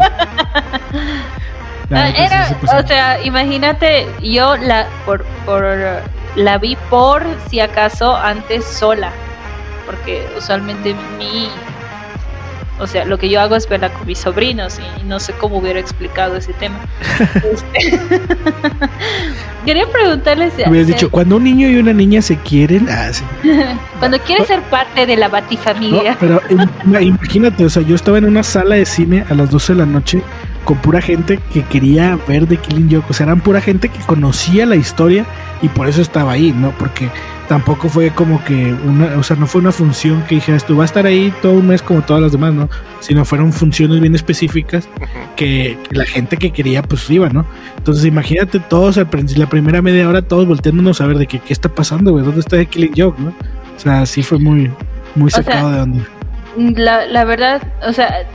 Ah, 1.94 2.08
era, 2.10 2.48
pasó. 2.62 2.78
o 2.78 2.88
sea, 2.88 3.22
imagínate, 3.22 4.08
yo 4.24 4.56
la 4.56 4.88
por, 5.06 5.26
por 5.46 5.66
la 6.38 6.58
vi 6.58 6.78
por 6.90 7.22
si 7.50 7.60
acaso 7.60 8.16
antes 8.16 8.64
sola, 8.66 9.12
porque 9.86 10.26
usualmente 10.38 10.96
mi, 11.18 11.50
o 12.82 12.88
sea, 12.88 13.06
lo 13.06 13.17
que 13.17 13.30
yo 13.30 13.39
hago 13.39 13.56
es 13.56 13.70
verla 13.70 13.89
con 13.89 14.06
mis 14.08 14.17
sobrinos 14.20 14.80
y 15.00 15.04
no 15.06 15.20
sé 15.20 15.34
cómo 15.34 15.58
hubiera 15.58 15.80
explicado 15.80 16.36
ese 16.36 16.52
tema. 16.54 16.80
Este, 17.54 18.00
Quería 19.65 19.86
preguntarles 19.91 20.54
Hubieras 20.67 20.88
dicho, 20.88 21.12
cuando 21.12 21.36
un 21.38 21.44
niño 21.44 21.70
y 21.70 21.78
una 21.78 21.94
niña 21.94 22.22
se 22.24 22.36
quieren, 22.38 22.88
ah, 22.89 23.10
sí. 23.13 23.24
cuando 24.00 24.17
quieres 24.20 24.48
ser 24.48 24.62
parte 24.63 25.06
de 25.06 25.15
la 25.15 25.28
No, 25.28 25.34
Batifamilia. 25.34 26.17
pero 26.20 26.41
im- 26.50 27.02
imagínate, 27.02 27.63
o 27.65 27.70
sea, 27.70 27.84
yo 27.84 27.94
estaba 27.96 28.17
en 28.17 28.26
una 28.26 28.41
sala 28.44 28.76
de 28.76 28.86
cine 28.86 29.24
a 29.30 29.34
las 29.36 29.52
12 29.52 29.74
de 29.74 29.80
la 29.80 29.86
noche 29.86 30.24
con 30.63 30.78
pura 30.78 31.02
gente 31.02 31.39
que 31.54 31.63
quería 31.63 32.17
ver 32.28 32.45
The 32.45 32.58
Killing 32.58 32.91
Joke, 32.91 33.08
o 33.10 33.13
sea, 33.13 33.26
eran 33.26 33.41
pura 33.41 33.62
gente 33.62 33.89
que 33.89 34.00
conocía 34.00 34.65
la 34.65 34.76
historia 34.76 35.26
y 35.62 35.69
por 35.69 35.88
eso 35.88 36.02
estaba 36.02 36.34
ahí, 36.34 36.52
¿no? 36.52 36.71
Porque 36.71 37.10
tampoco 37.47 37.89
fue 37.89 38.12
como 38.12 38.43
que 38.45 38.74
una, 38.86 39.17
o 39.17 39.24
sea, 39.24 39.36
no 39.36 39.45
fue 39.45 39.62
una 39.62 39.71
función 39.71 40.24
que 40.24 40.36
dijeras 40.36 40.65
tú 40.65 40.78
va 40.78 40.84
a 40.84 40.86
estar 40.86 41.06
ahí 41.06 41.34
todo 41.41 41.54
un 41.54 41.67
mes 41.67 41.82
como 41.82 42.02
todas 42.02 42.21
las 42.21 42.32
demás, 42.32 42.54
¿no? 42.54 42.69
Sino 43.00 43.26
fueron 43.26 43.52
funciones 43.52 44.00
bien 44.00 44.15
específicas 44.15 44.88
que, 45.36 45.78
que 45.89 45.95
la 45.95 46.06
gente 46.06 46.38
que 46.38 46.52
quería 46.52 46.82
pues 46.82 47.10
iba, 47.10 47.30
¿no? 47.30 47.45
Entonces 47.78 48.06
imagínate 48.06 48.60
todos 48.60 48.97
al 48.97 49.10
la 49.36 49.47
primera 49.47 49.82
media 49.82 50.08
hora 50.08 50.21
todos 50.21 50.47
volteándonos 50.47 51.02
a 51.02 51.08
ver 51.08 51.17
de 51.17 51.28
que 51.28 51.39
qué 51.39 51.54
está 51.54 51.69
pasando, 51.69 52.12
güey, 52.12 52.24
¿dónde 52.24 52.39
está 52.39 52.58
The 52.58 52.67
Killing 52.67 52.93
Joke, 52.95 53.19
no? 53.19 53.34
O 53.76 53.80
sea, 53.80 54.06
sí 54.06 54.24
fue 54.24 54.39
muy 54.39 54.71
muy 55.15 55.32
sea, 55.32 55.43
sacado 55.43 55.71
de 55.71 55.82
onda. 55.82 56.04
La, 56.58 57.06
la 57.06 57.26
verdad, 57.26 57.62
o 57.86 57.93
sea, 57.93 58.28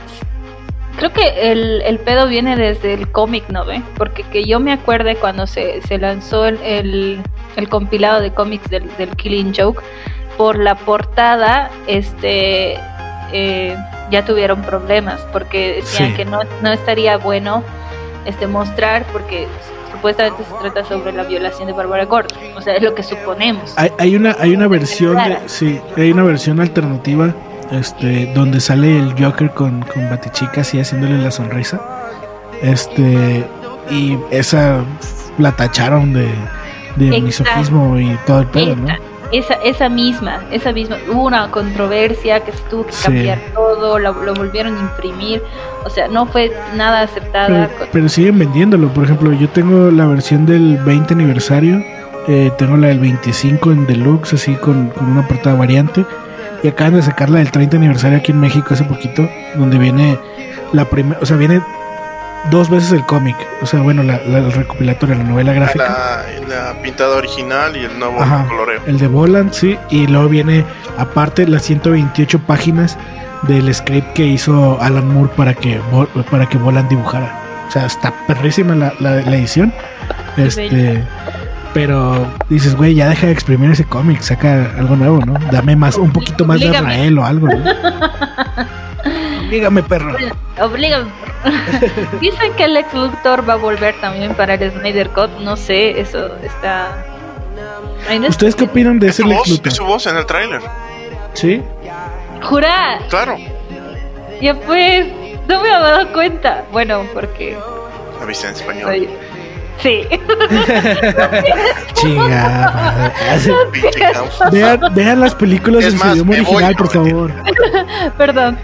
creo 0.97 1.13
que 1.13 1.51
el, 1.51 1.81
el 1.83 1.99
pedo 1.99 2.27
viene 2.27 2.55
desde 2.57 2.93
el 2.93 3.09
cómic, 3.11 3.45
¿no 3.49 3.63
ve? 3.65 3.81
Porque 3.97 4.23
que 4.23 4.43
yo 4.45 4.59
me 4.59 4.73
acuerde 4.73 5.15
cuando 5.15 5.47
se, 5.47 5.81
se 5.83 5.97
lanzó 5.97 6.45
el, 6.45 6.59
el, 6.63 7.21
el 7.55 7.69
compilado 7.69 8.19
de 8.21 8.33
cómics 8.33 8.69
del, 8.69 8.89
del 8.97 9.09
Killing 9.15 9.53
Joke, 9.55 9.81
por 10.37 10.57
la 10.59 10.75
portada, 10.75 11.71
este, 11.87 12.77
eh, 13.31 13.75
ya 14.11 14.25
tuvieron 14.25 14.61
problemas, 14.61 15.21
porque 15.31 15.75
decían 15.81 16.09
Sí. 16.09 16.15
que 16.15 16.25
no, 16.25 16.41
no 16.61 16.71
estaría 16.71 17.17
bueno 17.17 17.63
este 18.25 18.45
mostrar, 18.45 19.05
porque 19.11 19.47
supuestamente 19.91 20.43
se 20.43 20.53
trata 20.69 20.87
sobre 20.87 21.11
la 21.13 21.23
violación 21.23 21.67
de 21.67 21.73
Bárbara 21.73 22.05
Gordon, 22.05 22.37
o 22.55 22.61
sea, 22.61 22.75
es 22.75 22.83
lo 22.83 22.93
que 22.93 23.01
suponemos. 23.03 23.73
Hay, 23.77 23.91
hay 23.97 24.15
una 24.15 24.35
hay 24.39 24.53
una 24.53 24.67
versión 24.67 25.15
de, 25.15 25.37
sí, 25.47 25.79
hay 25.95 26.11
una 26.11 26.23
versión 26.23 26.59
alternativa 26.59 27.33
este 27.71 28.31
donde 28.33 28.59
sale 28.59 28.97
el 28.99 29.13
Joker 29.21 29.51
con 29.51 29.81
con 29.81 30.09
Batichica 30.09 30.61
así 30.61 30.79
haciéndole 30.79 31.17
la 31.17 31.31
sonrisa. 31.31 31.79
Este 32.61 33.45
y 33.89 34.17
esa 34.31 34.83
la 35.37 35.51
tacharon 35.51 36.13
de 36.13 36.27
de 36.95 37.15
Exacto. 37.15 37.21
misogismo 37.25 37.99
y 37.99 38.17
todo 38.25 38.39
el 38.41 38.47
pedo, 38.47 38.75
¿no? 38.75 38.87
Esa, 39.29 39.55
esa, 39.55 39.89
misma, 39.89 40.39
esa 40.51 40.71
misma, 40.71 40.95
hubo 41.11 41.25
una 41.25 41.51
controversia 41.51 42.39
que 42.45 42.53
se 42.53 42.59
tuvo 42.69 42.85
que 42.85 42.93
Sí. 42.93 43.03
cambiar 43.03 43.39
todo, 43.53 43.99
lo, 43.99 44.13
lo 44.23 44.33
volvieron 44.33 44.77
a 44.77 44.79
imprimir, 44.79 45.43
o 45.83 45.89
sea, 45.89 46.07
no 46.07 46.25
fue 46.27 46.49
nada 46.77 47.01
aceptada. 47.01 47.47
Pero, 47.77 47.89
pero 47.91 48.09
siguen 48.09 48.39
vendiéndolo. 48.39 48.87
Por 48.93 49.03
ejemplo, 49.03 49.33
yo 49.33 49.49
tengo 49.49 49.91
la 49.91 50.05
versión 50.05 50.45
del 50.45 50.77
20 50.77 51.13
aniversario. 51.13 51.83
eh, 52.29 52.51
tengo 52.57 52.77
la 52.77 52.87
del 52.87 52.99
25 52.99 53.71
en 53.73 53.85
deluxe, 53.85 54.33
así 54.33 54.53
con, 54.55 54.89
con 54.91 55.09
una 55.09 55.27
portada 55.27 55.55
variante. 55.57 56.05
Y 56.63 56.67
acaban 56.69 56.95
de 56.95 57.01
sacar 57.03 57.29
la 57.29 57.39
del 57.39 57.51
30 57.51 57.77
aniversario 57.77 58.17
aquí 58.17 58.31
en 58.31 58.39
México 58.39 58.73
hace 58.73 58.83
poquito, 58.83 59.29
donde 59.55 59.77
viene 59.77 60.17
la 60.73 60.85
primera, 60.85 61.19
o 61.21 61.25
sea, 61.25 61.37
viene 61.37 61.61
dos 62.49 62.69
veces 62.69 62.91
el 62.91 63.05
cómic. 63.05 63.35
O 63.61 63.65
sea, 63.65 63.81
bueno, 63.81 64.03
la, 64.03 64.19
la, 64.27 64.39
el 64.39 64.51
recopilatorio, 64.51 65.15
la 65.15 65.23
novela 65.23 65.53
gráfica. 65.53 66.23
La, 66.47 66.73
la 66.73 66.81
pintada 66.81 67.15
original 67.17 67.75
y 67.75 67.83
el 67.85 67.99
nuevo 67.99 68.21
Ajá. 68.21 68.45
coloreo. 68.47 68.81
El 68.87 68.97
de 68.97 69.07
Voland, 69.07 69.51
sí. 69.53 69.77
Y 69.89 70.07
luego 70.07 70.29
viene, 70.29 70.65
aparte, 70.97 71.47
las 71.47 71.63
128 71.63 72.39
páginas 72.39 72.97
del 73.43 73.73
script 73.73 74.13
que 74.13 74.25
hizo 74.25 74.81
Alan 74.81 75.07
Moore 75.13 75.31
para 75.35 75.53
que, 75.53 75.79
para 76.31 76.47
que 76.47 76.57
Voland 76.57 76.89
dibujara. 76.89 77.65
O 77.67 77.71
sea, 77.71 77.85
está 77.85 78.13
perrísima 78.25 78.75
la, 78.75 78.93
la, 78.99 79.15
la 79.21 79.35
edición. 79.35 79.73
Este. 80.37 81.03
Pero 81.77 82.25
dices, 82.49 82.75
güey, 82.75 82.95
ya 82.95 83.07
deja 83.07 83.27
de 83.27 83.33
exprimir 83.33 83.69
ese 83.69 83.85
cómic, 83.85 84.19
saca 84.21 84.71
algo 84.79 84.95
nuevo, 84.95 85.19
¿no? 85.23 85.35
Dame 85.51 85.75
más, 85.75 85.95
un 85.95 86.11
poquito 86.11 86.43
más 86.43 86.59
de 86.59 86.65
Oblígame. 86.69 86.93
Israel 86.95 87.19
o 87.19 87.23
algo, 87.25 87.47
¿no? 87.49 87.63
Dígame, 89.51 89.83
perro. 89.83 90.15
Oblígame. 90.59 91.11
Dicen 92.19 92.51
que 92.57 92.63
el 92.63 92.77
ex 92.77 92.91
Luthor 92.95 93.47
va 93.47 93.53
a 93.53 93.57
volver 93.57 93.93
también 94.01 94.33
para 94.33 94.55
el 94.55 94.71
Snyder 94.71 95.09
Cut, 95.11 95.29
no 95.41 95.55
sé, 95.55 96.01
eso 96.01 96.35
está... 96.43 97.05
No 98.19 98.27
¿Ustedes 98.27 98.55
qué 98.55 98.63
opinan 98.63 98.97
de 98.97 99.09
Es 99.09 99.19
ese 99.19 99.21
su 99.21 99.27
Lex 99.29 99.39
voz, 99.39 99.49
Luthor? 99.49 99.67
es 99.67 99.73
su 99.75 99.85
voz 99.85 100.07
en 100.07 100.17
el 100.17 100.25
tráiler. 100.25 100.61
¿Sí? 101.33 101.61
¡Jura! 102.41 103.01
Claro. 103.07 103.35
Ya 104.41 104.55
pues, 104.55 105.05
no 105.47 105.61
me 105.61 105.69
había 105.69 105.79
dado 105.91 106.11
cuenta. 106.11 106.63
Bueno, 106.71 107.03
porque 107.13 107.55
La 108.19 108.25
viste 108.25 108.47
en 108.47 108.53
español. 108.55 108.83
soy... 108.83 109.09
Sí. 109.81 110.01
Chinga. 111.93 113.11
Vean, 114.51 114.79
vean 114.93 115.19
las 115.19 115.35
películas 115.35 115.83
Es 115.83 115.93
en 115.93 115.99
su 115.99 116.07
idioma 116.07 116.31
original, 116.33 116.75
por 116.75 116.89
favor. 116.89 117.31
Perdón. 118.17 118.57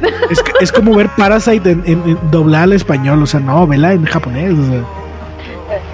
Es, 0.60 0.72
como 0.72 0.96
ver 0.96 1.10
Parasite 1.18 1.72
en, 1.72 1.84
en, 1.86 2.02
en 2.10 2.18
doblada 2.32 2.64
al 2.64 2.74
español, 2.74 3.22
o 3.22 3.26
sea, 3.26 3.40
no, 3.40 3.66
vela 3.68 3.94
en 3.94 4.06
japonés. 4.06 4.54
O 4.54 4.66
sea, 4.66 4.82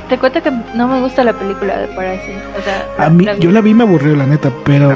Te 0.10 0.18
cuento 0.18 0.42
que 0.42 0.52
no 0.76 0.88
me 0.88 1.00
gusta 1.02 1.24
la 1.24 1.34
película 1.34 1.78
de 1.80 1.88
Parasite. 1.88 2.42
O 2.60 2.64
sea, 2.64 3.06
a 3.06 3.10
mí, 3.10 3.26
la- 3.26 3.38
yo 3.38 3.52
la 3.52 3.62
vi 3.62 3.72
y 3.72 3.74
me 3.74 3.84
aburrió, 3.84 4.16
la 4.16 4.26
neta, 4.26 4.52
pero 4.66 4.96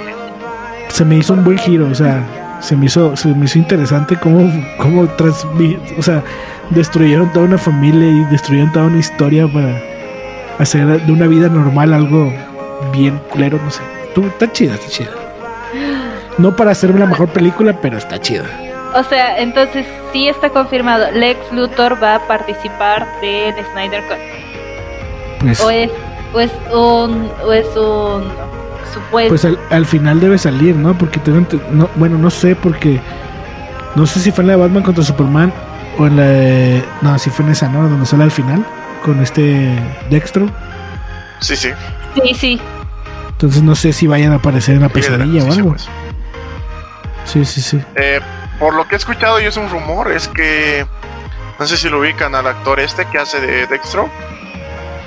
se 0.89 1.05
me 1.05 1.17
hizo 1.17 1.33
un 1.33 1.43
buen 1.43 1.57
giro, 1.57 1.87
o 1.91 1.95
sea, 1.95 2.23
se 2.59 2.75
me 2.75 2.85
hizo, 2.85 3.15
se 3.17 3.27
me 3.29 3.45
hizo 3.45 3.57
interesante 3.59 4.15
cómo, 4.17 4.49
cómo 4.77 5.03
transmi- 5.17 5.79
o 5.97 6.01
sea, 6.01 6.23
destruyeron 6.69 7.31
toda 7.33 7.45
una 7.45 7.57
familia 7.57 8.07
y 8.09 8.23
destruyeron 8.31 8.71
toda 8.71 8.85
una 8.85 8.99
historia 8.99 9.47
para 9.47 9.81
hacer 10.59 11.05
de 11.05 11.11
una 11.11 11.27
vida 11.27 11.49
normal 11.49 11.93
algo 11.93 12.31
bien 12.91 13.19
culero, 13.29 13.59
no 13.63 13.71
sé. 13.71 13.81
Tú, 14.13 14.25
está 14.25 14.51
chida, 14.51 14.75
está 14.75 14.89
chida. 14.89 15.09
No 16.37 16.55
para 16.55 16.71
hacer 16.71 16.97
la 16.97 17.05
mejor 17.05 17.29
película, 17.29 17.73
pero 17.81 17.97
está 17.97 18.19
chida. 18.19 18.45
O 18.95 19.03
sea, 19.03 19.39
entonces 19.39 19.85
sí 20.11 20.27
está 20.27 20.49
confirmado. 20.49 21.11
Lex 21.11 21.51
Luthor 21.51 22.01
va 22.01 22.15
a 22.15 22.27
participar 22.27 23.07
del 23.21 23.55
Snyder 23.71 24.03
Cut. 24.07 24.17
Pues, 25.39 25.61
O 25.61 25.69
es, 25.69 25.91
o 26.33 26.39
es 26.39 26.51
un, 26.71 27.29
o 27.45 27.51
es 27.51 27.67
un 27.75 28.23
supuesto. 28.93 29.29
pues 29.29 29.45
al, 29.45 29.59
al 29.71 29.85
final 29.85 30.19
debe 30.19 30.37
salir, 30.37 30.75
¿no? 30.75 30.95
Porque 30.97 31.19
tengo 31.19 31.45
no, 31.71 31.89
bueno, 31.95 32.17
no 32.17 32.29
sé 32.29 32.55
porque 32.55 32.99
no 33.95 34.05
sé 34.05 34.19
si 34.19 34.31
fue 34.31 34.43
en 34.43 34.47
la 34.49 34.53
de 34.55 34.61
Batman 34.61 34.83
contra 34.83 35.03
Superman 35.03 35.51
o 35.97 36.07
en 36.07 36.15
la 36.17 36.23
de, 36.23 36.83
no, 37.01 37.17
sí 37.19 37.29
fue 37.29 37.45
en 37.45 37.51
esa, 37.51 37.69
¿no? 37.69 37.89
Donde 37.89 38.05
sale 38.05 38.23
al 38.23 38.31
final 38.31 38.63
con 39.03 39.21
este 39.21 39.69
Dextro. 40.09 40.49
Sí, 41.39 41.55
sí. 41.55 41.69
Sí, 42.15 42.33
sí. 42.35 42.61
Entonces 43.31 43.61
no 43.63 43.75
sé 43.75 43.91
si 43.93 44.07
vayan 44.07 44.31
a 44.31 44.35
aparecer 44.35 44.75
en 44.75 44.81
la 44.81 44.89
pesadilla 44.89 45.41
Sí, 45.41 45.47
o 45.49 45.51
algo. 45.53 45.69
pues. 45.71 45.87
Sí, 47.25 47.45
sí, 47.45 47.61
sí. 47.61 47.81
Eh, 47.95 48.19
por 48.59 48.73
lo 48.75 48.87
que 48.87 48.95
he 48.95 48.97
escuchado 48.97 49.41
y 49.41 49.45
es 49.45 49.57
un 49.57 49.69
rumor, 49.69 50.11
es 50.11 50.27
que 50.27 50.85
no 51.59 51.65
sé 51.67 51.77
si 51.77 51.89
lo 51.89 51.99
ubican 51.99 52.35
al 52.35 52.47
actor 52.47 52.79
este 52.79 53.05
que 53.05 53.17
hace 53.17 53.39
de 53.41 53.67
Dextro. 53.67 54.09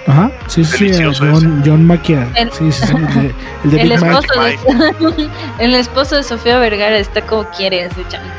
Ajá, 0.08 0.30
sí, 0.46 0.64
sí, 0.64 0.86
eh, 0.88 1.10
John, 1.18 1.62
John 1.66 1.84
Maquia. 1.86 2.28
El- 2.36 2.52
Sí, 2.52 2.70
sí, 2.70 2.86
sí, 2.86 2.94
el 2.94 3.12
de, 3.14 3.34
el 3.64 3.70
de 3.70 3.80
El 3.80 3.92
esposo, 3.92 4.40
de, 4.40 5.28
el 5.64 5.74
esposo 5.74 6.16
de 6.16 6.22
Sofía 6.22 6.58
Vergara 6.58 6.96
está 6.98 7.22
como 7.22 7.44
quiere 7.50 7.88
channel. 8.08 8.30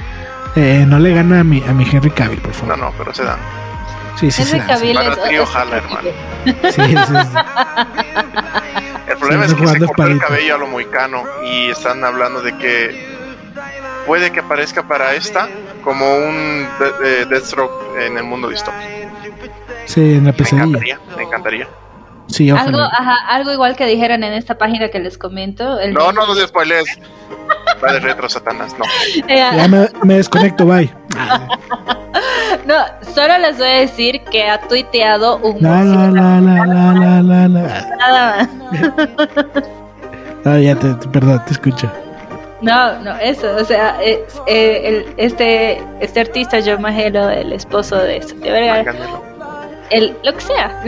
Eh, 0.56 0.86
no 0.88 0.98
le 0.98 1.14
gana 1.14 1.42
a 1.42 1.44
mi, 1.44 1.62
a 1.68 1.74
mi 1.74 1.84
Henry 1.90 2.10
Cavill, 2.12 2.40
por 2.40 2.52
No, 2.52 2.54
favor. 2.58 2.78
no, 2.80 2.94
pero 2.98 3.14
se 3.14 3.24
dan. 3.24 3.38
Sí, 4.20 4.32
sí, 4.32 4.44
sí. 4.44 4.56
Henry 4.56 4.68
Cavill 4.68 4.96
Para 4.96 5.10
es 5.12 5.24
trío 5.24 5.44
es- 5.44 5.50
jala, 5.50 5.78
hermano. 5.78 6.10
sí, 6.46 6.54
sí, 6.72 6.96
sí. 6.98 7.38
El 9.08 9.18
problema 9.18 9.46
Sí, 9.48 9.54
es 9.54 9.60
que 9.62 9.68
se 9.68 9.80
cortó 9.86 10.04
el 10.04 10.20
cabello 10.20 10.56
a 10.56 10.58
lo 10.58 10.68
moicano 10.68 11.24
y 11.46 11.70
están 11.70 12.04
hablando 12.04 12.42
de 12.42 12.58
que 12.58 13.08
puede 14.06 14.32
que 14.32 14.40
aparezca 14.40 14.84
para 14.88 15.14
esta 15.14 15.48
como 15.84 16.06
un 16.18 16.68
de- 16.80 17.08
de- 17.10 17.26
Deathstroke 17.26 18.00
en 18.00 18.18
el 18.18 18.24
mundo 18.24 18.50
distópico. 18.50 18.84
Sí, 19.86 20.02
en 20.02 20.26
la 20.26 20.32
Me 20.32 20.34
pesadilla. 20.34 20.66
encantaría, 20.66 21.00
me 21.16 21.24
encantaría. 21.24 21.68
Sí, 22.28 22.50
Algo, 22.50 22.80
ajá, 22.82 23.16
algo 23.30 23.54
igual 23.54 23.78
que 23.78 23.86
dijeran 23.86 24.22
en 24.24 24.34
esta 24.34 24.58
página 24.58 24.90
que 24.90 25.00
les 25.00 25.18
comento. 25.18 25.80
El 25.80 25.94
No, 25.94 26.12
no 26.12 26.28
nos 26.28 26.38
spoilees. 26.46 27.00
Va 27.84 27.94
de 27.94 28.00
retro, 28.02 28.28
Satanás, 28.28 28.76
no. 28.78 28.84
Eh, 29.30 29.38
Ya 29.56 29.68
me, 29.70 29.88
me 30.04 30.16
desconecto, 30.16 30.66
bye. 30.66 30.94
no, 32.68 32.76
solo 33.14 33.38
les 33.40 33.58
voy 33.58 33.68
a 33.68 33.80
decir 33.80 34.22
que 34.32 34.44
ha 34.50 34.60
tuiteado 34.62 35.38
un 35.38 35.58
La, 35.62 35.84
la, 35.84 36.12
la, 36.12 36.42
la, 36.42 36.66
la, 36.66 36.94
la, 36.94 37.22
la, 37.22 37.48
la. 37.48 37.96
nada 37.98 38.36
más. 38.38 38.50
Ah, 40.46 40.60
ya 40.60 40.76
te, 40.76 40.94
te- 40.94 41.08
perdón, 41.10 41.42
te 41.46 41.54
escucho. 41.54 41.92
No, 42.62 43.00
no, 43.02 43.16
eso, 43.18 43.56
o 43.56 43.64
sea, 43.66 44.02
es, 44.02 44.20
eh, 44.48 44.82
el, 44.86 45.06
este, 45.18 45.82
este 46.00 46.22
artista, 46.22 46.58
John 46.66 46.82
Majelo, 46.82 47.30
el 47.30 47.54
esposo 47.54 47.98
de 47.98 48.22
Sofía 48.22 48.52
Vergara. 48.52 48.94
El, 49.90 50.16
lo 50.24 50.34
que 50.34 50.42
sea. 50.42 50.84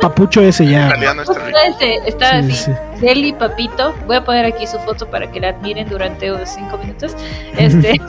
Papucho 0.00 0.40
ese 0.42 0.66
ya. 0.66 0.88
Este 0.90 1.34
rico. 1.38 1.58
Este, 1.68 2.08
está 2.08 2.42
Sí, 2.42 2.52
así, 2.52 2.52
sí. 2.52 2.72
Deli 3.00 3.32
Papito. 3.32 3.94
Voy 4.06 4.16
a 4.16 4.24
poner 4.24 4.44
aquí 4.46 4.66
su 4.66 4.78
foto 4.80 5.08
para 5.10 5.30
que 5.30 5.40
la 5.40 5.48
admiren 5.50 5.88
durante 5.88 6.30
unos 6.32 6.48
5 6.50 6.78
minutos. 6.78 7.16
Este, 7.56 8.00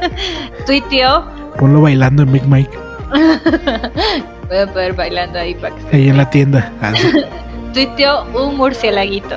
tuiteó, 0.66 1.26
Ponlo 1.58 1.80
bailando 1.80 2.22
en 2.22 2.32
Big 2.32 2.46
Mike. 2.46 2.78
voy 4.48 4.58
a 4.58 4.66
poner 4.66 4.92
bailando 4.94 5.38
ahí 5.38 5.54
para 5.54 5.74
que 5.74 5.96
Ahí 5.96 6.08
en 6.08 6.16
la 6.16 6.28
tienda. 6.30 6.70
Ah, 6.82 6.92
tuiteó 7.72 8.24
un 8.34 8.56
murcielaguito. 8.56 9.36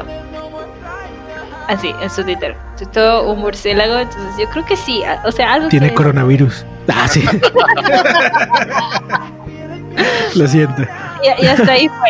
Así, 1.68 1.94
en 2.02 2.10
su 2.10 2.24
Twitter. 2.24 2.56
Tuiteó 2.78 3.30
un 3.32 3.40
murciélago, 3.42 4.00
entonces 4.00 4.34
yo 4.40 4.50
creo 4.50 4.66
que 4.66 4.76
sí. 4.76 5.04
a- 5.04 5.22
O 5.26 5.32
sea, 5.32 5.54
algo 5.54 5.70
Tiene 5.70 5.90
que- 5.90 5.96
coronavirus. 5.96 6.66
Ah, 6.92 7.08
sí. 7.08 7.24
Lo 10.36 10.48
siento. 10.48 10.84
Y, 11.24 11.44
y 11.44 11.48
hasta 11.48 11.72
ahí 11.72 11.88
fue. 11.90 12.10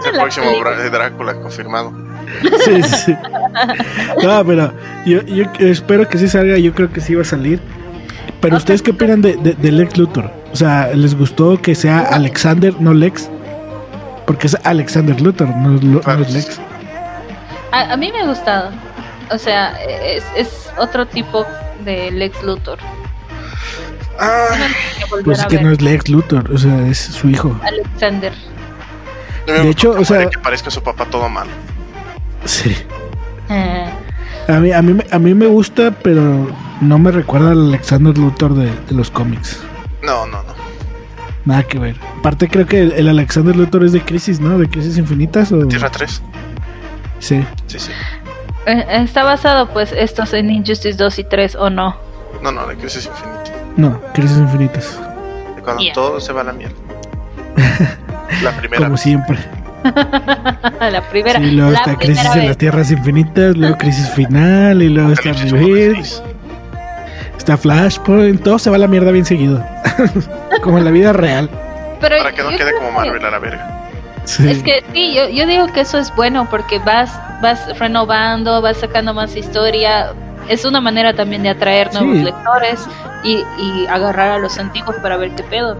Es 0.00 0.06
el 0.12 0.20
próximo 0.20 0.46
película. 0.46 0.70
Bra- 0.76 0.90
Drácula 0.90 1.34
confirmado. 1.34 1.92
Sí, 2.64 2.82
sí. 2.82 3.16
No, 4.22 4.44
pero 4.44 4.72
yo, 5.06 5.22
yo 5.22 5.44
espero 5.60 6.08
que 6.08 6.18
sí 6.18 6.28
salga. 6.28 6.58
Yo 6.58 6.74
creo 6.74 6.92
que 6.92 7.00
sí 7.00 7.14
va 7.14 7.22
a 7.22 7.24
salir. 7.24 7.60
Pero 8.40 8.56
ustedes 8.56 8.82
qué 8.82 8.92
opinan 8.92 9.20
de, 9.22 9.36
de, 9.36 9.54
de 9.54 9.72
Lex 9.72 9.96
Luthor? 9.98 10.30
O 10.52 10.56
sea, 10.56 10.90
¿les 10.94 11.16
gustó 11.16 11.60
que 11.60 11.74
sea 11.74 12.00
Alexander, 12.00 12.74
no 12.80 12.94
Lex? 12.94 13.28
Porque 14.26 14.46
es 14.46 14.56
Alexander 14.64 15.20
Luthor, 15.20 15.48
no 15.48 15.70
no 15.70 16.22
es 16.22 16.32
Lex. 16.32 16.60
A, 17.72 17.92
a 17.92 17.96
mí 17.96 18.12
me 18.12 18.20
ha 18.20 18.26
gustado. 18.26 18.70
O 19.30 19.38
sea, 19.38 19.72
es, 19.82 20.24
es 20.36 20.70
otro 20.78 21.06
tipo 21.06 21.44
de 21.84 22.10
Lex 22.12 22.42
Luthor. 22.42 22.78
Ah, 24.18 24.48
Pues 25.24 25.38
es 25.40 25.46
que 25.46 25.60
no 25.60 25.70
es 25.70 25.80
Lex 25.80 26.08
Luthor, 26.08 26.50
o 26.52 26.58
sea, 26.58 26.86
es 26.88 26.98
su 26.98 27.28
hijo. 27.28 27.58
Alexander. 27.62 28.32
De 29.46 29.70
hecho, 29.70 29.90
o 29.92 30.04
sea- 30.04 30.28
que 30.28 30.38
parezca 30.38 30.70
su 30.70 30.82
papá 30.82 31.04
todo 31.06 31.28
malo. 31.28 31.50
Sí. 32.44 32.76
Eh, 33.48 33.90
A 34.48 34.52
mí, 34.60 34.72
a 34.72 34.82
mí, 34.82 34.92
me- 34.94 35.06
a 35.10 35.18
mí 35.18 35.34
me 35.34 35.46
gusta, 35.46 35.90
pero 36.02 36.50
no 36.80 36.98
me 36.98 37.10
recuerda 37.10 37.52
al 37.52 37.68
Alexander 37.68 38.16
Luthor 38.16 38.54
de, 38.54 38.66
de 38.66 38.94
los 38.94 39.10
cómics. 39.10 39.60
No, 40.02 40.26
no, 40.26 40.42
no. 40.42 40.54
Nada 41.44 41.62
que 41.62 41.78
ver. 41.78 41.96
Aparte 42.18 42.48
creo 42.48 42.66
que 42.66 42.80
el, 42.82 42.92
el 42.92 43.08
Alexander 43.08 43.54
Luthor 43.56 43.84
es 43.84 43.92
de 43.92 44.02
Crisis, 44.02 44.40
¿no? 44.40 44.58
De 44.58 44.68
Crisis 44.68 44.98
Infinitas 44.98 45.50
o... 45.52 45.66
Tierra 45.66 45.90
3. 45.90 46.22
Sí. 47.20 47.44
Sí, 47.66 47.78
sí. 47.78 47.90
eh, 48.66 48.84
está 48.90 49.22
basado, 49.24 49.68
pues, 49.70 49.92
estos 49.92 50.32
en 50.34 50.50
Injustice 50.50 50.96
2 50.96 51.18
y 51.20 51.24
3, 51.24 51.54
¿o 51.56 51.68
no? 51.70 51.96
No, 52.42 52.52
no, 52.52 52.66
la 52.66 52.74
crisis 52.74 53.06
infinita. 53.06 53.52
No, 53.78 53.98
Crisis 54.12 54.36
Infinitas. 54.36 55.00
Cuando 55.64 55.82
Yeah. 55.82 55.92
todo 55.94 56.20
se 56.20 56.32
va 56.32 56.40
a 56.42 56.44
la 56.44 56.52
mierda. 56.52 56.74
La 58.42 58.50
primera. 58.52 58.84
Como 58.84 58.96
siempre. 58.96 59.38
la 60.80 61.00
primera. 61.10 61.38
Sí, 61.38 61.50
luego 61.52 61.70
la 61.70 61.78
está 61.78 61.96
Crisis 61.96 62.34
en 62.34 62.46
las 62.48 62.58
Tierras 62.58 62.90
Infinitas, 62.90 63.56
luego 63.56 63.78
Crisis 63.78 64.10
Final 64.10 64.82
y 64.82 64.88
luego 64.88 65.12
está 65.12 65.30
16. 65.32 66.22
está 67.36 67.56
Flashpoint, 67.56 68.42
todo 68.42 68.58
se 68.58 68.70
va 68.70 68.76
a 68.76 68.78
la 68.80 68.88
mierda 68.88 69.10
bien 69.12 69.24
seguido. 69.24 69.64
como 70.62 70.78
en 70.78 70.84
la 70.84 70.90
vida 70.90 71.12
real. 71.12 71.48
Pero 72.00 72.16
Para 72.18 72.32
que 72.32 72.42
no 72.42 72.50
quede 72.50 72.74
como 72.74 72.88
que- 72.88 72.94
Marvel 72.94 73.24
a 73.24 73.30
la 73.30 73.38
verga. 73.38 73.74
Sí. 74.24 74.50
Es 74.50 74.62
que 74.62 74.84
sí, 74.92 75.14
yo, 75.14 75.28
yo 75.30 75.46
digo 75.46 75.66
que 75.72 75.80
eso 75.80 75.96
es 75.98 76.14
bueno 76.14 76.48
porque 76.50 76.78
vas, 76.80 77.10
vas 77.40 77.78
renovando, 77.78 78.60
vas 78.60 78.76
sacando 78.78 79.14
más 79.14 79.34
historia. 79.36 80.12
Es 80.48 80.64
una 80.64 80.80
manera 80.80 81.14
también 81.14 81.42
de 81.42 81.50
atraer 81.50 81.92
nuevos 81.92 82.16
Sí. 82.18 82.24
lectores 82.24 82.86
y, 83.24 83.44
y 83.62 83.86
agarrar 83.88 84.30
a 84.30 84.38
los 84.38 84.58
antiguos 84.58 84.96
para 85.02 85.16
ver 85.16 85.30
qué 85.34 85.42
pedo. 85.44 85.76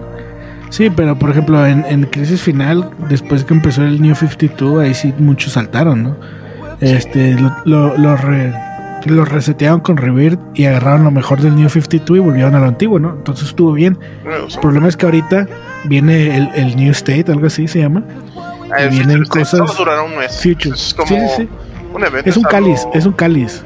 Sí, 0.69 0.89
pero 0.91 1.17
por 1.17 1.31
ejemplo, 1.31 1.65
en, 1.65 1.83
en 1.89 2.03
Crisis 2.03 2.41
Final, 2.41 2.91
después 3.09 3.43
que 3.43 3.53
empezó 3.55 3.81
el 3.83 3.99
New 4.01 4.13
52, 4.15 4.83
ahí 4.83 4.93
sí 4.93 5.13
muchos 5.17 5.53
saltaron, 5.53 6.03
¿no? 6.03 6.15
Este, 6.81 7.33
lo, 7.39 7.51
lo, 7.65 7.97
lo, 7.97 8.15
re- 8.15 8.53
lo 9.05 9.25
resetearon 9.25 9.79
con 9.79 9.97
Rebirth 9.97 10.39
y 10.53 10.65
agarraron 10.65 11.03
lo 11.03 11.11
mejor 11.11 11.41
del 11.41 11.55
New 11.55 11.69
52 11.69 12.17
y 12.17 12.19
volvieron 12.21 12.53
a 12.55 12.59
lo 12.59 12.67
antiguo, 12.67 12.99
¿no? 12.99 13.09
Entonces 13.09 13.49
estuvo 13.49 13.73
bien. 13.73 13.97
El 14.23 14.59
problema 14.61 14.87
es 14.87 14.95
que 14.95 15.05
ahorita 15.07 15.47
viene 15.85 16.37
el, 16.37 16.49
el 16.53 16.75
New 16.75 16.91
State, 16.91 17.25
algo 17.31 17.47
así 17.47 17.67
se 17.67 17.79
llama. 17.79 18.03
Ah, 18.71 18.83
el 18.83 18.89
vienen 18.91 19.25
Future 19.25 19.39
cosas- 19.41 19.75
durará 19.77 20.03
un 20.03 20.15
mes. 20.17 20.39
Future. 20.41 20.75
Es 20.75 20.93
como 20.93 21.07
Sí, 21.07 21.15
sí, 21.19 21.27
sí. 21.37 21.49
un 21.93 22.03
evento. 22.05 22.29
Es 22.29 22.37
un 22.37 22.45
algo- 22.45 22.51
cáliz, 22.51 22.87
es 22.93 23.05
un 23.07 23.13
cáliz. 23.13 23.63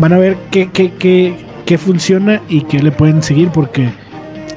Van 0.00 0.12
a 0.12 0.18
ver 0.18 0.36
qué, 0.50 0.70
qué, 0.72 0.94
qué, 0.94 1.36
qué 1.66 1.78
funciona 1.78 2.40
y 2.48 2.62
qué 2.62 2.82
le 2.82 2.90
pueden 2.90 3.22
seguir 3.22 3.50
porque 3.50 3.92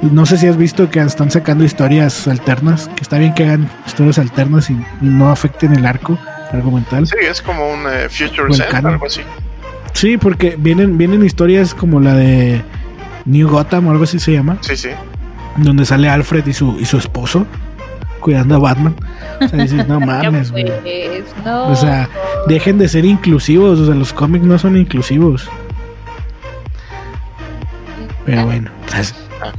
no 0.01 0.25
sé 0.25 0.37
si 0.37 0.47
has 0.47 0.57
visto 0.57 0.89
que 0.89 0.99
están 0.99 1.29
sacando 1.31 1.63
historias 1.63 2.27
alternas, 2.27 2.89
que 2.95 3.01
está 3.03 3.17
bien 3.19 3.33
que 3.35 3.43
hagan 3.43 3.69
historias 3.85 4.17
alternas 4.19 4.69
y 4.69 4.77
no 5.01 5.29
afecten 5.29 5.73
el 5.73 5.85
arco 5.85 6.17
argumental. 6.51 7.05
Sí, 7.07 7.15
es 7.21 7.41
como 7.41 7.69
un 7.71 7.81
eh, 7.87 8.07
Future 8.09 8.53
Zen, 8.53 8.85
algo 8.85 9.05
así. 9.05 9.21
Sí, 9.93 10.17
porque 10.17 10.55
vienen, 10.57 10.97
vienen 10.97 11.23
historias 11.25 11.73
como 11.73 11.99
la 11.99 12.15
de 12.15 12.61
New 13.25 13.47
Gotham 13.49 13.87
o 13.87 13.91
algo 13.91 14.05
así 14.05 14.19
se 14.19 14.31
llama, 14.31 14.57
Sí, 14.61 14.75
sí. 14.75 14.89
donde 15.57 15.85
sale 15.85 16.09
Alfred 16.09 16.45
y 16.47 16.53
su, 16.53 16.79
y 16.79 16.85
su 16.85 16.97
esposo 16.97 17.45
cuidando 18.19 18.55
a 18.55 18.59
Batman. 18.59 18.95
O 19.41 19.47
sea, 19.47 19.59
dices, 19.63 19.87
no 19.87 19.99
mames, 20.01 20.51
güey. 20.51 20.65
No. 21.45 21.67
O 21.69 21.75
sea, 21.75 22.09
dejen 22.47 22.77
de 22.77 22.87
ser 22.87 23.05
inclusivos, 23.05 23.79
o 23.79 23.85
sea, 23.85 23.95
los 23.95 24.13
cómics 24.13 24.45
no 24.45 24.57
son 24.59 24.77
inclusivos. 24.77 25.49
Pero 28.25 28.45
bueno, 28.45 28.71
pues, 28.89 29.13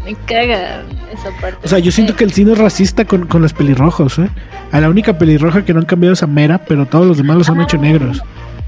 me 0.04 0.14
caga 0.26 0.82
esa 1.12 1.30
parte. 1.40 1.58
o 1.62 1.68
sea, 1.68 1.78
yo 1.78 1.92
siento 1.92 2.16
que 2.16 2.24
el 2.24 2.32
cine 2.32 2.52
es 2.52 2.58
racista 2.58 3.04
con, 3.04 3.26
con 3.26 3.42
los 3.42 3.52
pelirrojos, 3.52 4.18
¿eh? 4.18 4.28
A 4.72 4.80
la 4.80 4.88
única 4.88 5.18
pelirroja 5.18 5.64
que 5.64 5.74
no 5.74 5.80
han 5.80 5.86
cambiado 5.86 6.14
es 6.14 6.22
a 6.22 6.26
Mera, 6.26 6.58
pero 6.66 6.86
todos 6.86 7.06
los 7.06 7.18
demás 7.18 7.36
los 7.36 7.48
han 7.50 7.60
hecho 7.60 7.76
negros. 7.76 8.22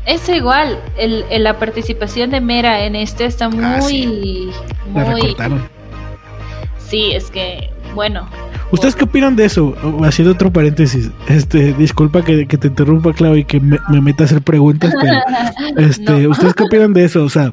Es 0.05 0.29
igual, 0.29 0.79
el, 0.99 1.25
el- 1.31 1.43
la 1.45 1.59
participación 1.59 2.31
de 2.31 2.41
Mera 2.41 2.85
en 2.85 2.95
este 2.95 3.25
está 3.25 3.49
muy, 3.49 3.65
Ah, 3.65 3.79
La 4.95 5.05
muy, 5.05 5.21
recortaron. 5.23 5.69
sí, 6.87 7.13
es 7.13 7.31
que, 7.31 7.71
bueno, 7.97 8.29
¿Ustedes 8.71 8.97
qué 8.97 9.05
opinan 9.05 9.37
de 9.37 9.45
eso? 9.45 9.75
Haciendo 10.03 10.33
otro 10.33 10.53
paréntesis. 10.53 11.11
Este, 11.29 11.73
disculpa 11.75 12.23
que, 12.23 12.47
que 12.47 12.59
te 12.59 12.69
interrumpa, 12.69 13.13
Clau, 13.13 13.37
y 13.37 13.45
que 13.45 13.61
me, 13.61 13.79
me 13.89 14.01
meta 14.01 14.25
a 14.25 14.27
hacer 14.27 14.43
preguntas, 14.43 14.93
pero 15.01 15.15
este, 15.89 16.23
No. 16.23 16.31
¿ustedes 16.31 16.55
qué 16.55 16.65
opinan 16.65 16.93
de 16.93 17.05
eso? 17.05 17.23
O 17.23 17.29
sea, 17.29 17.53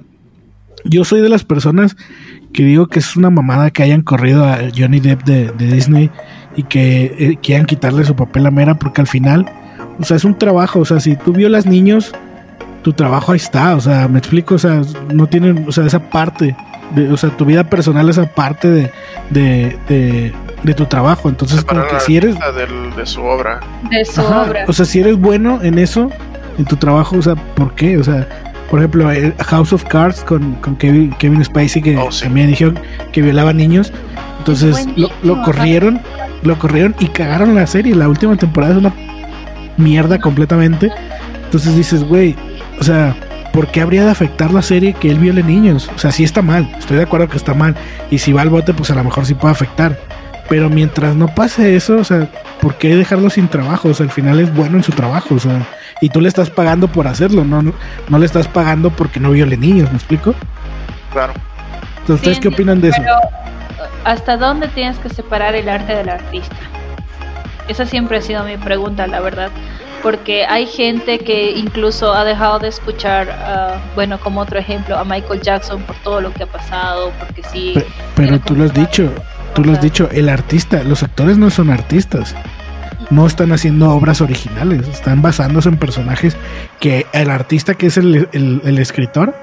yo 0.83 1.05
soy 1.05 1.21
de 1.21 1.29
las 1.29 1.43
personas 1.43 1.95
que 2.51 2.63
digo 2.63 2.87
que 2.87 2.99
es 2.99 3.15
una 3.15 3.29
mamada 3.29 3.71
que 3.71 3.83
hayan 3.83 4.01
corrido 4.01 4.45
a 4.45 4.59
Johnny 4.75 4.99
Depp 4.99 5.23
de, 5.23 5.51
de 5.51 5.67
Disney 5.67 6.09
y 6.55 6.63
que 6.63 7.15
eh, 7.17 7.37
quieran 7.41 7.65
quitarle 7.65 8.05
su 8.05 8.15
papel 8.15 8.45
a 8.47 8.51
Mera, 8.51 8.75
porque 8.75 9.01
al 9.01 9.07
final, 9.07 9.45
o 9.99 10.03
sea, 10.03 10.17
es 10.17 10.25
un 10.25 10.37
trabajo. 10.37 10.79
O 10.79 10.85
sea, 10.85 10.99
si 10.99 11.15
tú 11.15 11.31
violas 11.31 11.67
niños, 11.67 12.11
tu 12.81 12.93
trabajo 12.93 13.31
ahí 13.31 13.37
está. 13.37 13.75
O 13.75 13.81
sea, 13.81 14.07
me 14.07 14.17
explico, 14.17 14.55
o 14.55 14.59
sea, 14.59 14.81
no 15.13 15.27
tienen, 15.27 15.65
o 15.67 15.71
sea, 15.71 15.85
esa 15.85 16.09
parte 16.09 16.55
de, 16.95 17.11
o 17.11 17.17
sea, 17.17 17.29
tu 17.31 17.45
vida 17.45 17.63
personal 17.65 18.09
es 18.09 18.17
aparte 18.17 18.69
de, 18.69 18.91
de, 19.29 19.77
de, 19.89 20.33
de 20.63 20.73
tu 20.73 20.85
trabajo. 20.85 21.29
Entonces, 21.29 21.59
Separar 21.59 21.87
como 21.87 21.99
que 21.99 22.05
si 22.05 22.17
eres, 22.17 22.35
del- 22.55 22.95
de 22.95 23.05
su 23.05 23.21
obra. 23.23 23.59
De 23.89 24.03
su 24.05 24.21
Ajá, 24.21 24.43
obra. 24.43 24.65
O 24.67 24.73
sea, 24.73 24.85
si 24.85 24.99
eres 24.99 25.17
bueno 25.17 25.59
en 25.61 25.79
eso, 25.79 26.09
en 26.57 26.65
tu 26.65 26.75
trabajo, 26.77 27.17
o 27.17 27.21
sea, 27.21 27.35
¿por 27.35 27.73
qué? 27.75 27.97
O 27.97 28.03
sea, 28.03 28.27
por 28.69 28.79
ejemplo, 28.79 29.11
el 29.11 29.33
House 29.39 29.73
of 29.73 29.83
Cards 29.85 30.23
con, 30.23 30.53
con 30.55 30.75
Kevin, 30.77 31.11
Kevin 31.19 31.43
Spacey, 31.43 31.81
que 31.81 31.97
Oh, 31.97 32.11
sí. 32.11 32.23
también 32.23 32.47
dijeron 32.47 32.79
que 33.11 33.21
violaba 33.21 33.53
niños. 33.53 33.91
Entonces 34.39 34.85
lo, 34.95 35.09
lo 35.23 35.41
corrieron, 35.43 36.01
lo 36.43 36.57
corrieron 36.59 36.95
y 36.99 37.07
cagaron 37.07 37.55
la 37.55 37.65
serie. 37.67 37.95
La 37.95 38.09
última 38.09 38.35
temporada 38.35 38.73
es 38.73 38.79
una 38.79 38.93
mierda 39.77 40.19
completamente. 40.19 40.91
Entonces 41.45 41.75
dices, 41.75 42.03
güey, 42.03 42.35
o 42.79 42.83
sea, 42.83 43.15
¿por 43.53 43.67
qué 43.67 43.81
habría 43.81 44.03
de 44.03 44.11
afectar 44.11 44.51
la 44.51 44.63
serie 44.63 44.93
que 44.93 45.09
él 45.09 45.19
viole 45.19 45.43
niños? 45.43 45.89
O 45.95 45.99
sea, 45.99 46.11
sí 46.11 46.23
está 46.23 46.41
mal, 46.41 46.69
estoy 46.77 46.97
de 46.97 47.03
acuerdo 47.03 47.29
que 47.29 47.37
está 47.37 47.53
mal. 47.53 47.75
Y 48.09 48.17
si 48.17 48.33
va 48.33 48.41
al 48.41 48.49
bote, 48.49 48.73
pues 48.73 48.91
a 48.91 48.95
lo 48.95 49.03
mejor 49.03 49.25
sí 49.25 49.35
puede 49.35 49.53
afectar. 49.53 49.97
Pero 50.49 50.69
mientras 50.69 51.15
no 51.15 51.27
pase 51.27 51.75
eso, 51.75 51.97
o 51.97 52.03
sea, 52.03 52.27
¿por 52.59 52.75
qué 52.75 52.95
dejarlo 52.95 53.29
sin 53.29 53.47
trabajo? 53.47 53.89
O 53.89 53.93
sea, 53.93 54.05
al 54.05 54.11
final 54.11 54.39
es 54.39 54.53
bueno 54.53 54.77
en 54.77 54.83
su 54.83 54.91
trabajo, 54.91 55.35
o 55.35 55.39
sea, 55.39 55.65
y 56.01 56.09
tú 56.09 56.19
le 56.19 56.27
estás 56.27 56.49
pagando 56.49 56.89
por 56.89 57.07
hacerlo, 57.07 57.45
no, 57.45 57.61
no, 57.61 57.73
no 58.09 58.17
le 58.17 58.25
estás 58.25 58.47
pagando 58.47 58.89
porque 58.89 59.19
no 59.19 59.31
viole 59.31 59.55
niños, 59.55 59.89
¿me 59.91 59.97
explico? 59.97 60.35
Claro. 61.11 61.33
Entonces, 62.01 62.15
¿ustedes 62.15 62.37
Sí, 62.37 62.41
qué 62.41 62.47
opinan 62.49 62.81
de 62.81 62.89
eso? 62.89 63.01
Pero, 63.01 63.15
¿hasta 64.03 64.35
dónde 64.35 64.67
tienes 64.67 64.97
que 64.97 65.09
separar 65.09 65.55
el 65.55 65.69
arte 65.69 65.95
del 65.95 66.09
artista? 66.09 66.55
Esa 67.69 67.85
siempre 67.85 68.17
ha 68.17 68.21
sido 68.21 68.43
mi 68.43 68.57
pregunta, 68.57 69.07
la 69.07 69.21
verdad. 69.21 69.49
Porque 70.03 70.45
hay 70.45 70.67
gente 70.67 71.19
que 71.19 71.51
incluso 71.51 72.13
ha 72.13 72.23
dejado 72.25 72.59
de 72.59 72.67
escuchar, 72.67 73.29
ah, 73.31 73.77
bueno, 73.95 74.19
como 74.19 74.41
otro 74.41 74.59
ejemplo, 74.59 74.97
a 74.97 75.05
Michael 75.05 75.41
Jackson 75.41 75.81
por 75.83 75.95
todo 75.97 76.19
lo 76.21 76.33
que 76.33 76.43
ha 76.43 76.47
pasado, 76.47 77.11
porque 77.19 77.41
sí. 77.51 77.71
Pe- 77.73 77.85
Pero 78.15 78.39
tú 78.39 78.53
lo 78.55 78.65
has 78.65 78.73
dicho, 78.73 79.09
tú 79.55 79.63
lo 79.63 79.71
has 79.71 79.81
dicho, 79.81 80.09
el 80.11 80.27
artista, 80.27 80.83
los 80.83 81.03
actores 81.03 81.37
no 81.37 81.49
son 81.49 81.69
artistas. 81.71 82.35
No 83.09 83.25
están 83.25 83.51
haciendo 83.53 83.91
obras 83.91 84.19
originales, 84.21 84.87
están 84.87 85.21
basándose 85.21 85.69
en 85.69 85.77
personajes 85.77 86.35
que 86.79 87.05
el 87.13 87.29
artista 87.29 87.73
que 87.75 87.87
es 87.87 87.97
el, 87.97 88.27
el- 88.33 88.61
el 88.65 88.79
escritor, 88.79 89.33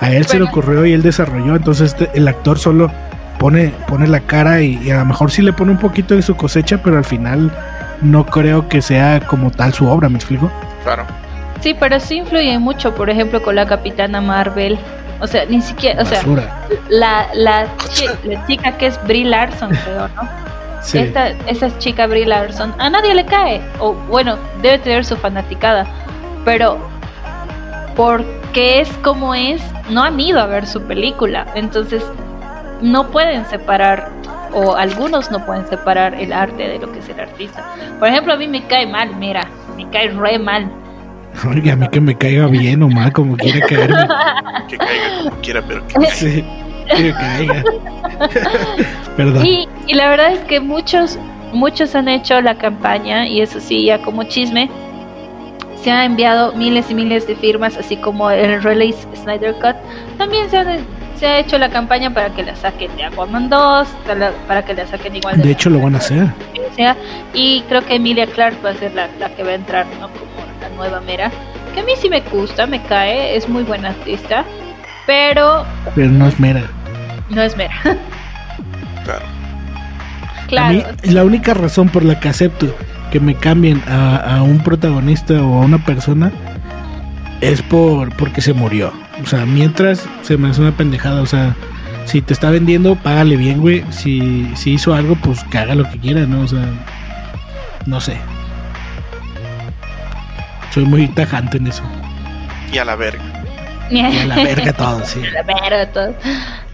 a 0.00 0.10
él 0.10 0.24
se 0.26 0.38
le 0.38 0.44
ocurrió 0.44 0.86
y 0.86 0.92
él 0.94 1.02
desarrolló, 1.02 1.54
entonces 1.54 1.92
este- 1.92 2.10
el 2.18 2.26
actor 2.28 2.58
solo 2.58 2.90
pone, 3.38 3.72
pone 3.88 4.06
la 4.08 4.20
cara 4.20 4.62
y, 4.62 4.78
y 4.82 4.90
a 4.90 4.98
lo 4.98 5.04
mejor 5.04 5.30
sí 5.30 5.42
le 5.42 5.52
pone 5.52 5.72
un 5.72 5.78
poquito 5.78 6.14
de 6.14 6.22
su 6.22 6.34
cosecha, 6.36 6.82
pero 6.82 6.96
al 6.96 7.04
final 7.04 7.50
no 8.02 8.26
creo 8.26 8.68
que 8.68 8.82
sea 8.82 9.20
como 9.20 9.50
tal 9.50 9.72
su 9.72 9.88
obra, 9.88 10.08
¿me 10.08 10.16
explico? 10.16 10.50
Claro. 10.84 11.04
Sí, 11.60 11.74
pero 11.78 11.98
sí 12.00 12.16
influye 12.16 12.58
mucho, 12.58 12.94
por 12.94 13.08
ejemplo, 13.08 13.40
con 13.42 13.54
la 13.56 13.66
Capitana 13.66 14.20
Marvel. 14.20 14.78
O 15.20 15.26
sea, 15.28 15.44
ni 15.46 15.60
siquiera, 15.62 16.02
o 16.02 16.04
sea, 16.04 16.20
la, 16.88 17.28
la, 17.34 17.66
chi- 17.92 18.06
la 18.24 18.44
chica 18.46 18.72
que 18.76 18.86
es 18.88 19.00
Brie 19.06 19.24
Larson, 19.24 19.70
creo, 19.84 20.08
¿no? 20.08 20.28
Sí. 20.82 20.98
Esta, 20.98 21.28
esa 21.46 21.78
chica 21.78 22.08
Brie 22.08 22.26
Larson, 22.26 22.74
a 22.78 22.90
nadie 22.90 23.14
le 23.14 23.24
cae. 23.24 23.62
O 23.78 23.92
bueno, 23.94 24.36
debe 24.62 24.78
tener 24.80 25.04
su 25.04 25.16
fanaticada. 25.16 25.86
Pero 26.44 26.78
porque 27.94 28.80
es 28.80 28.88
como 29.04 29.34
es, 29.34 29.62
no 29.90 30.02
han 30.02 30.18
ido 30.18 30.40
a 30.40 30.46
ver 30.46 30.66
su 30.66 30.82
película. 30.82 31.46
Entonces, 31.54 32.02
no 32.80 33.08
pueden 33.08 33.46
separar, 33.46 34.08
o 34.54 34.74
algunos 34.76 35.30
no 35.30 35.44
pueden 35.44 35.66
separar 35.68 36.14
el 36.14 36.32
arte 36.32 36.68
de 36.68 36.78
lo 36.78 36.90
que 36.92 36.98
es 37.00 37.08
el 37.08 37.20
artista. 37.20 37.64
Por 37.98 38.08
ejemplo, 38.08 38.32
a 38.32 38.36
mí 38.36 38.46
me 38.48 38.62
cae 38.66 38.86
mal, 38.86 39.14
mira, 39.16 39.46
me 39.76 39.88
cae 39.90 40.08
re 40.08 40.38
mal. 40.38 40.70
Oiga, 41.48 41.72
a 41.72 41.76
mí 41.76 41.88
que 41.88 42.00
me 42.00 42.16
caiga 42.16 42.46
bien 42.46 42.82
o 42.82 42.88
mal, 42.88 43.12
como 43.12 43.36
quiera 43.36 43.66
caerme. 43.66 44.06
Que 44.68 44.76
caiga 44.78 45.18
como 45.24 45.36
quiera, 45.42 45.62
pero 45.66 45.86
que 45.86 45.94
caiga. 45.94 46.10
Sí, 46.10 46.44
que 46.96 47.12
caiga. 47.12 47.64
Perdón. 49.16 49.44
Y, 49.46 49.68
y 49.86 49.94
la 49.94 50.08
verdad 50.10 50.32
es 50.32 50.40
que 50.40 50.60
muchos, 50.60 51.18
muchos 51.52 51.94
han 51.94 52.08
hecho 52.08 52.40
la 52.40 52.54
campaña, 52.56 53.26
y 53.26 53.40
eso 53.40 53.60
sí, 53.60 53.84
ya 53.86 53.98
como 54.02 54.24
chisme, 54.24 54.70
se 55.82 55.90
han 55.90 56.12
enviado 56.12 56.52
miles 56.52 56.90
y 56.90 56.94
miles 56.94 57.26
de 57.26 57.34
firmas, 57.36 57.76
así 57.76 57.96
como 57.96 58.30
el 58.30 58.62
release 58.62 59.06
Snyder 59.16 59.54
Cut. 59.56 59.74
También 60.18 60.48
se, 60.48 60.56
han- 60.58 60.86
se 61.22 61.28
ha 61.28 61.38
hecho 61.38 61.56
la 61.56 61.68
campaña 61.68 62.12
para 62.12 62.30
que 62.34 62.42
la 62.42 62.56
saquen 62.56 62.96
de 62.96 63.04
Aquaman 63.04 63.48
2, 63.48 63.88
para- 64.48 64.64
que 64.64 64.74
la 64.74 64.88
saquen 64.88 65.14
igual 65.14 65.40
De 65.40 65.52
hecho, 65.52 65.70
lo 65.70 65.78
van 65.80 65.94
a 65.94 65.98
hacer. 65.98 66.26
sea, 66.74 66.96
y 67.32 67.60
creo 67.68 67.86
que 67.86 67.94
Emilia 67.94 68.26
Clark 68.26 68.56
va 68.64 68.70
a 68.70 68.74
ser 68.74 68.92
la, 68.92 69.06
la 69.20 69.28
que 69.28 69.44
va 69.44 69.50
a 69.50 69.54
entrar, 69.54 69.86
¿no? 70.00 70.08
Como 70.08 70.32
la 70.60 70.68
nueva 70.76 71.00
Mera. 71.00 71.30
Que 71.74 71.80
a 71.80 71.84
mí 71.84 71.92
sí 72.00 72.08
me 72.08 72.22
gusta, 72.22 72.66
me 72.66 72.82
cae, 72.82 73.36
es 73.36 73.48
muy 73.48 73.62
buena 73.62 73.90
artista, 73.90 74.44
pero 75.06 75.64
Pero 75.94 76.10
no 76.10 76.26
es 76.26 76.40
mera. 76.40 76.62
no 77.30 77.40
es 77.40 77.56
Mera. 77.56 77.74
Claro. 79.04 79.24
claro. 80.48 80.66
A 80.66 80.72
mí, 80.72 80.84
la 81.04 81.24
única 81.24 81.54
razón 81.54 81.88
por 81.88 82.04
la 82.04 82.18
que 82.18 82.28
acepto 82.30 82.74
que 83.12 83.20
me 83.20 83.34
cambien 83.36 83.80
a, 83.88 84.16
a 84.38 84.42
un 84.42 84.58
protagonista 84.60 85.34
o 85.34 85.62
a 85.62 85.66
una 85.66 85.78
persona 85.84 86.32
es 87.42 87.60
por 87.60 88.14
porque 88.16 88.40
se 88.40 88.54
murió. 88.54 88.92
O 89.22 89.26
sea, 89.26 89.44
mientras 89.44 90.08
se 90.22 90.38
me 90.38 90.48
hace 90.48 90.62
una 90.62 90.72
pendejada. 90.72 91.20
O 91.20 91.26
sea, 91.26 91.54
si 92.06 92.22
te 92.22 92.32
está 92.32 92.50
vendiendo, 92.50 92.94
págale 92.94 93.36
bien, 93.36 93.60
güey. 93.60 93.84
Si, 93.90 94.50
si 94.56 94.72
hizo 94.72 94.94
algo, 94.94 95.16
pues 95.16 95.44
que 95.44 95.58
haga 95.58 95.74
lo 95.74 95.90
que 95.90 95.98
quiera, 95.98 96.20
¿no? 96.24 96.42
O 96.42 96.48
sea, 96.48 96.64
no 97.84 98.00
sé. 98.00 98.16
Soy 100.72 100.84
muy 100.84 101.08
tajante 101.08 101.58
en 101.58 101.66
eso. 101.66 101.82
Y 102.72 102.78
a 102.78 102.84
la 102.84 102.96
verga. 102.96 103.22
Y 103.90 104.00
a 104.00 104.24
la 104.24 104.36
verga 104.42 104.72
todo, 104.72 105.04
sí. 105.04 105.20
La 105.20 105.42
verga, 105.42 105.92
todo. 105.92 106.14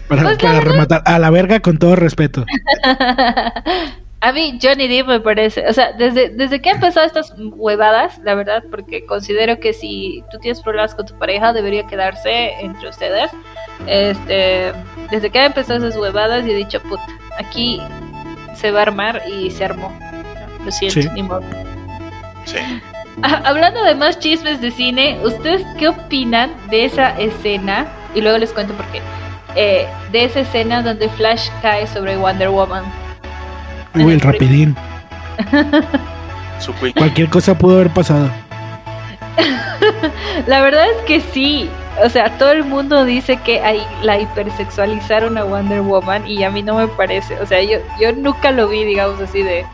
Para, 0.07 0.23
Pues 0.23 0.37
para 0.37 0.61
rematar, 0.61 1.01
a 1.05 1.19
la 1.19 1.29
verga 1.29 1.59
con 1.59 1.77
todo 1.77 1.95
respeto. 1.95 2.45
A 4.21 4.33
mí 4.33 4.59
Johnny 4.61 4.87
Depp 4.89 5.07
me 5.07 5.19
parece, 5.21 5.65
o 5.67 5.71
sea, 5.71 5.93
desde, 5.93 6.29
desde 6.29 6.61
que 6.61 6.69
ha 6.69 6.73
empezado 6.73 7.05
estas 7.05 7.33
huevadas, 7.37 8.19
la 8.19 8.35
verdad, 8.35 8.63
porque 8.69 9.05
considero 9.05 9.59
que 9.61 9.71
si 9.71 10.23
tú 10.29 10.39
tienes 10.39 10.61
problemas 10.61 10.93
con 10.93 11.05
tu 11.05 11.17
pareja, 11.17 11.53
debería 11.53 11.87
quedarse 11.87 12.51
entre 12.59 12.89
ustedes. 12.89 13.31
Este, 13.87 14.73
desde 15.09 15.29
que 15.29 15.39
ha 15.39 15.45
empezado 15.45 15.79
esas 15.87 15.97
huevadas, 15.99 16.45
y 16.45 16.51
he 16.51 16.55
dicho, 16.55 16.81
puta, 16.81 17.05
aquí 17.37 17.81
se 18.55 18.71
va 18.71 18.79
a 18.79 18.83
armar 18.83 19.21
y 19.25 19.51
se 19.51 19.63
armó. 19.63 19.97
Lo 20.65 20.71
siento, 20.71 21.01
Sí. 21.01 21.09
ni 21.13 21.23
modo. 21.23 21.43
Sí. 22.43 22.57
Ah, 23.23 23.41
Hablando 23.45 23.81
de 23.83 23.95
más 23.95 24.19
chismes 24.19 24.59
de 24.59 24.71
cine, 24.71 25.17
¿ustedes 25.23 25.65
qué 25.77 25.87
opinan 25.87 26.51
de 26.69 26.83
esa 26.83 27.17
escena? 27.17 27.87
Y 28.13 28.19
luego 28.19 28.37
les 28.37 28.51
cuento 28.51 28.73
por 28.73 28.85
qué. 28.87 29.01
Eh, 29.55 29.87
de 30.11 30.25
esa 30.25 30.41
escena 30.41 30.81
donde 30.83 31.07
Flash 31.07 31.49
cae 31.61 31.87
sobre 31.87 32.17
Wonder 32.17 32.49
Woman. 32.49 32.83
Uy, 33.95 34.13
el 34.13 34.21
rapidín. 34.21 34.75
Su. 36.59 36.73
Cualquier 36.73 37.29
cosa 37.29 37.57
pudo 37.57 37.75
haber 37.75 37.89
pasado. 37.89 38.29
La 40.47 40.61
verdad 40.61 40.85
es 40.91 41.01
que 41.05 41.21
sí. 41.21 41.69
O 42.03 42.09
sea, 42.09 42.37
todo 42.37 42.51
el 42.51 42.63
mundo 42.63 43.03
dice 43.05 43.37
que 43.37 43.59
hay, 43.61 43.85
la 44.03 44.19
hipersexualizaron 44.19 45.37
a 45.37 45.43
Wonder 45.43 45.81
Woman 45.81 46.25
y 46.27 46.43
a 46.43 46.49
mí 46.49 46.63
no 46.63 46.75
me 46.75 46.87
parece. 46.87 47.39
O 47.41 47.45
sea, 47.45 47.61
yo, 47.61 47.79
yo 47.99 48.13
nunca 48.13 48.51
lo 48.51 48.69
vi, 48.69 48.83
digamos 48.85 49.19
así, 49.19 49.43
de 49.43 49.65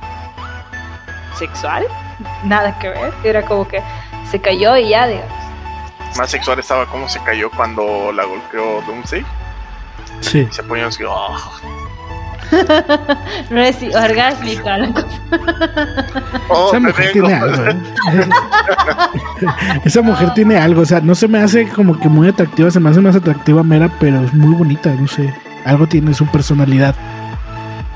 sexual. 1.38 1.86
Nada 2.44 2.78
que 2.80 2.90
ver. 2.90 3.14
Era 3.24 3.44
como 3.44 3.68
que 3.68 3.82
se 4.30 4.40
cayó 4.40 4.76
y 4.78 4.90
ya, 4.90 5.08
digamos. 5.08 5.32
Más 6.18 6.32
sexual 6.32 6.60
estaba 6.60 6.86
como 6.86 7.10
se 7.10 7.20
cayó 7.24 7.52
cuando 7.52 8.12
la 8.12 8.24
golpeó 8.26 8.82
Doomsday. 8.88 9.26
Sí. 10.22 10.48
Se 10.52 10.64
ponían 10.64 10.88
así, 10.88 11.04
oh, 11.04 11.38
No 13.50 13.62
es 13.62 13.78
orgásmica 13.96 14.78
la 14.78 14.92
cosa. 14.94 15.08
oh, 16.50 16.70
Esa 16.70 16.80
mujer 16.80 17.12
tiene 17.12 17.34
algo. 17.34 17.64
¿eh? 17.66 17.76
Esa 19.86 20.02
mujer 20.02 20.34
tiene 20.34 20.58
algo. 20.58 20.82
O 20.82 20.86
sea, 20.86 21.02
no 21.02 21.16
se 21.16 21.28
me 21.28 21.40
hace 21.40 21.68
como 21.70 22.00
que 22.00 22.10
muy 22.10 22.28
atractiva. 22.30 22.72
Se 22.72 22.80
me 22.80 22.90
hace 22.90 23.02
más 23.02 23.16
atractiva 23.16 23.64
Mera, 23.64 23.90
pero 24.00 24.24
es 24.24 24.34
muy 24.34 24.54
bonita. 24.56 24.90
No 24.92 25.08
sé. 25.08 25.34
Algo 25.66 25.88
tiene 25.88 26.14
su 26.14 26.26
personalidad, 26.28 26.94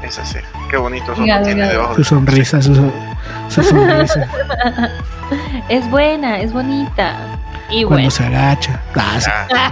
Es 0.02 0.18
así. 0.18 0.39
Qué 0.72 0.78
bonito 0.78 1.14
Venga, 1.16 1.36
eso 1.38 1.45
tiene 1.45 1.68
debajo 1.68 1.95
su 1.95 2.04
sonrisa, 2.04 2.62
su, 2.62 2.91
su 3.50 3.64
sonrisa. 3.64 4.28
Es 5.70 5.88
buena, 5.91 6.39
es 6.39 6.52
bonita. 6.52 7.16
Y 7.70 7.84
Cuando 7.84 7.95
bueno. 7.97 8.10
se 8.10 8.26
agacha. 8.26 8.82
Ah, 8.95 9.20
sí. 9.20 9.30
Ah. 9.56 9.72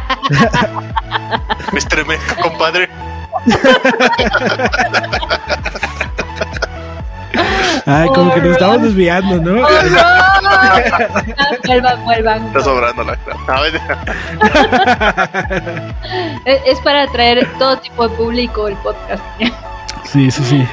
Me 1.74 1.80
estremezco, 1.80 2.36
compadre. 2.44 2.88
Ay, 7.86 8.08
como 8.10 8.34
que 8.34 8.42
nos 8.42 8.52
estamos 8.52 8.82
desviando, 8.82 9.38
¿no? 9.40 9.66
¡Oh, 9.66 9.70
no! 9.70 10.48
Vuelvan, 11.68 12.04
vuelvan. 12.06 12.48
Está 12.48 12.62
sobrando 12.62 13.04
la 13.04 13.18
Es, 16.46 16.62
es 16.66 16.80
para 16.82 17.04
atraer 17.04 17.48
todo 17.60 17.78
tipo 17.78 18.08
de 18.08 18.16
público 18.16 18.68
el 18.68 18.76
podcast. 18.78 19.22
Sí, 20.06 20.32
sí, 20.32 20.44
sí. 20.44 20.68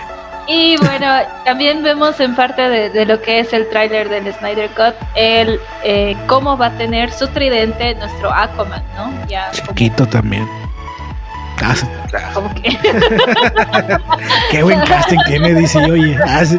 Y 0.47 0.77
bueno, 0.79 1.07
también 1.45 1.83
vemos 1.83 2.19
en 2.21 2.35
parte 2.37 2.63
de, 2.69 2.91
de 2.91 3.07
lo 3.07 3.21
que 3.23 3.41
es 3.41 3.53
el 3.53 3.69
tráiler 3.69 4.09
del 4.09 4.33
Snyder 4.35 4.71
Cut, 4.71 4.95
el 5.15 5.59
eh, 5.83 6.17
cómo 6.27 6.57
va 6.57 6.67
a 6.67 6.71
tener 6.77 7.11
su 7.13 7.27
tridente 7.29 7.95
nuestro 7.97 8.33
Aquaman, 8.33 8.83
¿no? 8.97 9.11
Ya 9.27 9.51
como- 9.51 9.69
Chiquito 9.69 10.07
también. 10.07 10.49
Ah, 11.63 11.75
sí. 11.75 11.87
Como 12.35 12.53
que 12.55 12.63
Qué 14.51 14.63
buen 14.63 14.81
casting 14.81 15.19
tiene, 15.27 15.55
dice, 15.55 15.79
oye. 15.91 16.19
Ah, 16.27 16.45
sí. 16.45 16.57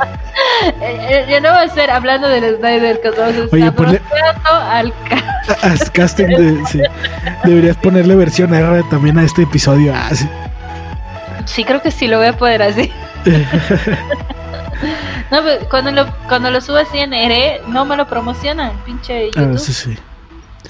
Eh, 0.82 1.26
ya 1.30 1.40
no 1.40 1.50
va 1.50 1.62
a 1.62 1.68
ser 1.70 1.92
hablando 1.92 2.28
del 2.28 2.58
Snyder 2.58 3.02
que 3.02 3.10
vamos 3.12 3.36
a 3.52 3.56
Oye, 3.56 3.72
ponle- 3.72 4.02
al 4.70 4.94
ca- 5.10 5.42
Haz 5.62 5.90
casting 5.92 6.28
de, 6.28 6.66
sí. 6.68 6.82
Deberías 7.44 7.78
ponerle 7.78 8.16
versión 8.16 8.54
R 8.54 8.84
también 8.90 9.18
a 9.20 9.24
este 9.24 9.44
episodio. 9.44 9.94
Ah, 9.96 10.10
sí. 10.14 10.28
Sí, 11.46 11.64
creo 11.64 11.82
que 11.82 11.92
sí 11.92 12.08
lo 12.08 12.18
voy 12.18 12.28
a 12.28 12.34
poder 12.38 12.62
así. 12.64 12.92
No, 15.32 15.42
pero 15.44 15.68
cuando 15.70 15.92
lo, 15.92 16.06
cuando 16.28 16.52
lo 16.52 16.62
subo 16.62 16.78
así 16.78 17.00
en 17.00 17.12
R, 17.14 17.62
no 17.68 17.84
me 17.86 17.96
lo 17.98 18.06
promocionan, 18.08 18.72
pinche 18.86 19.30
Ah, 19.36 19.40
YouTube. 19.42 19.58
sí, 19.58 19.74
sí. 19.74 19.98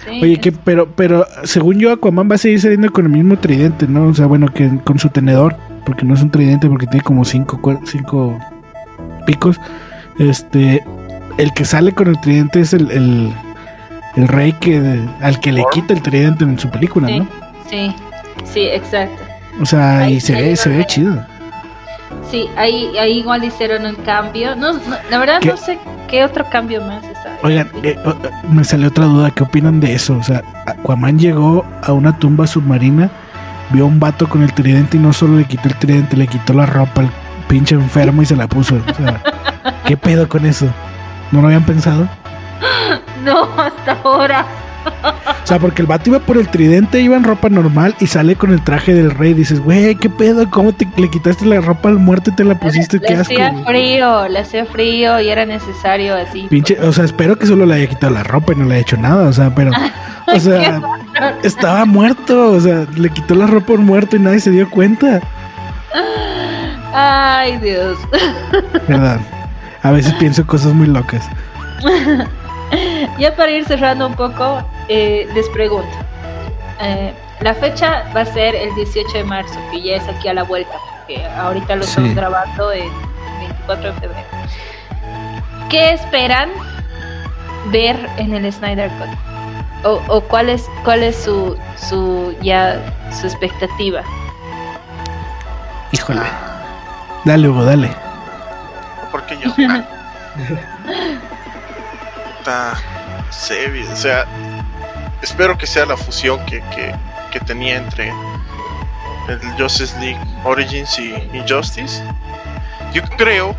Sí, 0.03 0.19
Oye, 0.21 0.39
que, 0.39 0.51
pero, 0.51 0.87
pero 0.95 1.25
según 1.43 1.79
yo, 1.79 1.91
Aquaman 1.91 2.29
va 2.29 2.35
a 2.35 2.37
seguir 2.37 2.59
saliendo 2.59 2.91
con 2.91 3.05
el 3.05 3.11
mismo 3.11 3.37
tridente, 3.37 3.87
¿no? 3.87 4.07
O 4.07 4.13
sea, 4.13 4.25
bueno, 4.25 4.47
que 4.47 4.69
con 4.83 4.99
su 4.99 5.09
tenedor, 5.09 5.55
porque 5.85 6.05
no 6.05 6.13
es 6.13 6.21
un 6.21 6.31
tridente, 6.31 6.67
porque 6.67 6.87
tiene 6.87 7.03
como 7.03 7.25
cinco, 7.25 7.59
cinco 7.85 8.37
picos. 9.25 9.59
Este, 10.19 10.83
el 11.37 11.53
que 11.53 11.65
sale 11.65 11.93
con 11.93 12.07
el 12.07 12.19
tridente 12.21 12.61
es 12.61 12.73
el, 12.73 12.91
el, 12.91 13.33
el 14.15 14.27
rey 14.27 14.53
que 14.53 14.99
al 15.21 15.39
que 15.39 15.51
le 15.51 15.63
quita 15.71 15.93
el 15.93 16.01
tridente 16.01 16.43
en 16.43 16.59
su 16.59 16.69
película, 16.69 17.07
sí, 17.07 17.19
¿no? 17.19 17.27
sí, 17.69 17.95
sí, 18.45 18.61
exacto. 18.61 19.23
O 19.61 19.65
sea, 19.65 19.99
Ahí 19.99 20.15
y 20.15 20.21
se 20.21 20.33
ve, 20.33 20.55
se 20.55 20.69
ve 20.69 20.85
chido. 20.85 21.25
Sí, 22.29 22.49
ahí, 22.57 22.97
ahí 22.97 23.19
igual 23.19 23.43
hicieron 23.43 23.85
un 23.85 23.95
cambio. 23.95 24.55
No, 24.55 24.73
no, 24.73 24.79
la 25.09 25.17
verdad 25.19 25.39
¿Qué? 25.39 25.49
no 25.49 25.57
sé 25.57 25.77
qué 26.07 26.23
otro 26.23 26.45
cambio 26.49 26.81
más 26.81 27.03
está. 27.03 27.37
Oigan, 27.43 27.69
eh, 27.83 27.97
eh, 28.03 28.29
me 28.49 28.63
salió 28.63 28.87
otra 28.87 29.05
duda, 29.05 29.31
¿qué 29.31 29.43
opinan 29.43 29.79
de 29.79 29.93
eso? 29.93 30.17
O 30.17 30.23
sea, 30.23 30.43
Aquaman 30.65 31.19
llegó 31.19 31.65
a 31.83 31.93
una 31.93 32.17
tumba 32.17 32.47
submarina, 32.47 33.09
vio 33.71 33.83
a 33.83 33.87
un 33.87 33.99
vato 33.99 34.27
con 34.27 34.43
el 34.43 34.53
tridente 34.53 34.97
y 34.97 34.99
no 34.99 35.13
solo 35.13 35.37
le 35.37 35.45
quitó 35.45 35.67
el 35.67 35.75
tridente, 35.75 36.17
le 36.17 36.27
quitó 36.27 36.53
la 36.53 36.65
ropa 36.65 37.01
al 37.01 37.09
pinche 37.47 37.75
enfermo 37.75 38.21
y 38.21 38.25
se 38.25 38.35
la 38.35 38.47
puso. 38.47 38.75
O 38.75 38.93
sea, 38.93 39.21
¿qué 39.85 39.97
pedo 39.97 40.27
con 40.27 40.45
eso? 40.45 40.67
¿No 41.31 41.41
lo 41.41 41.47
habían 41.47 41.65
pensado? 41.65 42.07
No, 43.23 43.49
hasta 43.57 43.97
ahora. 44.03 44.45
O 45.43 45.47
sea, 45.47 45.59
porque 45.59 45.83
el 45.83 45.87
vato 45.87 46.09
iba 46.09 46.19
por 46.19 46.37
el 46.37 46.47
tridente, 46.47 46.99
iba 47.01 47.15
en 47.15 47.23
ropa 47.23 47.49
normal 47.49 47.95
y 47.99 48.07
sale 48.07 48.35
con 48.35 48.51
el 48.51 48.63
traje 48.63 48.95
del 48.95 49.11
rey. 49.11 49.33
Dices, 49.35 49.59
güey, 49.59 49.95
¿qué 49.95 50.09
pedo? 50.09 50.49
¿Cómo 50.49 50.73
te 50.73 50.87
le 50.97 51.07
quitaste 51.09 51.45
la 51.45 51.61
ropa 51.61 51.89
al 51.89 51.99
muerto 51.99 52.31
y 52.31 52.35
te 52.35 52.43
la 52.43 52.55
pusiste? 52.55 52.97
Le 52.97 53.05
¿Qué 53.07 53.13
asco? 53.13 53.33
hacía 53.33 53.49
güey". 53.51 53.63
frío, 53.65 54.27
le 54.27 54.39
hacía 54.39 54.65
frío 54.65 55.19
y 55.19 55.29
era 55.29 55.45
necesario 55.45 56.15
así. 56.15 56.47
Pinche, 56.49 56.79
o 56.81 56.91
sea, 56.91 57.05
espero 57.05 57.37
que 57.37 57.45
solo 57.45 57.65
le 57.67 57.75
haya 57.75 57.87
quitado 57.87 58.13
la 58.13 58.23
ropa 58.23 58.53
y 58.53 58.55
no 58.55 58.65
le 58.65 58.73
haya 58.75 58.81
hecho 58.81 58.97
nada, 58.97 59.27
o 59.27 59.33
sea, 59.33 59.53
pero, 59.53 59.69
o 60.33 60.39
sea, 60.39 60.81
estaba 61.43 61.85
muerto, 61.85 62.51
o 62.51 62.59
sea, 62.59 62.87
le 62.95 63.09
quitó 63.11 63.35
la 63.35 63.45
ropa 63.45 63.73
a 63.73 63.75
un 63.75 63.85
muerto 63.85 64.15
y 64.15 64.19
nadie 64.19 64.39
se 64.39 64.49
dio 64.49 64.67
cuenta, 64.69 65.21
Ay, 66.97 67.57
Dios. 67.57 67.97
¿verdad? 68.87 69.19
A 69.83 69.91
veces 69.91 70.13
pienso 70.13 70.47
cosas 70.47 70.73
muy 70.73 70.87
locas. 70.87 71.27
Ya 73.19 73.35
para 73.35 73.51
ir 73.51 73.63
cerrando 73.65 74.07
un 74.07 74.15
poco, 74.15 74.67
eh, 74.89 75.27
les 75.33 75.47
pregunto. 75.49 75.95
Eh, 76.81 77.13
la 77.41 77.53
fecha 77.53 78.03
va 78.15 78.21
a 78.21 78.25
ser 78.25 78.55
el 78.55 78.73
18 78.75 79.17
de 79.19 79.23
marzo, 79.23 79.59
que 79.71 79.81
ya 79.81 79.95
es 79.97 80.07
aquí 80.07 80.27
a 80.27 80.33
la 80.33 80.43
vuelta, 80.43 80.73
porque 80.97 81.25
ahorita 81.25 81.75
lo 81.75 81.83
Sí. 81.83 81.89
estamos 81.89 82.15
grabando 82.15 82.71
el 82.71 82.89
24 83.39 83.93
de 83.93 83.99
febrero. 83.99 84.27
¿Qué 85.69 85.93
esperan 85.93 86.49
ver 87.71 87.97
en 88.17 88.33
el 88.33 88.51
Snyder 88.51 88.89
Cut? 88.91 89.09
¿O, 89.85 90.01
o 90.07 90.21
cuál 90.21 90.49
es, 90.49 90.67
cuál 90.83 91.03
es 91.03 91.15
su, 91.15 91.57
su, 91.77 92.35
ya, 92.41 92.79
su 93.11 93.27
expectativa? 93.27 94.01
Híjole. 95.91 96.21
Dale, 97.25 97.49
Hugo, 97.49 97.63
dale. 97.65 97.89
Porque 99.11 99.37
yo. 99.37 99.51
Está. 102.39 102.73
sé, 103.29 103.83
o 103.91 103.95
sea. 103.95 104.25
Espero 105.25 105.57
que 105.57 105.65
sea 105.65 105.87
la 105.87 105.97
fusión 105.97 106.39
que, 106.45 106.61
que, 106.75 106.93
que 107.31 107.39
tenía 107.39 107.77
entre 107.77 108.13
el 109.27 109.39
Justice 109.57 109.99
League 109.99 110.19
Origins 110.43 110.99
y, 110.99 111.13
y 111.33 111.43
Justice. 111.49 112.03
Yo 112.93 113.01
creo 113.17 113.55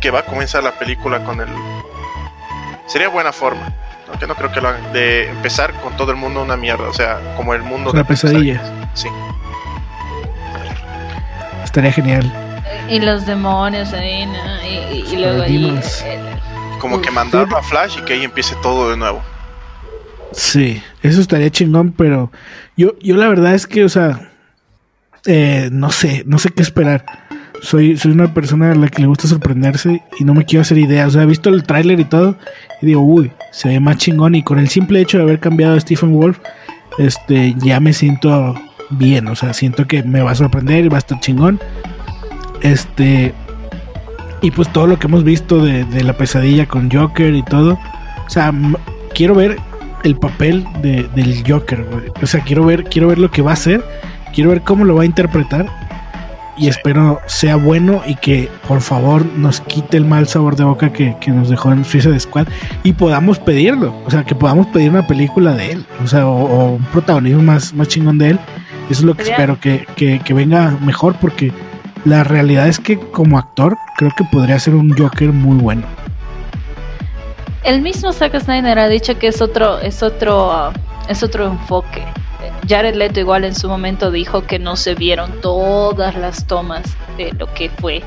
que 0.00 0.10
va 0.10 0.20
a 0.20 0.22
comenzar 0.24 0.62
la 0.64 0.72
película 0.78 1.22
con 1.22 1.38
el. 1.42 1.48
Sería 2.86 3.10
buena 3.10 3.32
forma. 3.34 3.70
Aunque 4.08 4.26
no 4.26 4.34
creo 4.34 4.50
que 4.50 4.62
lo 4.62 4.68
hagan. 4.70 4.92
De 4.94 5.28
empezar 5.28 5.74
con 5.82 5.94
todo 5.98 6.10
el 6.10 6.16
mundo 6.16 6.40
una 6.42 6.56
mierda. 6.56 6.88
O 6.88 6.94
sea, 6.94 7.20
como 7.36 7.52
el 7.52 7.62
mundo 7.62 7.92
de 7.92 8.02
pesadilla. 8.02 8.62
Sí. 8.94 9.08
Estaría 11.62 11.92
genial. 11.92 12.32
Y 12.88 12.98
los 12.98 13.26
demonios 13.26 13.92
ahí, 13.92 14.24
¿no? 14.24 14.62
Y, 14.64 14.68
y- 14.96 15.04
y 15.12 15.16
luego 15.16 15.42
ahí, 15.42 15.78
eh, 16.06 16.18
Como 16.80 17.00
que 17.02 17.10
Uf. 17.10 17.14
mandarlo 17.14 17.58
a 17.58 17.62
Flash 17.62 17.98
y 17.98 18.02
que 18.06 18.14
ahí 18.14 18.24
empiece 18.24 18.54
todo 18.62 18.90
de 18.90 18.96
nuevo. 18.96 19.20
Sí, 20.32 20.80
eso 21.02 21.20
estaría 21.20 21.50
chingón, 21.50 21.92
pero 21.92 22.30
yo, 22.76 22.98
yo 23.00 23.16
la 23.16 23.28
verdad 23.28 23.54
es 23.54 23.66
que, 23.66 23.84
o 23.84 23.88
sea, 23.88 24.30
eh, 25.26 25.68
no 25.72 25.90
sé, 25.90 26.22
no 26.26 26.38
sé 26.38 26.50
qué 26.50 26.62
esperar. 26.62 27.04
Soy, 27.62 27.96
soy 27.96 28.12
una 28.12 28.32
persona 28.32 28.72
a 28.72 28.74
la 28.74 28.88
que 28.88 29.02
le 29.02 29.08
gusta 29.08 29.28
sorprenderse 29.28 30.02
y 30.18 30.24
no 30.24 30.34
me 30.34 30.44
quiero 30.44 30.62
hacer 30.62 30.78
ideas. 30.78 31.08
O 31.08 31.10
sea, 31.10 31.22
he 31.24 31.26
visto 31.26 31.50
el 31.50 31.64
tráiler 31.64 32.00
y 32.00 32.04
todo 32.04 32.38
y 32.80 32.86
digo, 32.86 33.02
uy, 33.02 33.32
se 33.52 33.68
ve 33.68 33.80
más 33.80 33.98
chingón. 33.98 34.34
Y 34.34 34.42
con 34.42 34.58
el 34.58 34.68
simple 34.68 35.00
hecho 35.00 35.18
de 35.18 35.24
haber 35.24 35.40
cambiado 35.40 35.74
a 35.74 35.80
Stephen 35.80 36.14
Wolf, 36.14 36.38
este, 36.98 37.54
ya 37.58 37.78
me 37.80 37.92
siento 37.92 38.54
bien. 38.90 39.28
O 39.28 39.36
sea, 39.36 39.52
siento 39.52 39.86
que 39.86 40.02
me 40.02 40.22
va 40.22 40.30
a 40.30 40.36
sorprender 40.36 40.86
y 40.86 40.88
va 40.88 40.96
a 40.96 41.00
estar 41.00 41.20
chingón. 41.20 41.60
Este, 42.62 43.34
y 44.40 44.50
pues 44.52 44.72
todo 44.72 44.86
lo 44.86 44.98
que 44.98 45.06
hemos 45.06 45.22
visto 45.22 45.62
de, 45.62 45.84
de 45.84 46.02
la 46.02 46.14
pesadilla 46.14 46.66
con 46.66 46.90
Joker 46.90 47.34
y 47.34 47.42
todo. 47.42 47.78
O 48.26 48.30
sea, 48.30 48.54
quiero 49.12 49.34
ver 49.34 49.58
el 50.04 50.16
papel 50.16 50.64
de, 50.82 51.08
del 51.14 51.42
Joker, 51.46 51.84
güey. 51.84 52.04
O 52.22 52.26
sea, 52.26 52.40
quiero 52.40 52.64
ver, 52.64 52.84
quiero 52.84 53.08
ver 53.08 53.18
lo 53.18 53.30
que 53.30 53.42
va 53.42 53.50
a 53.50 53.54
hacer, 53.54 53.84
quiero 54.34 54.50
ver 54.50 54.62
cómo 54.62 54.84
lo 54.84 54.94
va 54.96 55.02
a 55.02 55.06
interpretar. 55.06 55.66
Y 56.58 56.68
espero 56.68 57.20
sea 57.26 57.56
bueno 57.56 58.02
y 58.06 58.16
que 58.16 58.50
por 58.68 58.82
favor 58.82 59.24
nos 59.24 59.62
quite 59.62 59.96
el 59.96 60.04
mal 60.04 60.26
sabor 60.28 60.56
de 60.56 60.64
boca 60.64 60.92
que, 60.92 61.16
que 61.18 61.30
nos 61.30 61.48
dejó 61.48 61.72
en 61.72 61.86
Suicide 61.86 62.20
Squad 62.20 62.48
y 62.82 62.92
podamos 62.92 63.38
pedirlo. 63.38 63.94
O 64.04 64.10
sea, 64.10 64.24
que 64.24 64.34
podamos 64.34 64.66
pedir 64.66 64.90
una 64.90 65.06
película 65.06 65.54
de 65.54 65.72
él. 65.72 65.86
O 66.04 66.06
sea, 66.06 66.26
o, 66.26 66.44
o 66.44 66.72
un 66.74 66.84
protagonismo 66.84 67.42
más, 67.42 67.72
más 67.72 67.88
chingón 67.88 68.18
de 68.18 68.30
él. 68.30 68.38
Eso 68.90 69.00
es 69.00 69.02
lo 69.04 69.14
que 69.14 69.22
Sería- 69.24 69.36
espero, 69.36 69.58
que, 69.58 69.86
que, 69.96 70.18
que 70.18 70.34
venga 70.34 70.76
mejor 70.84 71.14
porque 71.18 71.50
la 72.04 72.24
realidad 72.24 72.68
es 72.68 72.78
que 72.78 72.98
como 72.98 73.38
actor 73.38 73.78
creo 73.96 74.10
que 74.14 74.24
podría 74.30 74.58
ser 74.58 74.74
un 74.74 74.90
Joker 74.94 75.32
muy 75.32 75.56
bueno. 75.56 75.86
El 77.62 77.82
mismo 77.82 78.12
Zack 78.12 78.40
Snyder 78.40 78.78
ha 78.78 78.88
dicho 78.88 79.18
que 79.18 79.28
es 79.28 79.42
otro, 79.42 79.78
es 79.80 80.02
otro, 80.02 80.50
ah, 80.50 80.72
es 81.08 81.22
otro 81.22 81.46
enfoque. 81.46 82.04
Jared 82.68 82.94
Leto 82.94 83.20
igual 83.20 83.44
en 83.44 83.54
su 83.54 83.68
momento 83.68 84.10
dijo 84.10 84.46
que 84.46 84.58
no 84.58 84.76
se 84.76 84.94
vieron 84.94 85.40
todas 85.40 86.16
las 86.16 86.46
tomas 86.46 86.82
de 87.16 87.32
lo 87.32 87.52
que 87.52 87.68
fue 87.68 88.02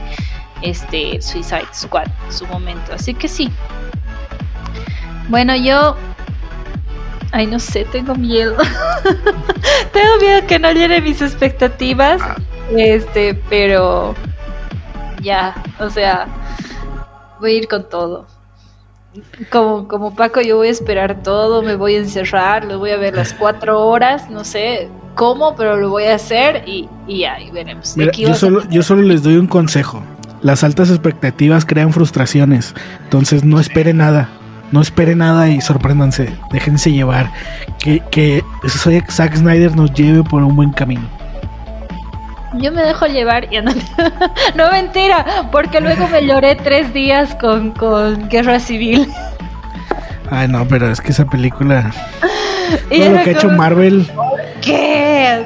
este 0.62 1.22
Suicide 1.22 1.68
Squad 1.74 2.08
en 2.26 2.34
su 2.34 2.47
momento. 2.47 2.93
Así 2.93 3.14
que 3.14 3.28
sí. 3.28 3.51
Bueno, 5.30 5.56
yo 5.56 5.95
ay 7.32 7.47
no 7.47 7.60
sé, 7.60 7.86
tengo 7.86 8.16
miedo. 8.16 8.56
tengo 9.91 10.18
miedo 10.20 10.47
que 10.47 10.60
no 10.60 10.72
llene 10.72 11.01
mis 11.01 11.22
expectativas. 11.22 12.22
Ah. 12.22 12.38
Este, 12.76 13.36
pero 13.49 14.16
ya, 15.22 15.56
o 15.80 15.89
sea, 15.89 16.28
voy 17.39 17.56
a 17.56 17.58
ir 17.58 17.68
con 17.68 17.88
todo. 17.89 18.26
Como, 19.51 19.88
como 19.88 20.16
Paco, 20.16 20.41
yo 20.41 20.57
voy 20.57 20.70
a 20.70 20.72
esperar 20.72 21.22
todo, 21.22 21.61
me 21.61 21.76
voy 21.76 21.95
a 21.95 21.99
encerrar, 21.99 22.66
lo 22.66 22.80
voy 22.80 22.91
a 22.91 22.97
ver 22.97 23.16
las 23.16 23.34
cuatro 23.34 23.88
horas, 23.88 24.30
no 24.30 24.43
sé 24.43 24.89
cómo, 25.16 25.55
pero 25.55 25.78
lo 25.78 25.89
voy 25.89 26.05
a 26.05 26.16
hacer 26.16 26.64
y, 26.68 26.89
y 27.07 27.20
ya, 27.20 27.39
y 27.39 27.51
veremos. 27.51 27.95
Mira, 27.95 28.11
yo 28.14 28.34
solo, 28.34 28.68
yo 28.70 28.82
solo 28.82 29.03
les 29.03 29.22
doy 29.22 29.38
un 29.38 29.47
consejo. 29.47 30.03
Las 30.41 30.64
altas 30.64 30.89
expectativas 30.89 31.66
crean 31.66 31.93
frustraciones. 31.93 32.74
Entonces 33.03 33.45
no 33.45 33.59
espere 33.59 33.93
nada. 33.93 34.30
No 34.72 34.82
espere 34.82 35.16
nada 35.16 35.49
y 35.49 35.61
sorpréndanse. 35.61 36.34
Déjense 36.51 36.91
llevar. 36.91 37.32
Que, 37.80 38.01
que 38.11 38.43
Zack 38.68 39.36
Snyder 39.38 39.76
nos 39.76 39.93
lleve 39.93 40.24
por 40.24 40.43
un 40.43 40.55
buen 40.55 40.72
camino. 40.72 41.07
Yo 42.56 42.72
me 42.72 42.84
dejo 42.84 43.06
llevar 43.08 43.51
y 43.54 43.60
no, 43.62 43.72
no 44.56 44.72
mentira, 44.72 45.26
porque 45.51 45.82
luego 45.82 46.08
me 46.08 46.26
lloré 46.26 46.56
tres 46.56 46.93
días 46.93 47.36
con, 47.36 47.72
con 47.72 48.30
Guerra 48.30 48.60
Civil. 48.60 49.08
Ay, 50.30 50.47
no, 50.47 50.68
pero 50.68 50.89
es 50.89 51.01
que 51.01 51.12
esa 51.12 51.26
película. 51.26 51.91
Y 52.89 52.99
Todo 53.01 53.10
lo 53.12 53.24
que 53.24 53.30
ha 53.30 53.34
hecho 53.34 53.49
Marvel. 53.49 54.08
¿Qué? 54.62 55.43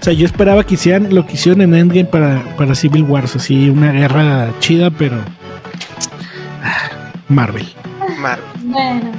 O 0.00 0.04
sea, 0.04 0.12
yo 0.12 0.26
esperaba 0.26 0.64
que 0.64 0.74
hicieran 0.74 1.14
lo 1.14 1.26
que 1.26 1.34
hicieron 1.34 1.60
en 1.62 1.74
Endgame 1.74 2.04
para, 2.06 2.42
para 2.56 2.74
Civil 2.74 3.02
Wars. 3.04 3.36
Así, 3.36 3.68
una 3.70 3.92
guerra 3.92 4.48
chida, 4.60 4.90
pero. 4.90 5.16
ah, 6.62 6.90
Marvel. 7.28 7.66
Mar- 8.18 8.38
Bueno. 8.62 9.12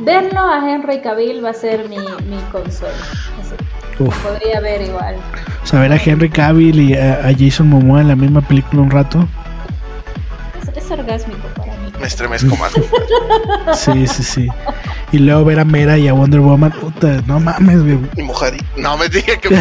Verlo 0.00 0.40
a 0.40 0.68
Henry 0.70 1.00
Cavill 1.00 1.44
va 1.44 1.50
a 1.50 1.54
ser 1.54 1.88
mi, 1.88 1.96
mi 1.98 2.38
consuelo. 2.52 2.94
Así. 3.40 3.54
Uf. 3.98 4.16
Podría 4.22 4.60
ver 4.60 4.82
igual. 4.82 5.16
O 5.62 5.66
sea, 5.66 5.80
ver 5.80 5.92
a 5.92 5.96
Henry 5.96 6.28
Cavill 6.28 6.80
y 6.80 6.94
a, 6.94 7.14
a 7.26 7.32
Jason 7.38 7.68
Momoa 7.68 8.00
en 8.02 8.08
la 8.08 8.16
misma 8.16 8.40
película 8.42 8.82
un 8.82 8.90
rato. 8.90 9.26
Es, 10.62 10.68
es 10.84 10.90
orgásmico 10.90 11.48
para 11.56 11.72
mí. 11.72 11.92
Me 12.00 12.06
estremezco 12.06 12.54
más. 12.58 12.72
Sí, 13.78 14.06
sí, 14.06 14.22
sí. 14.22 14.48
Y 15.12 15.18
luego 15.18 15.44
ver 15.46 15.60
a 15.60 15.64
Mera 15.64 15.96
y 15.96 16.08
a 16.08 16.12
Wonder 16.12 16.40
Woman. 16.40 16.72
Puta, 16.72 17.22
no 17.26 17.40
mames, 17.40 17.82
güey. 17.82 17.98
Y 18.16 18.22
mojadito. 18.22 18.64
No 18.76 18.96
me 18.98 19.08
dije 19.08 19.38
que. 19.38 19.48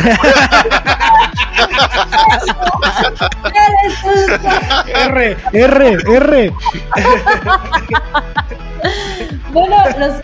R, 5.07 5.37
R, 5.53 5.97
R. 6.07 6.53
Bueno, 9.51 9.75
los- 9.97 10.21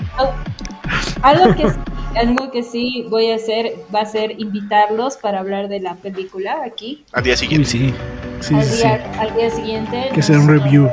algo 1.21 1.55
que 1.55 1.71
algo 2.15 2.51
que 2.51 2.63
sí 2.63 3.05
voy 3.09 3.31
a 3.31 3.35
hacer 3.35 3.73
va 3.93 4.01
a 4.01 4.05
ser 4.05 4.39
invitarlos 4.39 5.17
para 5.17 5.39
hablar 5.39 5.67
de 5.67 5.79
la 5.79 5.95
película 5.95 6.57
aquí 6.65 7.03
Al 7.13 7.23
día 7.23 7.37
siguiente. 7.37 7.67
sí. 7.69 7.93
Sí, 8.41 8.55
al, 8.55 8.63
sí, 8.63 8.69
sí. 8.71 8.77
día, 8.77 9.11
al 9.19 9.35
día 9.35 9.49
siguiente. 9.51 10.09
Que 10.13 10.21
sea 10.21 10.39
un 10.39 10.47
review. 10.47 10.89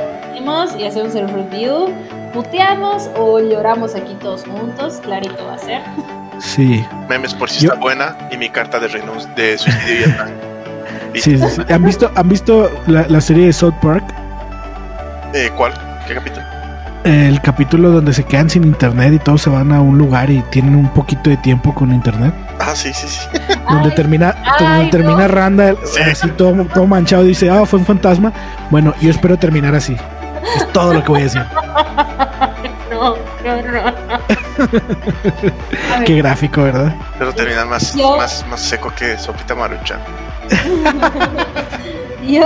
Y 0.79 0.85
hacemos 0.85 1.15
el 1.15 1.29
review, 1.29 1.93
puteamos 2.33 3.11
o 3.17 3.39
lloramos 3.39 3.95
aquí 3.95 4.15
todos 4.21 4.45
juntos, 4.45 5.01
clarito 5.03 5.45
va 5.47 5.55
a 5.55 5.59
ser. 5.59 5.83
Sí. 6.41 6.85
Memes 7.09 7.35
por 7.35 7.51
si 7.51 7.65
Yo- 7.67 7.71
está 7.73 7.81
buena. 7.81 8.17
Y 8.33 8.37
mi 8.39 8.49
carta 8.49 8.79
de 8.81 8.89
renuncio 8.89 9.29
de 9.37 9.59
suicidio 9.59 10.07
y. 11.15 11.21
Sí, 11.21 11.37
sí, 11.39 11.45
sí. 11.49 11.63
¿Han 11.71 11.85
visto, 11.85 12.11
¿han 12.15 12.29
visto 12.29 12.71
la, 12.87 13.07
la 13.09 13.21
serie 13.21 13.47
de 13.47 13.53
South 13.53 13.75
Park? 13.83 14.05
Eh, 15.35 15.51
¿Cuál? 15.57 15.73
¿Qué 16.07 16.15
capítulo? 16.15 16.45
El 17.05 17.41
capítulo 17.41 17.91
donde 17.91 18.13
se 18.13 18.25
quedan 18.25 18.51
sin 18.51 18.65
internet 18.65 19.13
y 19.15 19.19
todos 19.19 19.43
se 19.43 19.51
van 19.51 19.73
a 19.73 19.81
un 19.81 19.97
lugar 19.97 20.31
y 20.31 20.43
tienen 20.51 20.75
un 20.75 20.89
poquito 20.89 21.31
de 21.31 21.37
tiempo 21.39 21.75
con 21.75 21.93
internet. 21.93 22.35
Ah, 22.59 22.75
sí, 22.75 22.93
sí, 22.93 23.07
sí. 23.09 23.21
Donde 23.71 23.91
Ay, 23.91 23.95
termina, 23.95 24.35
donde 24.59 24.75
ay, 24.85 24.91
termina 24.91 25.29
no. 25.29 25.29
Randall 25.29 25.79
Sí. 25.85 26.01
así 26.03 26.29
todo, 26.31 26.65
todo 26.67 26.87
manchado 26.87 27.25
y 27.25 27.29
dice, 27.29 27.51
ah, 27.51 27.65
fue 27.67 27.79
un 27.79 27.87
fantasma. 27.87 28.33
Bueno, 28.71 28.95
yo 29.01 29.11
espero 29.11 29.37
terminar 29.39 29.75
así. 29.75 29.97
Es 30.57 30.73
todo 30.73 30.93
lo 30.95 31.03
que 31.05 31.09
voy 31.11 31.21
a 31.21 31.25
decir. 31.25 31.43
No, 32.91 33.15
no, 33.45 33.63
no. 33.63 33.93
Qué 36.07 36.17
gráfico, 36.17 36.63
¿verdad? 36.63 36.95
Pero 37.19 37.33
termina 37.35 37.65
más, 37.65 37.95
Yo- 37.95 38.17
más, 38.17 38.45
más 38.49 38.61
seco 38.61 38.93
que 38.97 39.17
Sopita 39.19 39.55
Maruchan. 39.55 39.99
yo, 42.27 42.43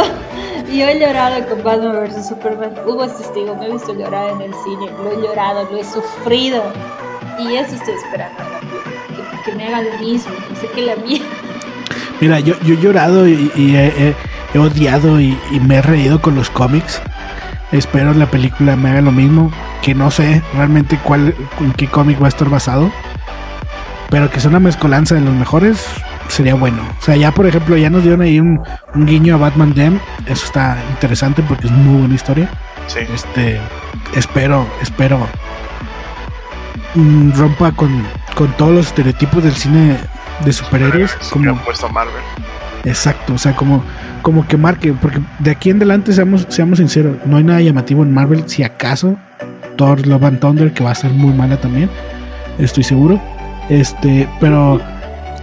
yo 0.72 0.88
he 0.88 0.98
llorado 1.00 1.46
con 1.48 1.62
Batman 1.62 2.04
vs 2.04 2.28
Superman. 2.28 2.72
Hugo 2.86 3.04
es 3.04 3.16
testigo, 3.16 3.54
me 3.56 3.66
he 3.66 3.72
visto 3.72 3.94
llorar 3.94 4.30
en 4.30 4.42
el 4.42 4.54
cine, 4.64 4.90
lo 5.02 5.12
he 5.12 5.16
llorado, 5.22 5.68
lo 5.70 5.78
he 5.78 5.84
sufrido. 5.84 6.62
Y 7.38 7.56
eso 7.56 7.74
estoy 7.74 7.94
esperando, 7.94 8.38
que, 9.44 9.50
que 9.50 9.56
me 9.56 9.66
haga 9.68 9.82
lo 9.82 9.98
mismo. 9.98 10.32
Y 10.52 10.56
sé 10.56 10.68
que 10.68 10.82
la 10.82 10.96
mía. 10.96 11.22
Mira, 12.20 12.40
yo, 12.40 12.54
yo 12.60 12.74
he 12.74 12.78
llorado 12.78 13.26
y, 13.26 13.50
y 13.56 13.74
he, 13.76 13.86
he- 13.86 14.14
he 14.54 14.58
odiado 14.58 15.18
y, 15.20 15.38
y 15.50 15.60
me 15.60 15.76
he 15.76 15.82
reído 15.82 16.20
con 16.20 16.34
los 16.34 16.50
cómics. 16.50 17.00
Espero 17.72 18.12
la 18.12 18.26
película 18.26 18.76
me 18.76 18.90
haga 18.90 19.00
lo 19.00 19.12
mismo. 19.12 19.50
Que 19.82 19.94
no 19.94 20.10
sé 20.10 20.42
realmente 20.54 20.98
cuál, 21.02 21.34
en 21.60 21.72
qué 21.72 21.88
cómic 21.88 22.20
va 22.20 22.26
a 22.26 22.28
estar 22.28 22.48
basado. 22.48 22.90
Pero 24.10 24.30
que 24.30 24.40
sea 24.40 24.50
una 24.50 24.60
mezcolanza 24.60 25.14
de 25.14 25.22
los 25.22 25.34
mejores 25.34 25.86
sería 26.28 26.54
bueno. 26.54 26.82
O 27.00 27.04
sea, 27.04 27.16
ya 27.16 27.32
por 27.32 27.46
ejemplo, 27.46 27.76
ya 27.76 27.90
nos 27.90 28.02
dieron 28.02 28.22
ahí 28.22 28.40
un, 28.40 28.62
un 28.94 29.06
guiño 29.06 29.34
a 29.34 29.38
Batman 29.38 29.74
Dem. 29.74 29.98
Eso 30.26 30.46
está 30.46 30.78
interesante 30.90 31.42
porque 31.42 31.66
es 31.66 31.72
muy 31.72 32.00
buena 32.00 32.14
historia. 32.14 32.48
Sí. 32.86 33.00
Este, 33.12 33.60
espero, 34.14 34.66
espero 34.80 35.26
mm, 36.94 37.32
rompa 37.32 37.72
con, 37.72 38.02
con 38.34 38.52
todos 38.56 38.72
los 38.72 38.86
estereotipos 38.86 39.42
del 39.42 39.54
cine 39.54 39.96
de 40.44 40.52
superhéroes. 40.52 41.14
Como, 41.30 41.50
han 41.50 41.58
puesto 41.58 41.88
Marvel. 41.88 42.22
Exacto, 42.84 43.34
o 43.34 43.38
sea, 43.38 43.54
como, 43.54 43.84
como 44.22 44.46
que 44.46 44.56
marque, 44.56 44.92
porque 44.92 45.20
de 45.38 45.50
aquí 45.52 45.70
en 45.70 45.76
adelante, 45.76 46.12
seamos, 46.12 46.46
seamos 46.48 46.78
sinceros, 46.78 47.16
no 47.24 47.36
hay 47.36 47.44
nada 47.44 47.60
llamativo 47.60 48.02
en 48.02 48.12
Marvel, 48.12 48.48
si 48.48 48.64
acaso, 48.64 49.16
Thor 49.76 50.06
Love 50.06 50.24
and 50.24 50.40
Thunder, 50.40 50.72
que 50.72 50.84
va 50.84 50.90
a 50.92 50.94
ser 50.94 51.10
muy 51.10 51.32
mala 51.32 51.56
también, 51.60 51.90
estoy 52.58 52.84
seguro, 52.84 53.20
este, 53.68 54.28
pero 54.40 54.80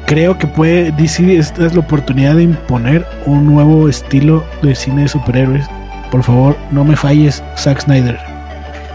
creo 0.05 0.37
que 0.37 0.47
puede, 0.47 0.91
DC, 0.91 1.37
esta 1.37 1.65
es 1.65 1.73
la 1.73 1.81
oportunidad 1.81 2.35
de 2.35 2.43
imponer 2.43 3.05
un 3.25 3.45
nuevo 3.45 3.89
estilo 3.89 4.43
de 4.61 4.75
cine 4.75 5.03
de 5.03 5.07
superhéroes, 5.07 5.65
por 6.11 6.23
favor, 6.23 6.57
no 6.71 6.83
me 6.83 6.95
falles, 6.95 7.43
Zack 7.57 7.81
Snyder, 7.81 8.19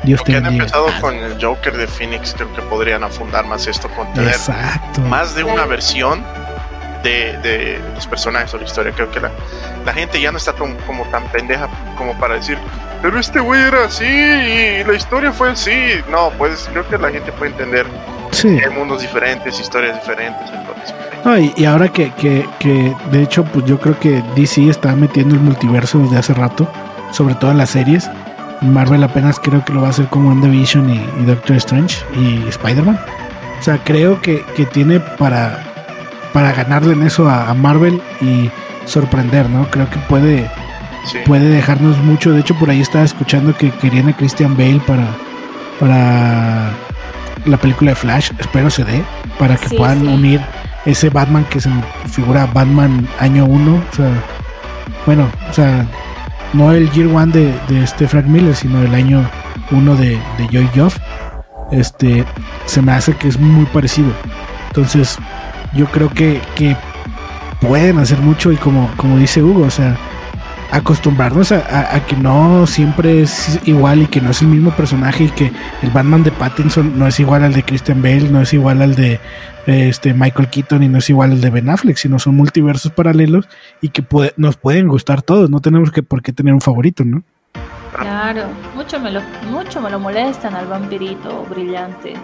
Dios 0.02 0.20
Porque 0.20 0.32
te 0.32 0.38
han 0.38 0.44
bendiga. 0.44 0.64
empezado 0.64 0.86
con 1.00 1.14
el 1.14 1.42
Joker 1.42 1.76
de 1.76 1.86
Phoenix, 1.86 2.34
creo 2.36 2.52
que 2.54 2.62
podrían 2.62 3.04
afundar 3.04 3.46
más 3.46 3.66
esto 3.66 3.88
con 3.96 4.12
tener 4.12 4.30
Exacto. 4.30 5.00
más 5.02 5.34
de 5.34 5.44
una 5.44 5.64
versión 5.66 6.22
de, 7.04 7.38
de 7.38 7.80
los 7.94 8.06
personajes 8.08 8.52
o 8.54 8.58
la 8.58 8.64
historia. 8.64 8.92
Creo 8.92 9.08
que 9.12 9.20
la, 9.20 9.30
la 9.86 9.92
gente 9.92 10.20
ya 10.20 10.32
no 10.32 10.38
está 10.38 10.52
como, 10.54 10.74
como 10.86 11.04
tan 11.04 11.22
pendeja 11.28 11.68
como 11.96 12.18
para 12.18 12.34
decir, 12.34 12.58
pero 13.02 13.20
este 13.20 13.38
güey 13.38 13.60
era 13.62 13.84
así 13.84 14.04
y 14.04 14.82
la 14.84 14.94
historia 14.94 15.30
fue 15.30 15.50
así. 15.50 15.72
No, 16.10 16.30
pues 16.36 16.68
creo 16.72 16.88
que 16.88 16.98
la 16.98 17.10
gente 17.10 17.30
puede 17.32 17.52
entender 17.52 17.86
Sí. 18.32 18.56
que 18.58 18.64
hay 18.64 18.70
mundos 18.72 19.02
diferentes, 19.02 19.60
historias 19.60 20.00
diferentes. 20.00 20.42
Entonces, 20.52 20.94
No, 21.24 21.38
y, 21.38 21.52
y 21.56 21.66
ahora 21.66 21.88
que, 21.88 22.10
que, 22.14 22.44
que, 22.58 22.92
de 23.12 23.22
hecho, 23.22 23.44
pues 23.44 23.64
yo 23.66 23.78
creo 23.78 23.96
que 24.00 24.22
DC 24.34 24.68
está 24.68 24.96
metiendo 24.96 25.36
el 25.36 25.40
multiverso 25.40 25.98
desde 26.00 26.18
hace 26.18 26.34
rato, 26.34 26.66
sobre 27.12 27.36
todo 27.36 27.52
en 27.52 27.58
las 27.58 27.70
series. 27.70 28.10
Marvel 28.60 29.04
apenas 29.04 29.38
creo 29.38 29.64
que 29.64 29.72
lo 29.72 29.82
va 29.82 29.88
a 29.88 29.90
hacer 29.90 30.06
con 30.06 30.26
WandaVision 30.26 30.88
y, 30.90 30.94
y 31.20 31.24
Doctor 31.26 31.56
Strange 31.56 32.02
y 32.16 32.48
Spider-Man. 32.48 32.98
O 33.60 33.62
sea, 33.62 33.78
creo 33.84 34.20
que, 34.20 34.44
que 34.56 34.66
tiene 34.66 34.98
para, 35.00 35.62
para 36.34 36.52
ganarle 36.52 36.92
en 36.92 37.04
eso 37.04 37.28
a, 37.30 37.48
a 37.48 37.54
Marvel 37.54 38.02
y 38.20 38.50
sorprender, 38.84 39.48
¿no? 39.48 39.70
Creo 39.70 39.88
que 39.88 39.98
puede, 40.00 40.50
sí. 41.06 41.18
puede 41.24 41.48
dejarnos 41.48 41.96
mucho. 41.98 42.32
De 42.32 42.40
hecho, 42.40 42.54
por 42.58 42.68
ahí 42.68 42.80
estaba 42.82 43.04
escuchando 43.04 43.56
que 43.56 43.70
querían 43.70 44.08
a 44.10 44.16
Christian 44.16 44.56
Bale 44.56 44.80
para, 44.86 45.06
para 45.80 46.70
la 47.46 47.56
película 47.56 47.92
de 47.92 47.94
Flash. 47.94 48.32
Espero 48.38 48.68
se 48.68 48.84
dé, 48.84 49.02
para 49.38 49.56
que 49.56 49.68
Sí, 49.68 49.76
puedan 49.76 50.00
sí. 50.00 50.06
unir 50.08 50.40
ese 50.84 51.08
Batman 51.08 51.44
que 51.44 51.60
se 51.60 51.70
me 51.70 51.82
figura 52.10 52.46
Batman 52.52 53.08
año 53.20 53.44
1. 53.46 53.72
O 53.72 53.94
sea, 53.96 54.10
bueno, 55.06 55.28
o 55.48 55.52
sea, 55.52 55.86
no 56.52 56.72
el 56.72 56.90
Year 56.90 57.08
One 57.14 57.32
de, 57.32 57.54
de 57.68 57.84
este 57.84 58.08
Frank 58.08 58.26
Miller, 58.26 58.56
sino 58.56 58.82
el 58.82 58.94
año 58.94 59.24
1 59.70 59.96
de, 59.96 60.20
de 60.36 60.48
Joy 60.50 60.68
Joff. 60.74 60.98
Este, 61.70 62.24
se 62.66 62.82
me 62.82 62.92
hace 62.92 63.14
que 63.14 63.28
es 63.28 63.38
muy 63.38 63.66
parecido. 63.66 64.10
Entonces, 64.68 65.16
yo 65.74 65.86
creo 65.86 66.08
que, 66.10 66.40
que 66.54 66.76
pueden 67.60 67.98
hacer 67.98 68.18
mucho 68.18 68.52
y 68.52 68.56
como, 68.56 68.90
como 68.96 69.16
dice 69.18 69.42
Hugo, 69.42 69.62
o 69.66 69.70
sea, 69.70 69.96
acostumbrarnos 70.70 71.52
a, 71.52 71.56
a- 71.58 71.96
a 71.96 72.06
que 72.06 72.16
no 72.16 72.66
siempre 72.66 73.22
es 73.22 73.60
igual 73.64 74.02
y 74.02 74.06
que 74.06 74.20
no 74.20 74.30
es 74.30 74.42
el 74.42 74.48
mismo 74.48 74.70
personaje 74.72 75.24
y 75.24 75.28
que 75.30 75.52
el 75.82 75.90
Batman 75.90 76.22
de 76.24 76.32
Pattinson 76.32 76.98
no 76.98 77.06
es 77.06 77.20
igual 77.20 77.44
al 77.44 77.52
de 77.52 77.62
Christian 77.62 78.02
Bale, 78.02 78.28
no 78.30 78.40
es 78.40 78.52
igual 78.52 78.82
al 78.82 78.94
de 78.94 79.20
este 79.66 80.12
Michael 80.14 80.48
Keaton 80.48 80.82
y 80.82 80.88
no 80.88 80.98
es 80.98 81.08
igual 81.10 81.32
al 81.32 81.40
de 81.40 81.50
Ben 81.50 81.70
Affleck, 81.70 81.96
sino 81.96 82.18
son 82.18 82.34
multiversos 82.36 82.92
paralelos 82.92 83.48
y 83.80 83.88
que 83.90 84.02
puede- 84.02 84.32
nos 84.36 84.56
pueden 84.56 84.88
gustar 84.88 85.22
todos, 85.22 85.48
no 85.48 85.60
tenemos 85.60 85.90
que 85.90 86.02
por 86.02 86.22
qué 86.22 86.32
tener 86.32 86.52
un 86.54 86.60
favorito, 86.60 87.04
¿no? 87.04 87.22
Claro, 87.96 88.42
mucho 88.74 88.98
me 88.98 89.12
lo, 89.12 89.20
mucho 89.50 89.80
me 89.80 89.88
lo 89.88 90.00
molestan 90.00 90.54
al 90.56 90.66
vampirito 90.66 91.46
brillante. 91.48 92.14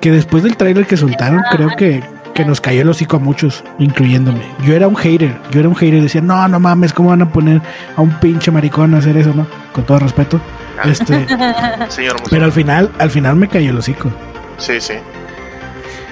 Que 0.00 0.10
después 0.10 0.42
del 0.42 0.56
tráiler 0.56 0.86
que 0.86 0.96
soltaron, 0.96 1.40
creo 1.52 1.68
que, 1.76 2.02
que 2.34 2.44
nos 2.44 2.60
cayó 2.60 2.82
el 2.82 2.88
hocico 2.88 3.16
a 3.16 3.20
muchos, 3.20 3.64
incluyéndome. 3.78 4.42
Yo 4.64 4.74
era 4.74 4.88
un 4.88 4.96
hater, 4.96 5.40
yo 5.50 5.60
era 5.60 5.68
un 5.68 5.76
hater, 5.76 6.02
decía, 6.02 6.20
no, 6.20 6.46
no 6.48 6.60
mames, 6.60 6.92
¿cómo 6.92 7.10
van 7.10 7.22
a 7.22 7.30
poner 7.30 7.62
a 7.96 8.00
un 8.00 8.10
pinche 8.20 8.50
maricón 8.50 8.94
a 8.94 8.98
hacer 8.98 9.16
eso, 9.16 9.32
no? 9.32 9.46
Con 9.72 9.84
todo 9.84 10.00
respeto. 10.00 10.40
Este, 10.84 11.26
Señor 11.88 12.16
pero 12.28 12.44
al 12.44 12.52
final, 12.52 12.90
al 12.98 13.10
final 13.10 13.36
me 13.36 13.48
cayó 13.48 13.70
el 13.70 13.78
hocico. 13.78 14.10
Sí, 14.58 14.80
sí. 14.80 14.94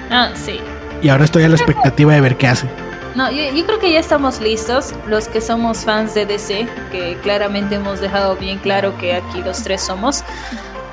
Ah, 0.09 0.31
sí. 0.33 0.59
Y 1.01 1.09
ahora 1.09 1.25
estoy 1.25 1.43
a 1.43 1.49
la 1.49 1.55
expectativa 1.55 2.13
de 2.13 2.21
ver 2.21 2.37
qué 2.37 2.47
hace. 2.47 2.67
No, 3.15 3.29
yo, 3.29 3.43
yo 3.53 3.65
creo 3.65 3.79
que 3.79 3.91
ya 3.91 3.99
estamos 3.99 4.39
listos, 4.41 4.95
los 5.07 5.27
que 5.27 5.41
somos 5.41 5.85
fans 5.85 6.15
de 6.15 6.25
DC, 6.25 6.67
que 6.91 7.17
claramente 7.21 7.75
hemos 7.75 7.99
dejado 7.99 8.35
bien 8.37 8.57
claro 8.59 8.97
que 8.97 9.13
aquí 9.13 9.41
los 9.43 9.61
tres 9.61 9.81
somos 9.81 10.23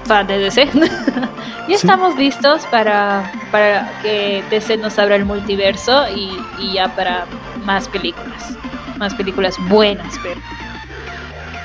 fans 0.05 0.29
de 0.29 0.39
DC. 0.39 0.69
ya 1.69 1.75
estamos 1.75 2.17
listos 2.17 2.67
para, 2.71 3.31
para 3.51 3.91
que 4.03 4.43
DC 4.51 4.77
nos 4.77 4.99
abra 4.99 5.17
el 5.17 5.25
multiverso 5.25 6.07
y, 6.15 6.39
y 6.59 6.75
ya 6.75 6.95
para 6.95 7.27
más 7.65 7.89
películas. 7.89 8.57
Más 8.99 9.15
películas 9.15 9.57
buenas, 9.69 10.15
pero. 10.23 10.41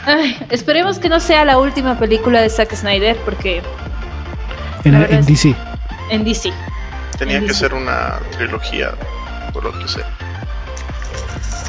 Ay, 0.06 0.38
esperemos 0.50 1.00
que 1.00 1.10
no 1.10 1.20
sea 1.20 1.44
la 1.46 1.58
última 1.58 1.98
película 1.98 2.42
de 2.42 2.50
Zack 2.50 2.76
Snyder, 2.76 3.18
porque 3.26 3.62
En, 4.84 5.26
DC. 5.26 5.56
en 6.12 6.24
DC. 6.24 6.54
Tenía 7.18 7.40
que 7.40 7.54
ser 7.54 7.74
una 7.74 8.20
trilogía, 8.38 8.92
por 9.52 9.64
lo 9.64 9.78
que 9.80 9.88
sé. 9.88 10.02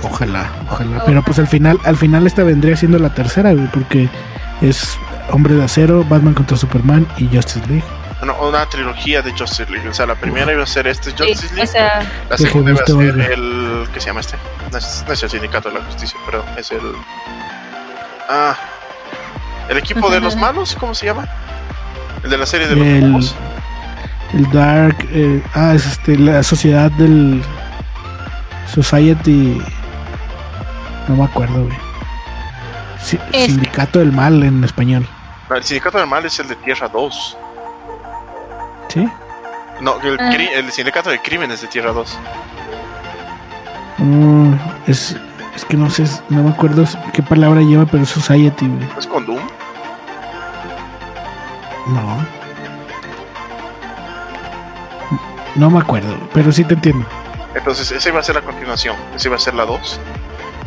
Ojalá, 0.03 0.51
ojalá. 0.71 1.03
Pero 1.07 1.23
pues 1.23 1.39
al 1.39 1.47
final, 1.47 1.81
al 1.85 1.97
final 1.97 2.27
esta 2.27 2.43
vendría 2.45 2.77
siendo 2.77 2.99
la 2.99 3.15
tercera, 3.15 3.55
porque 3.73 4.09
es 4.61 4.99
Hombre 5.31 5.55
de 5.55 5.65
Acero, 5.65 6.05
Batman 6.05 6.35
contra 6.35 6.57
Superman 6.57 7.07
y 7.19 7.27
Justice 7.35 7.67
League. 7.67 7.85
no, 8.25 8.35
una 8.49 8.67
trilogía 8.67 9.23
de 9.23 9.33
Justice 9.33 9.67
League. 9.71 9.89
O 9.89 9.95
sea, 9.95 10.07
la 10.07 10.15
primera 10.15 10.53
iba 10.53 10.63
a 10.63 10.67
ser 10.67 10.87
este 10.87 11.11
Justice 11.11 11.49
Sí, 11.49 11.55
League. 11.55 11.69
o 11.69 11.73
sea, 11.73 12.03
La 12.31 12.37
segunda 12.39 12.71
iba 12.73 12.81
a 12.83 12.87
ser 12.87 12.95
oiga. 12.97 13.25
el. 13.27 13.89
¿Qué 13.93 14.01
se 14.01 14.07
llama 14.07 14.21
este? 14.21 14.37
No 14.71 14.79
es, 14.79 15.05
no 15.07 15.13
es 15.13 15.23
el 15.23 15.31
Sindicato 15.31 15.69
de 15.69 15.79
la 15.79 15.85
Justicia, 15.85 16.19
pero 16.27 16.45
es 16.57 16.71
el. 16.71 16.81
Ah. 18.29 18.57
El 19.69 19.79
equipo 19.79 20.09
de 20.11 20.21
los 20.21 20.37
malos, 20.37 20.77
¿cómo 20.79 20.95
se 20.95 21.07
llama? 21.07 21.27
El 22.23 22.31
de 22.31 22.39
la 22.39 22.47
serie 22.47 22.69
de 22.69 22.77
los 22.77 22.87
El, 22.87 23.11
lobos. 23.11 23.35
el 24.33 24.51
Dark. 24.53 24.97
eh, 25.11 25.43
ah, 25.55 25.73
es 25.75 25.87
este, 25.87 26.17
la 26.19 26.43
sociedad 26.45 26.91
del. 26.93 27.43
Society. 28.73 29.61
No 31.09 31.17
me 31.17 31.25
acuerdo, 31.25 31.65
güey. 31.65 31.77
Sí, 33.01 33.19
Este. 33.33 33.47
Sindicato 33.47 33.99
del 34.01 34.13
Mal 34.13 34.43
en 34.43 34.65
español. 34.65 35.07
No, 35.49 35.57
el 35.57 35.65
Sindicato 35.65 35.99
del 35.99 36.07
Mal 36.07 36.25
es 36.25 36.39
el 36.41 36.49
de 36.49 36.57
Tierra 36.57 36.89
2. 36.89 37.37
¿Sí? 38.89 39.09
No, 39.81 40.01
el, 40.03 40.17
Ah. 40.19 40.31
cri- 40.33 40.51
el 40.53 40.71
Sindicato 40.73 41.11
de 41.11 41.21
Crímenes 41.21 41.61
de 41.61 41.69
Tierra 41.69 41.93
2. 41.93 42.19
Mm, 43.99 44.53
es, 44.87 45.17
es 45.55 45.65
que 45.65 45.77
no 45.77 45.89
sé, 45.91 46.05
no 46.29 46.43
me 46.43 46.51
acuerdo 46.51 46.85
qué 47.13 47.23
palabra 47.23 47.61
lleva, 47.61 47.87
pero 47.87 48.03
es 48.03 48.09
Society, 48.11 48.67
güey. 48.67 48.89
¿No 48.93 48.99
es 48.99 49.07
con 49.07 49.25
Doom? 49.27 49.41
No. 51.89 52.27
No 55.55 55.71
me 55.71 55.79
acuerdo, 55.79 56.15
pero 56.35 56.53
sí 56.53 56.65
te 56.65 56.75
entiendo. 56.75 57.07
Entonces, 57.55 57.91
esa 57.91 58.09
iba 58.11 58.21
a 58.21 58.23
ser 58.23 58.35
la 58.35 58.43
continuación. 58.43 58.97
Esa 59.15 59.29
iba 59.29 59.37
a 59.37 59.41
ser 59.41 59.55
la 59.55 59.65
2. 59.65 60.01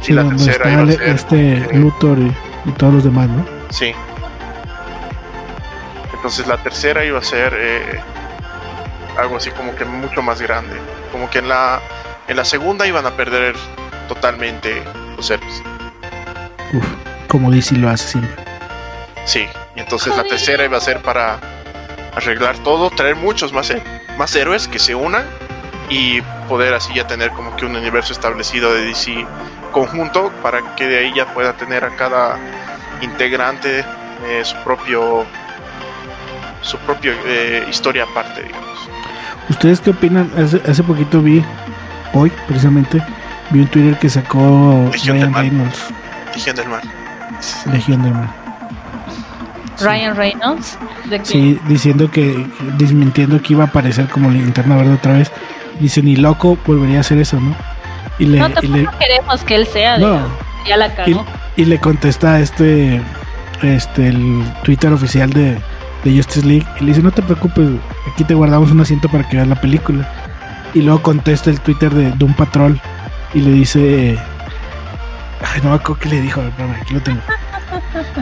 Sí, 0.02 0.14
la 0.14 0.24
donde 0.24 0.44
tercera 0.44 0.66
está 0.66 0.72
iba 0.82 0.82
a 0.84 0.94
ser, 0.96 1.04
este 1.10 1.58
eh, 1.58 1.78
Luthor 1.78 2.18
y, 2.18 2.34
y 2.66 2.72
todos 2.72 2.94
los 2.96 3.04
demás, 3.04 3.28
¿no? 3.30 3.46
Sí. 3.70 3.94
Entonces 6.20 6.48
la 6.48 6.58
tercera 6.58 7.06
iba 7.06 7.20
a 7.20 7.24
ser 7.24 7.54
eh, 7.58 8.02
algo 9.18 9.38
así 9.38 9.52
como 9.52 9.74
que 9.76 9.86
mucho 9.86 10.22
más 10.22 10.42
grande. 10.42 10.76
Como 11.14 11.30
que 11.30 11.40
en 11.40 11.48
la 11.48 11.80
en 12.28 12.36
la 12.36 12.44
segunda 12.44 12.86
iban 12.86 13.06
a 13.06 13.12
perder 13.12 13.56
totalmente 14.10 14.84
los 15.16 15.32
héroes. 15.32 15.64
Uf, 16.74 16.86
como 17.30 17.50
DC 17.50 17.78
lo 17.78 17.90
hace 17.90 18.10
siempre. 18.10 18.36
Sí. 19.26 19.48
Y 19.76 19.80
entonces 19.80 20.16
la 20.18 20.24
tercera 20.24 20.66
iba 20.66 20.78
a 20.78 20.82
ser 20.82 21.02
para 21.02 21.40
arreglar 22.16 22.58
todo, 22.60 22.90
traer 22.90 23.16
muchos 23.16 23.54
más, 23.54 24.36
héroes 24.36 24.68
que 24.68 24.78
se 24.78 24.94
unan 24.94 25.26
y 25.90 26.22
poder 26.50 26.74
así 26.74 26.94
ya 26.94 27.08
tener 27.08 27.32
como 27.32 27.56
que 27.56 27.66
un 27.66 27.76
universo 27.78 28.12
establecido 28.12 28.74
de 28.74 28.82
DC 28.82 29.26
conjunto 29.72 30.32
para 30.44 30.76
que 30.76 30.86
de 30.86 31.00
ahí 31.00 31.14
ya 31.16 31.34
pueda 31.34 31.54
tener 31.54 31.86
a 31.86 31.96
cada 31.96 32.38
integrante 33.02 33.86
eh, 34.28 34.42
su 34.44 34.58
propio 34.64 35.26
su 36.62 36.78
propia 36.80 37.14
eh, 37.26 37.66
historia 37.70 38.04
aparte 38.04 38.44
digamos 38.44 38.90
¿Ustedes 39.50 39.82
qué 39.82 39.90
opinan? 39.90 40.32
Hace, 40.38 40.62
hace 40.70 40.84
poquito 40.84 41.22
vi, 41.22 41.44
hoy 42.14 42.32
precisamente, 42.48 43.02
vi 43.50 43.62
un 43.62 43.68
Twitter 43.68 43.98
que 43.98 44.08
sacó 44.10 44.90
Legión 44.92 45.18
Ryan. 45.18 45.34
Reynolds, 45.34 45.80
Legión 46.36 46.56
del 46.56 46.70
Mal 46.70 46.82
Legión 47.72 48.04
del 48.04 48.14
Mal. 48.14 48.30
Ryan 49.82 50.16
Reynolds. 50.16 50.78
¿De? 51.10 51.24
Sí, 51.24 51.60
diciendo 51.68 52.12
que, 52.12 52.46
desmintiendo 52.78 53.42
que 53.42 53.54
iba 53.54 53.64
a 53.64 53.68
aparecer 53.68 54.08
como 54.08 54.30
linterna 54.30 54.76
verde 54.76 54.94
otra 54.94 55.14
vez. 55.14 55.32
Dice, 55.80 56.04
ni 56.04 56.18
loco 56.18 56.58
volvería 56.66 56.98
a 56.98 57.02
hacer 57.02 57.18
eso, 57.18 57.40
¿no? 57.40 57.56
Y 58.20 58.26
le, 58.26 58.40
no, 58.40 58.50
y 58.50 58.54
tampoco 58.54 58.78
le, 58.78 58.88
queremos 59.00 59.44
que 59.46 59.56
él 59.56 59.66
sea. 59.68 59.98
no, 59.98 60.08
digamos. 60.08 60.32
Ya 60.68 60.78
la 60.78 60.88
y, 60.88 60.92
cagó. 60.92 61.26
y 61.56 61.66
le 61.66 61.80
contesta 61.80 62.34
a 62.34 62.40
este, 62.42 63.02
este, 63.62 64.10
el 64.10 64.44
Twitter 64.64 64.92
oficial 64.92 65.30
de, 65.30 65.58
de 66.04 66.16
Justice 66.16 66.46
League. 66.46 66.66
Y 66.80 66.84
le 66.84 66.88
dice, 66.88 67.02
no 67.02 67.12
te 67.12 67.22
preocupes, 67.22 67.68
aquí 68.12 68.24
te 68.24 68.34
guardamos 68.34 68.72
un 68.72 68.82
asiento 68.82 69.10
para 69.10 69.28
que 69.28 69.38
veas 69.38 69.48
la 69.48 69.60
película. 69.60 70.08
Y 70.74 70.82
luego 70.82 71.02
contesta 71.02 71.50
el 71.50 71.60
Twitter 71.60 71.94
de 71.94 72.12
Doom 72.12 72.34
Patrol 72.34 72.80
y 73.34 73.40
le 73.40 73.52
dice, 73.52 74.18
ay, 75.42 75.62
no 75.64 75.70
me 75.70 75.76
acuerdo 75.76 76.02
qué 76.02 76.10
le 76.10 76.22
dijo, 76.22 76.42
espérame, 76.42 76.76
aquí 76.82 76.94
lo 76.94 77.02
tengo. 77.02 77.22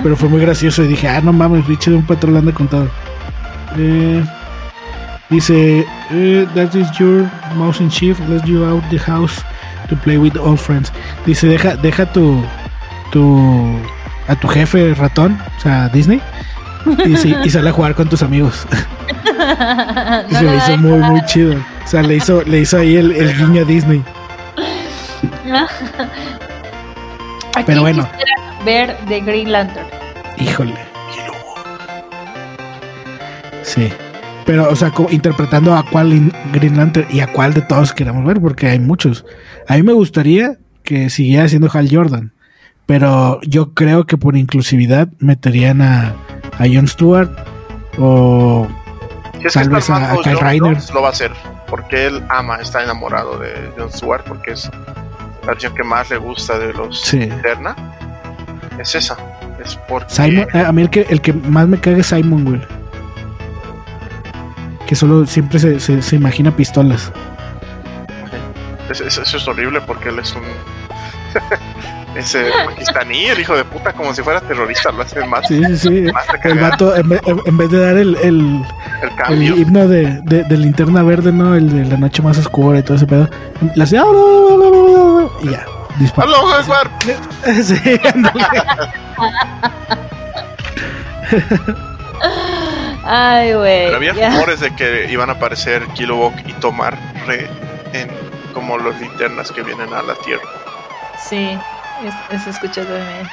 Pero 0.04 0.16
fue 0.16 0.30
muy 0.30 0.42
gracioso 0.42 0.84
y 0.84 0.88
dije, 0.88 1.08
ah, 1.08 1.22
no 1.22 1.34
mames, 1.34 1.68
bicho 1.68 1.92
Doom 1.92 2.06
Patrol 2.06 2.38
anda 2.38 2.52
con 2.52 2.68
todo. 2.68 2.90
Eh, 3.78 4.24
dice, 5.30 5.86
eh, 6.12 6.48
that 6.56 6.74
is 6.74 6.90
your 6.98 7.30
mouse 7.56 7.82
in 7.82 7.90
chief, 7.90 8.20
let 8.30 8.46
you 8.46 8.64
out 8.66 8.84
the 8.90 9.00
house 9.00 9.44
to 9.90 9.96
play 9.98 10.18
with 10.18 10.38
all 10.38 10.58
friends. 10.58 10.92
Dice, 11.26 11.48
deja, 11.48 11.76
deja 11.76 12.06
tu, 12.06 12.44
tu, 13.12 13.78
a 14.28 14.36
tu 14.36 14.48
jefe 14.48 14.94
ratón, 14.94 15.38
o 15.58 15.62
sea, 15.62 15.90
Disney, 15.90 16.22
y, 17.06 17.16
sí, 17.18 17.36
y 17.44 17.50
sale 17.50 17.70
a 17.70 17.74
jugar 17.74 17.96
con 17.96 18.10
tus 18.10 18.22
amigos. 18.24 18.66
y 20.30 20.36
se 20.36 20.44
me 20.44 20.56
hizo 20.58 20.78
muy, 20.78 21.00
muy 21.00 21.22
chido. 21.26 21.56
O 21.56 21.88
sea, 21.88 22.02
le 22.02 22.16
hizo, 22.16 22.44
le 22.44 22.60
hizo 22.60 22.78
ahí 22.78 22.96
el, 22.96 23.12
el 23.12 23.38
guiño 23.38 23.62
a 23.62 23.66
Disney. 23.66 24.04
Aquí 27.56 27.66
Pero 27.66 27.82
bueno. 27.82 28.08
ver 28.66 28.98
de 29.08 29.22
Green 29.22 29.52
Lantern. 29.52 29.88
Híjole, 30.38 30.76
sí. 33.64 33.92
Pero, 34.46 34.70
o 34.70 34.76
sea, 34.76 34.94
interpretando 35.10 35.76
a 35.76 35.84
cuál 35.84 36.32
Green 36.54 36.78
Lantern 36.78 37.08
y 37.12 37.20
a 37.20 37.28
cuál 37.28 37.54
de 37.54 37.62
todos 37.62 37.92
queremos 37.92 38.24
ver, 38.26 38.40
porque 38.40 38.68
hay 38.68 38.80
muchos. 38.80 39.26
A 39.68 39.76
mí 39.76 39.84
me 39.84 39.94
gustaría 39.94 40.58
que 40.84 41.10
siguiera 41.10 41.50
siendo 41.50 41.70
Hal 41.72 41.90
Jordan, 41.92 42.32
pero 42.86 43.42
yo 43.42 43.74
creo 43.74 44.06
que 44.06 44.18
por 44.18 44.38
inclusividad 44.38 45.10
meterían 45.20 45.82
a, 45.82 46.16
a 46.60 46.66
Jon 46.72 46.88
Stewart 46.88 47.30
o 48.00 48.68
si 49.40 49.48
es 49.48 49.54
Tal 49.54 49.70
que 49.70 49.76
vez 49.76 49.90
a- 49.90 50.12
a 50.14 50.18
Kyle 50.22 50.40
Reiner. 50.40 50.78
Lo 50.94 51.02
va 51.02 51.10
a 51.10 51.12
hacer 51.12 51.32
porque 51.68 52.08
él 52.08 52.24
ama 52.30 52.58
está 52.58 52.84
enamorado 52.84 53.38
de 53.40 53.72
Jon 53.78 53.92
Stewart 53.92 54.24
porque 54.26 54.52
es 54.52 54.70
la 55.44 55.48
versión 55.54 55.74
que 55.76 55.84
más 55.84 56.10
le 56.10 56.18
gusta 56.18 56.58
de 56.58 56.74
los 56.74 57.02
Sí. 57.02 57.22
Eterna 57.24 57.76
es 58.80 58.96
esa 58.96 59.18
es 59.64 59.76
porque 59.88 60.14
Simon. 60.14 60.48
eh, 60.54 60.60
A 60.66 60.72
mí 60.72 60.82
el 60.84 60.90
que, 60.90 61.02
el 61.10 61.22
que 61.22 61.34
más 61.34 61.68
me 61.68 61.80
caga 61.80 61.98
es 61.98 62.08
Simon, 62.08 62.44
güey. 62.46 62.62
Que 64.86 64.96
solo 64.96 65.26
siempre 65.26 65.60
se, 65.60 65.80
se, 65.80 66.02
se 66.02 66.16
imagina 66.16 66.52
pistolas. 66.56 67.12
Es- 68.90 69.02
es- 69.02 69.18
eso 69.18 69.38
es 69.38 69.48
horrible 69.48 69.82
porque 69.82 70.10
él 70.10 70.20
es 70.20 70.34
un. 70.34 70.44
es 72.18 72.36
eh, 72.36 72.50
pakistaní, 72.66 73.26
el 73.26 73.40
hijo 73.40 73.56
de 73.56 73.64
puta, 73.64 73.94
como 73.94 74.14
si 74.14 74.22
fuera 74.24 74.42
terrorista, 74.42 74.92
lo 74.92 75.04
hace 75.04 75.24
más, 75.26 75.48
Sí, 75.48 75.62
sí, 75.66 75.78
sí. 75.78 76.06
El 76.44 76.60
vato, 76.60 76.96
en 76.96 77.10
vez, 77.10 77.22
en 77.26 77.58
vez 77.58 77.70
de 77.70 77.80
dar 77.80 77.98
el, 77.98 78.16
el, 78.18 78.64
el 79.30 79.44
himno 79.44 79.88
de, 79.88 80.20
de, 80.24 80.44
de 80.44 80.58
linterna 80.58 81.04
verde, 81.04 81.32
¿no? 81.32 81.56
El 81.56 81.70
de 81.72 81.86
la 81.86 81.98
noche 81.98 82.22
más 82.22 82.38
oscura 82.38 82.80
y 82.80 82.84
todo 82.84 82.98
ese 82.98 83.06
pedo. 83.08 83.30
La 83.76 83.84
hacía. 83.84 84.04
Y 85.44 85.50
ya. 85.50 85.66
Dispara. 86.00 86.28
¡Aló! 86.28 86.48
Sí. 87.64 88.00
Ay, 93.04 93.54
güey. 93.54 93.86
Pero 93.86 93.96
había 93.98 94.14
ya. 94.14 94.30
rumores 94.32 94.60
de 94.60 94.76
que 94.76 95.08
iban 95.12 95.30
a 95.30 95.34
aparecer 95.34 95.86
Kilowog 95.94 96.34
y 96.46 96.54
Tomar 96.54 96.98
Re 97.26 97.48
en 97.94 98.10
como 98.54 98.78
los 98.78 99.00
linternas 99.00 99.52
que 99.52 99.62
vienen 99.64 99.94
a 99.94 100.02
la 100.02 100.16
Tierra. 100.16 100.44
Sí, 101.18 101.58
eso 102.32 102.50
escuché 102.50 102.84
también. 102.84 103.28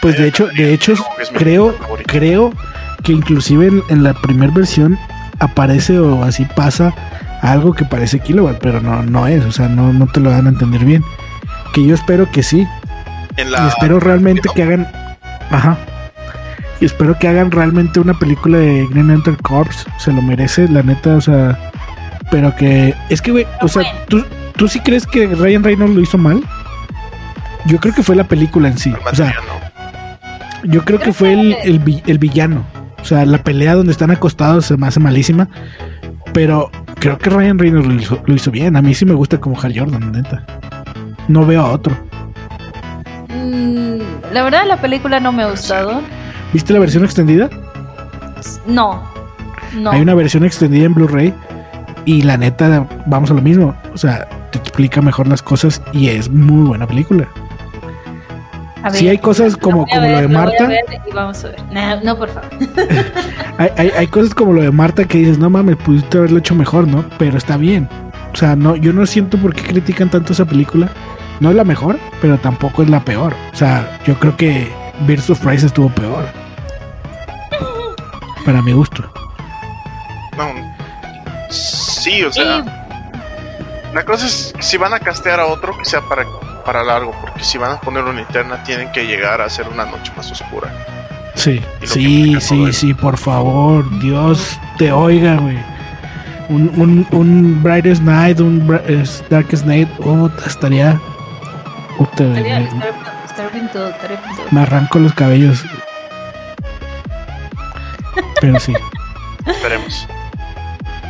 Pues 0.00 0.18
de 0.18 0.28
hecho, 0.28 0.48
de 0.48 0.72
hecho, 0.72 0.94
creo, 1.34 1.74
creo 2.06 2.52
que 3.02 3.12
inclusive 3.12 3.66
en, 3.66 3.82
en 3.88 4.02
la 4.02 4.14
primera 4.14 4.52
versión 4.52 4.98
aparece 5.38 5.98
o 5.98 6.22
así 6.22 6.44
pasa 6.44 6.94
algo 7.42 7.72
que 7.72 7.84
parece 7.84 8.20
Kilowatt, 8.20 8.58
pero 8.60 8.80
no, 8.80 9.02
no 9.02 9.26
es, 9.26 9.44
o 9.44 9.52
sea, 9.52 9.68
no, 9.68 9.92
no 9.92 10.06
te 10.06 10.20
lo 10.20 10.30
dan 10.30 10.46
a 10.46 10.50
entender 10.50 10.84
bien. 10.84 11.04
Que 11.72 11.84
yo 11.86 11.94
espero 11.94 12.30
que 12.30 12.42
sí, 12.42 12.66
En 13.36 13.48
y 13.48 13.66
espero 13.68 14.00
realmente 14.00 14.48
que 14.54 14.62
hagan, 14.62 14.88
ajá, 15.50 15.76
y 16.80 16.84
espero 16.84 17.18
que 17.18 17.28
hagan 17.28 17.50
realmente 17.50 18.00
una 18.00 18.14
película 18.14 18.58
de 18.58 18.86
Green 18.90 19.08
Lantern 19.08 19.36
Corps, 19.36 19.86
se 19.98 20.12
lo 20.12 20.22
merece, 20.22 20.68
la 20.68 20.82
neta, 20.82 21.16
o 21.16 21.20
sea, 21.20 21.58
pero 22.30 22.54
que, 22.56 22.94
es 23.08 23.20
que, 23.20 23.32
güey, 23.32 23.46
o 23.60 23.68
sea, 23.68 23.82
¿tú, 24.08 24.24
¿tú 24.56 24.68
sí 24.68 24.80
crees 24.80 25.06
que 25.06 25.26
Ryan 25.26 25.64
Reynolds 25.64 25.94
lo 25.94 26.00
hizo 26.00 26.18
mal? 26.18 26.42
Yo 27.66 27.78
creo 27.78 27.94
que 27.94 28.02
fue 28.02 28.16
la 28.16 28.24
película 28.24 28.68
en 28.68 28.78
sí, 28.78 28.92
o 29.10 29.14
sea, 29.14 29.34
yo 30.64 30.84
creo 30.84 30.98
que 31.00 31.12
fue 31.12 31.32
el, 31.32 31.56
que- 31.56 31.62
el, 31.68 31.78
vi- 31.80 32.02
el 32.06 32.18
villano. 32.18 32.64
O 33.00 33.04
sea, 33.04 33.24
la 33.24 33.38
pelea 33.38 33.74
donde 33.74 33.92
están 33.92 34.10
acostados 34.10 34.66
se 34.66 34.76
me 34.76 34.86
hace 34.88 34.98
malísima. 35.00 35.48
Pero 36.32 36.70
creo 36.98 37.16
que 37.18 37.30
Ryan 37.30 37.58
Reynolds 37.58 37.86
lo 37.86 37.94
hizo, 37.94 38.22
lo 38.26 38.34
hizo 38.34 38.50
bien. 38.50 38.76
A 38.76 38.82
mí 38.82 38.94
sí 38.94 39.04
me 39.04 39.14
gusta 39.14 39.38
como 39.38 39.60
Hal 39.60 39.78
Jordan, 39.78 40.10
neta. 40.12 40.44
No 41.28 41.46
veo 41.46 41.60
a 41.62 41.70
otro. 41.70 41.96
Mm, 43.28 43.98
la 44.32 44.42
verdad, 44.42 44.62
la 44.66 44.80
película 44.80 45.20
no 45.20 45.32
me 45.32 45.42
ha 45.44 45.50
gustado. 45.50 46.02
¿Viste 46.52 46.72
la 46.72 46.78
versión 46.80 47.04
extendida? 47.04 47.48
No, 48.66 49.02
no. 49.74 49.90
Hay 49.92 50.00
una 50.00 50.14
versión 50.14 50.44
extendida 50.44 50.84
en 50.86 50.94
Blu-ray. 50.94 51.32
Y 52.04 52.22
la 52.22 52.36
neta, 52.36 52.86
vamos 53.06 53.30
a 53.30 53.34
lo 53.34 53.40
mismo. 53.42 53.74
O 53.94 53.98
sea, 53.98 54.28
te 54.50 54.58
explica 54.58 55.00
mejor 55.00 55.26
las 55.28 55.42
cosas 55.42 55.80
y 55.92 56.08
es 56.08 56.28
muy 56.30 56.66
buena 56.68 56.86
película. 56.86 57.28
A 58.86 58.90
Sí, 58.90 59.08
hay 59.08 59.18
cosas 59.18 59.56
como- 59.56 59.84
como 59.86 60.00
lo 60.00 60.16
de 60.16 60.26
voy 60.26 60.36
a 60.36 60.38
Marta. 60.38 60.66
ver 60.68 60.84
y 61.08 61.12
vamos 61.12 61.44
a 61.44 61.48
ver. 61.48 61.62
No, 61.72 62.00
no, 62.02 62.16
por 62.18 62.28
favor. 62.28 62.48
Hay, 63.58 63.70
hay, 63.78 63.90
hay 63.96 64.06
cosas 64.08 64.34
como 64.34 64.52
lo 64.52 64.60
de 64.60 64.70
Marta 64.70 65.04
que 65.06 65.16
dices, 65.18 65.38
no 65.38 65.48
mames, 65.48 65.76
pudiste 65.76 66.18
haberlo 66.18 66.38
hecho 66.38 66.54
mejor, 66.54 66.86
¿no? 66.86 67.04
Pero 67.18 67.38
está 67.38 67.56
bien. 67.56 67.88
O 68.32 68.36
sea, 68.36 68.54
no, 68.54 68.76
yo 68.76 68.92
no 68.92 69.06
siento 69.06 69.38
por 69.38 69.54
qué 69.54 69.62
critican 69.62 70.10
tanto 70.10 70.34
esa 70.34 70.44
película. 70.44 70.90
No 71.40 71.48
es 71.48 71.56
la 71.56 71.64
mejor, 71.64 71.98
pero 72.20 72.36
tampoco 72.38 72.82
es 72.82 72.90
la 72.90 73.00
peor. 73.00 73.34
O 73.52 73.56
sea, 73.56 73.98
yo 74.06 74.18
creo 74.18 74.36
que 74.36 74.70
Birds 75.06 75.30
of 75.30 75.40
Prey 75.40 75.56
estuvo 75.56 75.88
peor. 75.88 76.26
Para 78.44 78.60
mi 78.62 78.72
gusto. 78.72 79.02
No. 80.36 80.50
Sí, 81.50 82.22
o 82.22 82.30
sea. 82.32 82.62
La 83.94 84.04
cosa 84.04 84.26
es 84.26 84.52
si 84.60 84.76
van 84.76 84.92
a 84.92 85.00
castear 85.00 85.40
a 85.40 85.46
otro 85.46 85.76
que 85.78 85.84
sea 85.86 86.02
para, 86.02 86.24
para 86.66 86.82
largo, 86.84 87.12
porque 87.20 87.42
si 87.44 87.56
van 87.56 87.72
a 87.72 87.80
poner 87.80 88.02
una 88.04 88.12
linterna 88.20 88.62
tienen 88.64 88.90
que 88.92 89.06
llegar 89.06 89.40
a 89.40 89.44
hacer 89.46 89.66
una 89.68 89.86
noche 89.86 90.12
más 90.16 90.30
oscura. 90.30 90.68
Sí, 91.34 91.62
sí, 91.84 92.36
sí, 92.40 92.72
sí, 92.72 92.92
por 92.94 93.16
favor. 93.16 93.88
Dios 94.00 94.58
te 94.78 94.90
oiga, 94.92 95.36
güey. 95.36 95.58
Un, 96.48 96.70
un, 96.76 97.06
un 97.18 97.62
Brightest 97.62 98.02
Night, 98.02 98.40
un 98.40 98.66
Bra- 98.68 98.82
es 98.88 99.22
Darkest 99.30 99.64
Night, 99.64 99.88
oh, 100.04 100.28
estaría. 100.46 101.00
Estaría- 102.00 102.60
me-. 102.60 102.78
Me 104.50 104.60
arranco 104.60 104.98
los 104.98 105.12
cabellos. 105.14 105.64
Pero 108.40 108.58
sí. 108.60 108.74
Esperemos. 109.46 110.06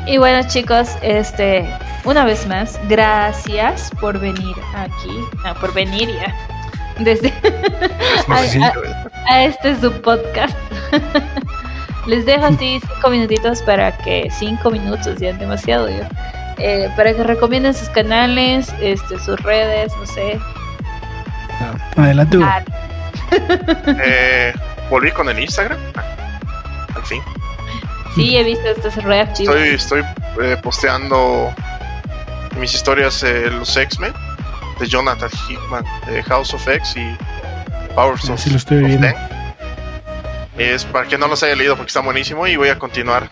Y 0.06 0.18
bueno 0.18 0.46
chicos, 0.48 0.88
este, 1.02 1.68
una 2.04 2.24
vez 2.24 2.46
más, 2.46 2.78
gracias 2.88 3.90
por 4.00 4.18
venir 4.20 4.54
aquí, 4.76 5.18
ah, 5.44 5.54
por 5.60 5.74
venir 5.74 6.08
ya, 6.08 6.34
desde 7.00 7.32
No 8.28 8.36
ah. 8.36 8.72
a 9.28 9.44
este 9.44 9.74
su 9.80 9.92
podcast. 10.02 10.56
Les 12.06 12.24
dejo 12.24 12.46
así 12.46 12.80
cinco 12.80 13.10
minutitos 13.10 13.62
para 13.62 13.90
que, 13.98 14.28
cinco 14.30 14.70
minutos 14.70 15.16
ya 15.18 15.32
demasiado 15.32 15.88
yo, 15.88 16.04
eh, 16.58 16.88
para 16.96 17.12
que 17.12 17.24
recomienden 17.24 17.74
sus 17.74 17.88
canales, 17.88 18.72
este, 18.80 19.18
sus 19.18 19.40
redes, 19.42 19.92
no 19.96 20.06
sé. 20.06 20.38
Adelante, 21.96 22.36
güey. 22.36 22.48
Ah, 22.48 22.62
Eh, 24.04 24.54
volví 24.88 25.10
con 25.10 25.28
el 25.28 25.40
Instagram. 25.40 25.80
Ah, 25.96 26.04
Al 26.94 27.02
fin. 27.02 27.20
Sí, 28.16 28.36
he 28.36 28.42
visto 28.42 28.66
estos 28.66 28.96
reactivos. 28.96 29.54
Estoy, 29.54 30.02
estoy 30.02 30.44
eh, 30.44 30.56
posteando 30.62 31.54
mis 32.58 32.74
historias 32.74 33.22
eh, 33.22 33.50
los 33.50 33.76
X-Men 33.76 34.12
de 34.80 34.86
Jonathan 34.86 35.30
Hickman, 35.48 35.84
de 36.06 36.22
House 36.24 36.52
of 36.54 36.66
X 36.66 36.96
y 36.96 37.16
Powers 37.94 38.22
Sí, 38.22 38.32
of, 38.32 38.40
sí 38.40 38.50
lo 38.50 38.56
estoy 38.56 38.78
of 38.78 38.86
viendo. 38.86 39.06
Ten. 39.06 39.16
Es 40.58 40.84
para 40.84 41.06
que 41.06 41.18
no 41.18 41.28
los 41.28 41.42
haya 41.42 41.54
leído 41.54 41.76
porque 41.76 41.88
está 41.88 42.00
buenísimo 42.00 42.46
y 42.46 42.56
voy 42.56 42.70
a 42.70 42.78
continuar. 42.78 43.30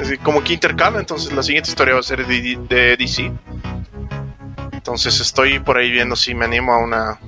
Es 0.00 0.16
como 0.20 0.42
que 0.44 0.52
intercala, 0.52 1.00
entonces 1.00 1.32
la 1.32 1.42
siguiente 1.42 1.70
historia 1.70 1.94
va 1.94 2.00
a 2.00 2.04
ser 2.04 2.26
de, 2.26 2.58
de 2.68 2.96
DC. 2.96 3.32
Entonces 4.72 5.20
estoy 5.20 5.58
por 5.58 5.76
ahí 5.76 5.90
viendo 5.90 6.14
si 6.14 6.34
me 6.34 6.44
animo 6.44 6.72
a 6.72 6.78
una 6.78 7.18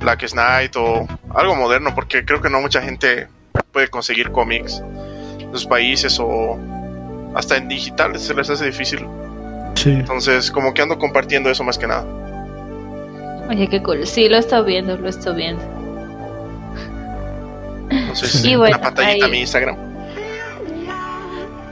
Blackest 0.00 0.36
Night 0.36 0.76
o 0.76 1.06
algo 1.34 1.56
moderno 1.56 1.94
porque 1.94 2.24
creo 2.24 2.40
que 2.40 2.50
no 2.50 2.60
mucha 2.60 2.80
gente 2.80 3.28
puede 3.72 3.88
conseguir 3.88 4.30
cómics 4.30 4.80
los 5.54 5.64
países 5.66 6.18
o 6.20 6.58
hasta 7.34 7.56
en 7.56 7.68
digital 7.68 8.18
se 8.18 8.34
les 8.34 8.50
hace 8.50 8.66
difícil. 8.66 9.06
Sí. 9.74 9.90
Entonces 9.90 10.50
como 10.50 10.74
que 10.74 10.82
ando 10.82 10.98
compartiendo 10.98 11.48
eso 11.50 11.64
más 11.64 11.78
que 11.78 11.86
nada. 11.86 12.04
Oye, 13.48 13.66
qué 13.68 13.82
cool. 13.82 14.06
Sí, 14.06 14.28
lo 14.28 14.36
he 14.36 14.40
estado 14.40 14.64
viendo, 14.64 14.96
lo 14.96 15.06
he 15.06 15.10
estado 15.10 15.36
viendo. 15.36 15.62
Entonces 17.90 18.44
Y 18.44 18.56
bueno, 18.56 18.76
una 18.76 18.84
pantallita 18.84 19.24
a 19.24 19.26
ahí- 19.28 19.32
mi 19.32 19.40
Instagram. 19.40 19.76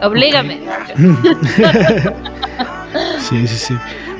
Oblígame. 0.03 0.61
Sí, 3.20 3.47
sí, 3.47 3.57
sí. 3.57 3.74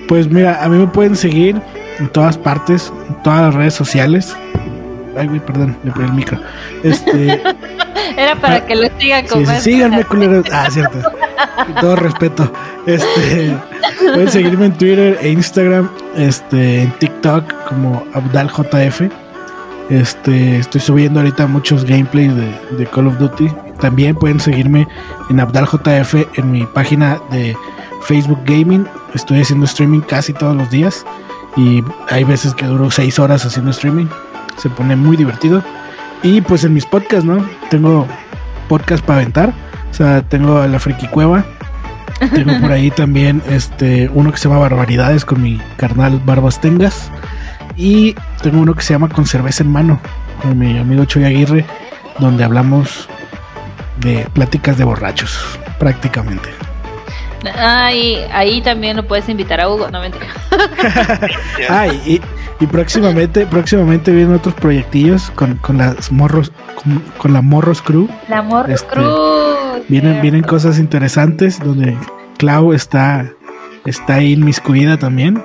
Pues 0.09 0.29
mira, 0.31 0.63
a 0.65 0.69
mí 0.69 0.79
me 0.79 0.87
pueden 0.87 1.15
seguir 1.17 1.61
en 1.99 2.09
todas 2.09 2.39
partes, 2.39 2.91
en 3.09 3.23
todas 3.23 3.43
las 3.43 3.55
redes 3.55 3.75
sociales. 3.75 4.35
Ay, 5.17 5.27
güey, 5.27 5.41
perdón, 5.41 5.77
le 5.85 5.91
pegué 5.93 6.07
el 6.07 6.13
micro. 6.15 6.39
Este, 6.83 7.43
Era 8.17 8.37
para 8.37 8.67
que 8.67 8.75
lo 8.75 8.89
sigan 8.99 9.27
con 9.27 9.41
sí, 9.41 9.47
más 9.47 9.63
síganme, 9.63 10.05
culeros. 10.05 10.47
Ah, 10.53 10.69
cierto. 10.71 10.99
Con 11.67 11.75
todo 11.77 11.97
respeto. 11.97 12.53
Este, 12.87 13.57
pueden 13.99 14.31
seguirme 14.31 14.67
en 14.67 14.73
Twitter 14.73 15.19
e 15.21 15.31
Instagram, 15.31 15.91
este, 16.17 16.83
en 16.83 16.93
TikTok 16.99 17.53
como 17.69 18.05
AbdalJF. 18.15 19.03
Este, 19.91 20.59
estoy 20.59 20.81
subiendo 20.81 21.21
ahorita 21.21 21.47
muchos 21.47 21.85
gameplays 21.85 22.35
de, 22.35 22.77
de 22.77 22.87
Call 22.87 23.09
of 23.09 23.19
Duty. 23.19 23.49
También 23.81 24.15
pueden 24.15 24.41
seguirme 24.41 24.87
en 25.29 25.41
AbdalJF 25.41 26.15
en 26.39 26.51
mi 26.51 26.65
página 26.67 27.19
de 27.31 27.57
Facebook 28.03 28.41
Gaming. 28.45 28.87
Estoy 29.15 29.43
haciendo 29.43 29.67
streaming 29.67 30.01
casi 30.01 30.33
todos 30.33 30.57
los 30.57 30.71
días. 30.71 31.05
Y 31.57 31.83
hay 32.09 32.25
veces 32.25 32.55
que 32.55 32.65
duro 32.65 32.91
seis 32.91 33.19
horas 33.19 33.45
haciendo 33.45 33.71
streaming. 33.71 34.07
Se 34.57 34.71
pone 34.71 34.97
muy 34.97 35.17
divertido. 35.17 35.63
Y 36.23 36.41
pues 36.41 36.65
en 36.65 36.75
mis 36.75 36.87
podcasts, 36.87 37.25
¿no? 37.25 37.45
Tengo 37.71 38.07
podcast 38.69 39.05
para 39.05 39.21
aventar. 39.21 39.53
O 39.91 39.95
sea, 39.95 40.23
tengo 40.23 40.67
la 40.67 40.79
Friki 40.79 41.09
Cueva. 41.09 41.45
Tengo 42.35 42.61
por 42.61 42.71
ahí 42.71 42.91
también 42.91 43.43
este 43.49 44.09
uno 44.15 44.31
que 44.31 44.39
se 44.39 44.49
llama 44.49 44.61
Barbaridades 44.61 45.25
con 45.25 45.43
mi 45.43 45.61
carnal 45.77 46.21
Barbas 46.25 46.61
Tengas. 46.61 47.11
Y 47.77 48.15
tengo 48.43 48.61
uno 48.61 48.75
que 48.75 48.83
se 48.83 48.95
llama 48.95 49.09
Con 49.09 49.27
cerveza 49.27 49.65
en 49.65 49.71
mano 49.71 50.01
con 50.43 50.59
mi 50.59 50.77
amigo 50.79 51.05
Choy 51.05 51.25
Aguirre, 51.25 51.65
donde 52.19 52.45
hablamos 52.45 53.09
de 54.01 54.27
pláticas 54.33 54.77
de 54.77 54.85
borrachos, 54.85 55.39
prácticamente. 55.79 56.51
Ay, 57.59 58.19
ahí 58.33 58.61
también 58.61 58.97
lo 58.97 59.07
puedes 59.07 59.29
invitar 59.29 59.61
a 59.61 59.69
Hugo, 59.69 59.89
no 59.91 60.01
mentira. 60.01 60.27
Ah, 61.69 61.87
y, 61.87 62.21
y 62.61 62.67
próximamente, 62.67 63.47
próximamente 63.47 64.11
vienen 64.13 64.35
otros 64.35 64.55
proyectillos 64.55 65.31
con, 65.35 65.57
con 65.59 65.79
las 65.79 66.11
morros, 66.13 66.53
con, 66.83 67.03
con 67.19 67.33
la 67.33 67.43
Morros 67.43 67.83
Crew. 67.83 68.09
La 68.29 68.43
Morro 68.43 68.73
Este, 68.73 68.89
Cruz. 68.89 69.83
Vienen, 69.89 70.21
vienen 70.21 70.43
cosas 70.43 70.79
interesantes 70.79 71.59
donde 71.61 71.97
Clau 72.39 72.73
está, 72.73 73.27
está 73.87 74.15
ahí 74.17 74.33
inmiscuida 74.33 74.99
también. 74.99 75.43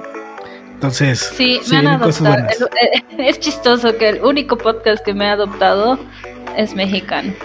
Entonces, 0.74 1.32
Sí, 1.36 1.60
me 1.72 1.78
han 1.78 1.88
adoptado. 1.88 2.36
El- 2.36 2.48
eh, 2.48 3.04
Es 3.30 3.40
chistoso 3.40 3.98
que 3.98 4.10
el 4.10 4.24
único 4.24 4.58
podcast 4.58 5.04
que 5.04 5.14
me 5.14 5.28
ha 5.28 5.34
adoptado 5.34 6.00
es 6.56 6.76
mexicano. 6.76 7.34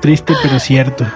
Triste 0.00 0.34
pero 0.42 0.58
cierto. 0.58 1.06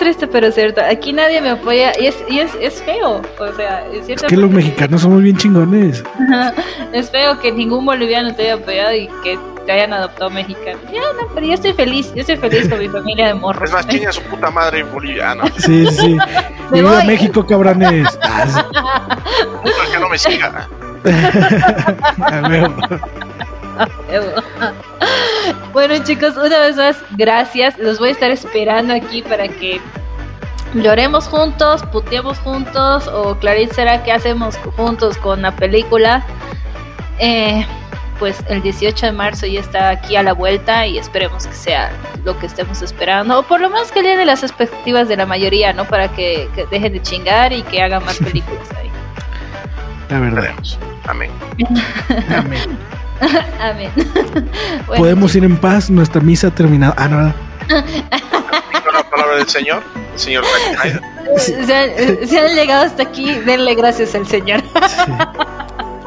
Es 0.00 0.04
triste, 0.16 0.26
pero 0.28 0.50
cierto. 0.50 0.80
Aquí 0.80 1.12
nadie 1.12 1.42
me 1.42 1.50
apoya 1.50 1.92
y 2.00 2.06
es, 2.06 2.16
y 2.26 2.38
es, 2.40 2.50
es 2.58 2.82
feo. 2.82 3.20
O 3.38 3.52
sea, 3.54 3.86
es 3.92 3.98
Es 4.00 4.06
cierto. 4.06 4.26
que 4.28 4.36
los 4.38 4.50
mexicanos 4.50 5.02
somos 5.02 5.22
bien 5.22 5.36
chingones. 5.36 6.02
es 6.94 7.10
feo 7.10 7.38
que 7.38 7.52
ningún 7.52 7.84
boliviano 7.84 8.34
te 8.34 8.44
haya 8.44 8.54
apoyado 8.54 8.94
y 8.94 9.08
que 9.22 9.38
te 9.66 9.72
hayan 9.72 9.92
adoptado 9.92 10.30
mexicano. 10.30 10.78
Ya, 10.90 11.00
no, 11.20 11.28
pero 11.34 11.46
yo 11.46 11.52
estoy 11.52 11.74
feliz. 11.74 12.10
Yo 12.14 12.22
estoy 12.22 12.38
feliz 12.38 12.66
con 12.66 12.78
mi 12.78 12.88
familia 12.88 13.26
de 13.26 13.34
morros. 13.34 13.64
Es 13.68 13.72
más, 13.74 13.86
chinga 13.88 14.10
su 14.10 14.22
puta 14.22 14.50
madre 14.50 14.82
boliviana. 14.84 15.44
Sí, 15.58 15.86
sí, 15.88 16.16
Viva 16.72 16.96
voy. 16.96 17.06
México, 17.06 17.44
cabrones. 17.46 18.08
Ah, 18.22 18.64
que 19.92 19.98
no 20.00 20.08
me 20.08 20.16
siga. 20.16 20.66
Bueno 25.72 26.02
chicos, 26.02 26.36
una 26.36 26.58
vez 26.58 26.76
más, 26.76 26.96
gracias. 27.12 27.78
Los 27.78 27.98
voy 27.98 28.08
a 28.08 28.12
estar 28.12 28.30
esperando 28.30 28.92
aquí 28.92 29.22
para 29.22 29.46
que 29.46 29.80
lloremos 30.74 31.28
juntos, 31.28 31.82
puteemos 31.92 32.38
juntos 32.38 33.06
o 33.08 33.36
Clarice 33.36 33.74
será 33.74 34.02
que 34.02 34.12
hacemos 34.12 34.56
juntos 34.76 35.16
con 35.18 35.42
la 35.42 35.54
película. 35.54 36.24
Eh, 37.18 37.64
pues 38.18 38.42
el 38.48 38.60
18 38.62 39.06
de 39.06 39.12
marzo 39.12 39.46
ya 39.46 39.60
está 39.60 39.88
aquí 39.88 40.16
a 40.16 40.22
la 40.22 40.34
vuelta 40.34 40.86
y 40.86 40.98
esperemos 40.98 41.46
que 41.46 41.54
sea 41.54 41.90
lo 42.24 42.38
que 42.38 42.46
estemos 42.46 42.82
esperando 42.82 43.38
o 43.38 43.42
por 43.42 43.60
lo 43.60 43.70
menos 43.70 43.90
que 43.92 44.02
llene 44.02 44.26
las 44.26 44.42
expectativas 44.42 45.08
de 45.08 45.16
la 45.16 45.24
mayoría, 45.24 45.72
¿no? 45.72 45.86
Para 45.86 46.08
que, 46.08 46.48
que 46.54 46.66
dejen 46.66 46.92
de 46.92 47.00
chingar 47.00 47.52
y 47.52 47.62
que 47.62 47.80
hagan 47.80 48.04
más 48.04 48.18
películas 48.18 48.68
ahí. 48.78 48.90
La 50.10 50.18
verdad. 50.18 50.54
Amén. 51.06 51.30
Amén. 52.36 52.78
Amén. 53.60 53.90
Bueno, 54.86 55.04
Podemos 55.04 55.34
ir 55.34 55.44
en 55.44 55.56
paz, 55.56 55.90
nuestra 55.90 56.20
misa 56.20 56.48
ha 56.48 56.50
terminado. 56.50 56.94
Ah, 56.96 57.08
no, 57.08 57.20
la 58.92 59.10
palabra 59.10 59.36
del 59.36 59.48
Señor, 59.48 59.82
el 60.12 60.18
Señor 60.18 60.44
se 61.36 61.54
han, 61.74 62.26
se 62.26 62.38
han 62.38 62.54
llegado 62.54 62.84
hasta 62.84 63.04
aquí, 63.04 63.34
denle 63.34 63.74
gracias 63.74 64.14
al 64.14 64.26
Señor. 64.26 64.62
Sí. 64.88 65.12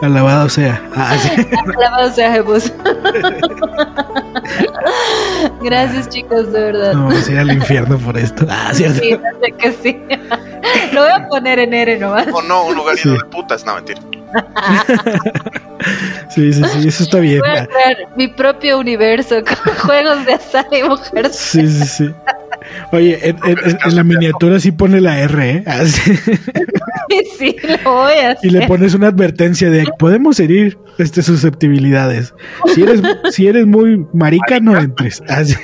Alabado 0.03 0.49
sea. 0.49 0.81
Ah, 0.95 1.15
sí. 1.17 1.29
Alabado 1.77 2.11
sea 2.13 2.31
Jesús. 2.33 2.71
gracias 5.63 6.09
chicos, 6.09 6.51
de 6.51 6.59
verdad. 6.59 6.93
No 6.93 7.05
vamos 7.07 7.27
a 7.27 7.31
ir 7.31 7.37
al 7.39 7.51
infierno 7.51 7.97
por 7.97 8.17
esto. 8.17 8.45
Ah, 8.49 8.71
cierto. 8.73 8.99
Sí, 9.01 9.11
no 9.11 9.39
sé 9.41 9.51
que 9.57 9.71
sí. 9.81 9.99
Lo 10.93 11.01
voy 11.03 11.11
a 11.11 11.27
poner 11.27 11.59
en 11.59 11.73
R 11.73 11.97
nomás. 11.99 12.27
O 12.31 12.41
no, 12.41 12.65
un 12.65 12.75
lugar 12.75 12.97
Sí. 12.97 13.09
lleno 13.09 13.23
de 13.23 13.29
putas. 13.29 13.65
No, 13.65 13.75
mentira. 13.75 13.99
sí, 16.29 16.53
sí, 16.53 16.61
sí, 16.63 16.87
eso 16.87 17.03
está 17.03 17.19
bien. 17.19 17.39
Voy 17.39 17.49
a 17.49 17.67
crear 17.67 17.97
mi 18.15 18.27
propio 18.27 18.79
universo 18.79 19.35
con 19.43 19.73
juegos 19.75 20.25
de 20.25 20.33
azar 20.33 20.65
y 20.71 20.83
mujeres. 20.83 21.35
Sí, 21.35 21.67
sí, 21.67 21.85
sí. 21.85 22.11
Oye, 22.91 23.19
en, 23.29 23.37
en- 23.43 23.57
en- 23.69 23.77
en 23.83 23.95
la 23.95 24.03
miniatura 24.03 24.59
sí 24.59 24.71
pone 24.71 25.01
la 25.01 25.19
R, 25.19 25.49
¿eh? 25.49 25.63
Así. 25.67 26.13
Sí, 27.37 27.55
lo 27.83 27.93
voy 27.93 28.13
a 28.13 28.31
hacer. 28.31 28.45
Y 28.45 28.49
le 28.49 28.65
pones 28.67 28.93
una 28.95 29.07
advertencia 29.07 29.69
de 29.69 29.85
podemos 29.99 30.39
herir 30.39 30.77
este, 30.97 31.21
susceptibilidades. 31.21 32.33
Si 32.73 32.83
eres, 32.83 33.01
si 33.31 33.47
eres 33.47 33.65
muy 33.65 34.05
marica, 34.13 34.59
no 34.59 34.77
entres. 34.77 35.21
Así. 35.27 35.55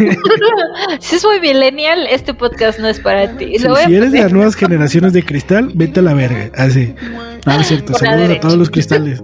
Si 1.00 1.16
es 1.16 1.26
muy 1.26 1.40
millennial, 1.40 2.08
este 2.10 2.34
podcast 2.34 2.80
no 2.80 2.88
es 2.88 3.00
para 3.00 3.36
ti. 3.38 3.58
Si, 3.58 3.68
Lo 3.68 3.78
eres 3.78 4.12
de 4.12 4.22
las 4.22 4.34
nuevas 4.34 4.56
generaciones 4.56 5.14
de 5.14 5.24
cristal, 5.24 5.72
vete 5.76 6.00
a 6.00 6.04
la 6.04 6.14
verga. 6.14 6.50
Así. 6.56 6.96
No, 7.46 7.54
no 7.54 7.62
es 7.62 7.68
cierto. 7.68 7.94
Por 7.94 8.02
Saludos 8.02 8.38
a 8.38 8.40
todos 8.40 8.58
los 8.58 8.70
cristales. 8.70 9.24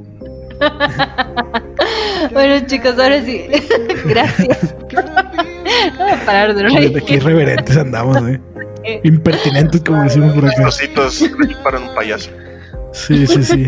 Bueno, 2.31 2.65
chicos, 2.65 2.97
ahora 2.97 3.23
sí. 3.23 3.45
Gracias. 4.05 4.75
No 4.93 6.03
voy 6.03 6.11
a 6.11 6.25
parar 6.25 6.55
de 6.55 6.63
reír. 6.63 6.97
aquí 6.97 7.15
irreverentes 7.15 7.77
andamos, 7.77 8.17
¿eh? 8.27 8.41
Impertinentes, 9.03 9.81
como 9.81 10.03
decimos 10.03 10.33
por 10.33 10.45
acá. 10.45 10.63
Cositos 10.63 11.23
para 11.63 11.79
un 11.79 11.93
payaso. 11.95 12.29
Sí, 12.95 13.27
sí, 13.27 13.43
sí. 13.43 13.67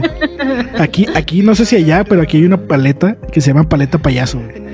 Aquí, 0.80 1.06
aquí, 1.14 1.42
no 1.44 1.54
sé 1.54 1.66
si 1.66 1.76
allá, 1.76 2.04
pero 2.04 2.22
aquí 2.22 2.38
hay 2.38 2.46
una 2.46 2.58
paleta 2.58 3.18
que 3.32 3.42
se 3.42 3.52
llama 3.52 3.68
paleta 3.68 3.98
payaso, 3.98 4.40
güey. 4.40 4.68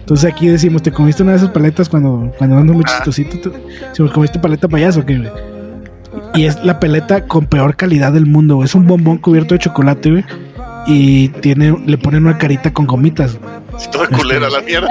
Entonces 0.00 0.30
aquí 0.32 0.48
decimos, 0.48 0.82
¿te 0.82 0.90
comiste 0.90 1.22
una 1.22 1.32
de 1.32 1.38
esas 1.38 1.50
paletas 1.50 1.88
cuando, 1.88 2.32
cuando 2.38 2.56
andas 2.56 2.74
muy 2.74 2.84
Ah. 2.88 2.90
chistosito? 2.96 3.52
Si 3.92 4.02
me 4.02 4.10
comiste 4.10 4.38
paleta 4.38 4.66
payaso, 4.68 5.04
¿qué, 5.04 5.18
güey? 5.18 5.30
Y 6.34 6.44
es 6.46 6.64
la 6.64 6.80
paleta 6.80 7.26
con 7.26 7.44
peor 7.46 7.76
calidad 7.76 8.12
del 8.12 8.24
mundo, 8.26 8.56
güey. 8.56 8.64
Es 8.66 8.74
un 8.74 8.86
bombón 8.86 9.18
cubierto 9.18 9.54
de 9.54 9.58
chocolate, 9.60 10.10
güey. 10.10 10.24
Y 10.90 11.28
tiene, 11.28 11.76
le 11.84 11.98
ponen 11.98 12.24
una 12.26 12.38
carita 12.38 12.72
con 12.72 12.86
gomitas. 12.86 13.36
toda 13.92 14.08
culera 14.08 14.48
la 14.48 14.60
mierda. 14.62 14.88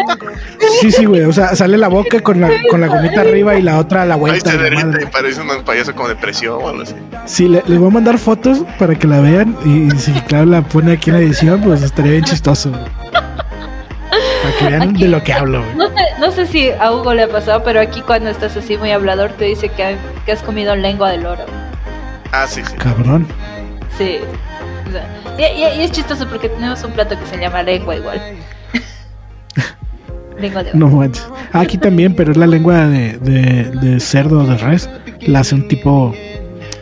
Sí, 0.80 0.92
sí, 0.92 1.06
güey. 1.06 1.24
O 1.24 1.34
sea, 1.34 1.56
sale 1.56 1.76
la 1.78 1.88
boca 1.88 2.20
con 2.20 2.40
la, 2.40 2.50
con 2.70 2.80
la 2.82 2.88
gomita 2.88 3.22
arriba 3.22 3.56
y 3.56 3.64
la 3.64 3.80
otra 3.80 4.04
a 4.04 4.06
la 4.06 4.14
Ahí 4.14 4.20
vuelta. 4.20 4.52
se 4.52 4.58
de 4.58 4.64
la 4.64 4.64
derrite 4.70 4.86
madre. 4.86 5.04
y 5.04 5.06
parece 5.08 5.42
un 5.42 5.64
payaso 5.64 5.96
como 5.96 6.08
de 6.10 6.16
presión 6.16 6.60
o 6.62 6.70
algo 6.70 6.84
así. 6.84 6.94
Sí, 7.26 7.48
le- 7.48 7.64
les 7.66 7.80
voy 7.80 7.88
a 7.88 7.92
mandar 7.92 8.20
fotos 8.20 8.60
para 8.78 8.94
que 8.96 9.08
la 9.08 9.20
vean 9.22 9.58
y, 9.66 9.90
si 10.00 10.12
claro 10.22 10.46
la 10.46 10.62
pone 10.62 10.92
aquí 10.94 11.10
en 11.10 11.16
la 11.16 11.22
edición, 11.24 11.62
pues 11.62 11.82
estaría 11.82 12.12
bien 12.12 12.24
chistoso. 12.26 12.70
güey. 12.70 12.82
Para 13.12 14.56
que 14.60 14.66
vean 14.68 14.82
Aquí- 14.92 15.02
de 15.04 15.08
lo 15.10 15.24
que 15.24 15.34
hablo. 15.34 15.64
güey. 15.64 15.76
No 15.78 15.88
sé, 15.88 16.04
no 16.20 16.32
sé 16.32 16.46
si 16.46 16.70
a 16.70 16.92
Hugo 16.92 17.14
le 17.16 17.24
ha 17.24 17.28
pasado, 17.30 17.64
pero 17.64 17.80
aquí 17.82 18.02
cuando 18.02 18.30
estás 18.30 18.56
así 18.56 18.78
muy 18.78 18.92
hablador 18.92 19.32
te 19.32 19.46
dice 19.46 19.70
que, 19.70 19.98
que 20.26 20.32
has 20.32 20.44
comido 20.44 20.76
lengua 20.76 21.10
de 21.12 21.18
loro. 21.18 21.44
Ah, 22.32 22.46
sí, 22.48 22.62
sí. 22.64 22.76
Cabrón. 22.78 23.26
Sí. 23.98 24.18
O 24.88 24.92
sea, 24.92 25.08
y, 25.38 25.42
y- 25.62 25.82
y 25.82 25.84
es 25.84 25.92
chistoso 25.92 26.28
porque 26.28 26.50
tenemos 26.50 26.84
un 26.84 26.92
plato 26.92 27.18
que 27.20 27.26
se 27.26 27.38
llama 27.38 27.64
lengua 27.64 27.96
igual. 27.96 28.22
lengua 30.40 30.64
de 30.64 30.70
oro. 30.70 30.80
No 30.80 30.88
manches. 30.90 31.28
Aquí 31.54 31.78
también, 31.78 32.16
pero 32.16 32.32
es 32.32 32.38
la 32.38 32.48
lengua 32.48 32.86
de, 32.88 33.18
de, 33.18 33.64
de 33.72 34.00
cerdo 34.00 34.42
o 34.42 34.44
de 34.46 34.58
res. 34.58 34.90
La 35.22 35.40
hace 35.40 35.56
un 35.56 35.68
tipo 35.68 36.14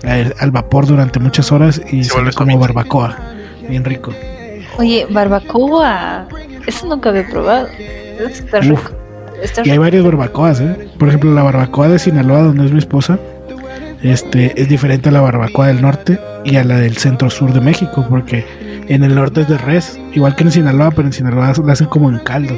eh, 0.04 0.32
al 0.40 0.52
vapor 0.52 0.86
durante 0.88 1.20
muchas 1.20 1.52
horas 1.52 1.82
y 1.92 2.04
Se 2.04 2.12
sale 2.12 2.32
como 2.34 2.58
barbacoa. 2.60 3.18
Bien 3.70 3.84
rico. 3.86 4.14
Oye, 4.78 5.08
barbacoa. 5.10 6.28
Eso 6.68 6.88
nunca 6.88 7.10
había 7.10 7.28
probado. 7.28 7.68
Está 8.20 8.60
Uf. 8.60 8.66
rico. 8.66 8.92
Está 9.42 9.62
Y 9.66 9.70
hay 9.72 9.78
varias 9.78 10.04
barbacoas, 10.04 10.60
¿eh? 10.62 10.90
Por 10.98 11.08
ejemplo, 11.10 11.34
la 11.34 11.44
barbacoa 11.44 11.88
de 11.90 12.00
Sinaloa, 12.00 12.42
donde 12.42 12.66
es 12.66 12.72
mi 12.72 12.80
esposa, 12.80 13.20
este, 14.02 14.60
es 14.62 14.68
diferente 14.70 15.10
a 15.10 15.12
la 15.12 15.22
barbacoa 15.22 15.68
del 15.68 15.82
norte 15.82 16.20
y 16.46 16.56
a 16.58 16.64
la 16.64 16.78
del 16.78 16.98
centro 16.98 17.30
sur 17.30 17.52
de 17.52 17.60
México, 17.62 18.06
porque 18.10 18.46
en 18.88 19.04
el 19.04 19.16
norte 19.16 19.42
es 19.42 19.48
de 19.50 19.58
res, 19.58 20.00
igual 20.14 20.36
que 20.36 20.44
en 20.44 20.52
Sinaloa, 20.52 20.92
pero 20.92 21.08
en 21.08 21.14
Sinaloa 21.14 21.54
la 21.66 21.74
hacen 21.74 21.88
como 21.88 22.10
en 22.10 22.20
caldo. 22.20 22.54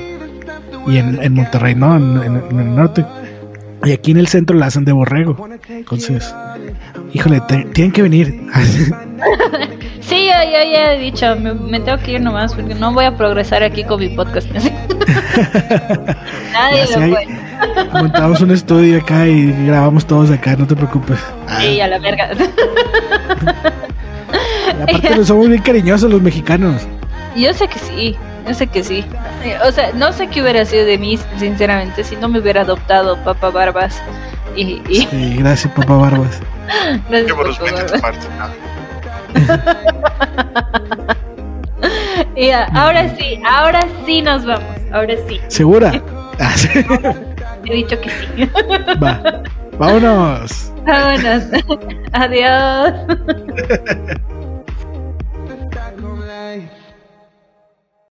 Y 0.87 0.97
en, 0.97 1.21
en 1.21 1.33
Monterrey 1.33 1.75
no, 1.75 1.95
en, 1.97 2.21
en- 2.23 2.43
en 2.51 2.59
el 2.59 2.75
norte. 2.75 3.05
Y 3.83 3.91
aquí 3.91 4.11
en 4.11 4.17
el 4.17 4.27
centro 4.27 4.55
la 4.57 4.67
hacen 4.67 4.85
de 4.85 4.91
borrego. 4.91 5.47
Entonces, 5.69 6.33
híjole, 7.13 7.41
te- 7.47 7.65
tienen 7.73 7.91
que 7.91 8.01
venir. 8.01 8.41
Sí, 9.99 10.27
ya, 10.27 10.41
ya, 10.45 10.63
ya 10.63 10.93
he 10.93 10.99
dicho, 10.99 11.35
me, 11.35 11.53
me 11.53 11.81
tengo 11.81 11.97
que 12.01 12.13
ir 12.13 12.21
nomás 12.21 12.53
porque 12.55 12.73
no 12.73 12.93
voy 12.93 13.03
a 13.03 13.17
progresar 13.17 13.61
aquí 13.61 13.83
con 13.83 13.99
mi 13.99 14.07
podcast. 14.07 14.47
Nadie 16.53 16.85
lo 16.95 17.01
hay- 17.01 17.11
puede. 17.11 17.27
Montamos 17.91 18.39
un 18.39 18.51
estudio 18.51 18.99
acá 18.99 19.27
y 19.27 19.51
grabamos 19.65 20.05
todos 20.05 20.31
acá, 20.31 20.55
no 20.55 20.65
te 20.65 20.77
preocupes. 20.77 21.19
Sí, 21.59 21.81
a 21.81 21.89
la 21.89 21.99
verga. 21.99 22.29
y 24.89 24.95
aparte, 24.95 25.25
somos 25.25 25.49
bien 25.49 25.61
cariñosos 25.61 26.09
los 26.11 26.21
mexicanos. 26.21 26.81
Yo 27.35 27.53
sé 27.53 27.67
que 27.67 27.79
sí, 27.79 28.15
yo 28.47 28.53
sé 28.53 28.67
que 28.67 28.83
sí. 28.83 29.05
O 29.65 29.71
sea, 29.71 29.91
no 29.93 30.11
sé 30.13 30.27
qué 30.27 30.41
hubiera 30.41 30.65
sido 30.65 30.85
de 30.85 30.97
mí, 30.97 31.19
sinceramente, 31.37 32.03
si 32.03 32.15
no 32.15 32.27
me 32.27 32.39
hubiera 32.39 32.61
adoptado 32.61 33.17
Papa 33.23 33.49
Barbas. 33.49 34.01
Y, 34.55 34.81
y 34.89 35.07
Sí, 35.09 35.35
gracias, 35.37 35.71
papá 35.73 35.95
Barbas. 35.97 36.39
gracias, 37.09 37.27
de 37.27 37.33
Barbas. 37.33 37.91
tu 37.91 37.99
parte. 38.01 38.27
Y 42.35 42.47
ya, 42.47 42.65
ahora 42.75 43.15
sí, 43.15 43.39
ahora 43.47 43.81
sí 44.05 44.21
nos 44.21 44.45
vamos. 44.45 44.63
Ahora 44.91 45.15
sí, 45.27 45.39
¿Segura? 45.47 45.91
Ah, 46.39 46.53
he 47.65 47.73
dicho 47.73 47.99
que 47.99 48.09
sí. 48.11 48.49
Va. 49.03 49.41
Vámonos. 49.79 50.71
Vámonos. 50.85 51.43
Adiós. 52.13 52.93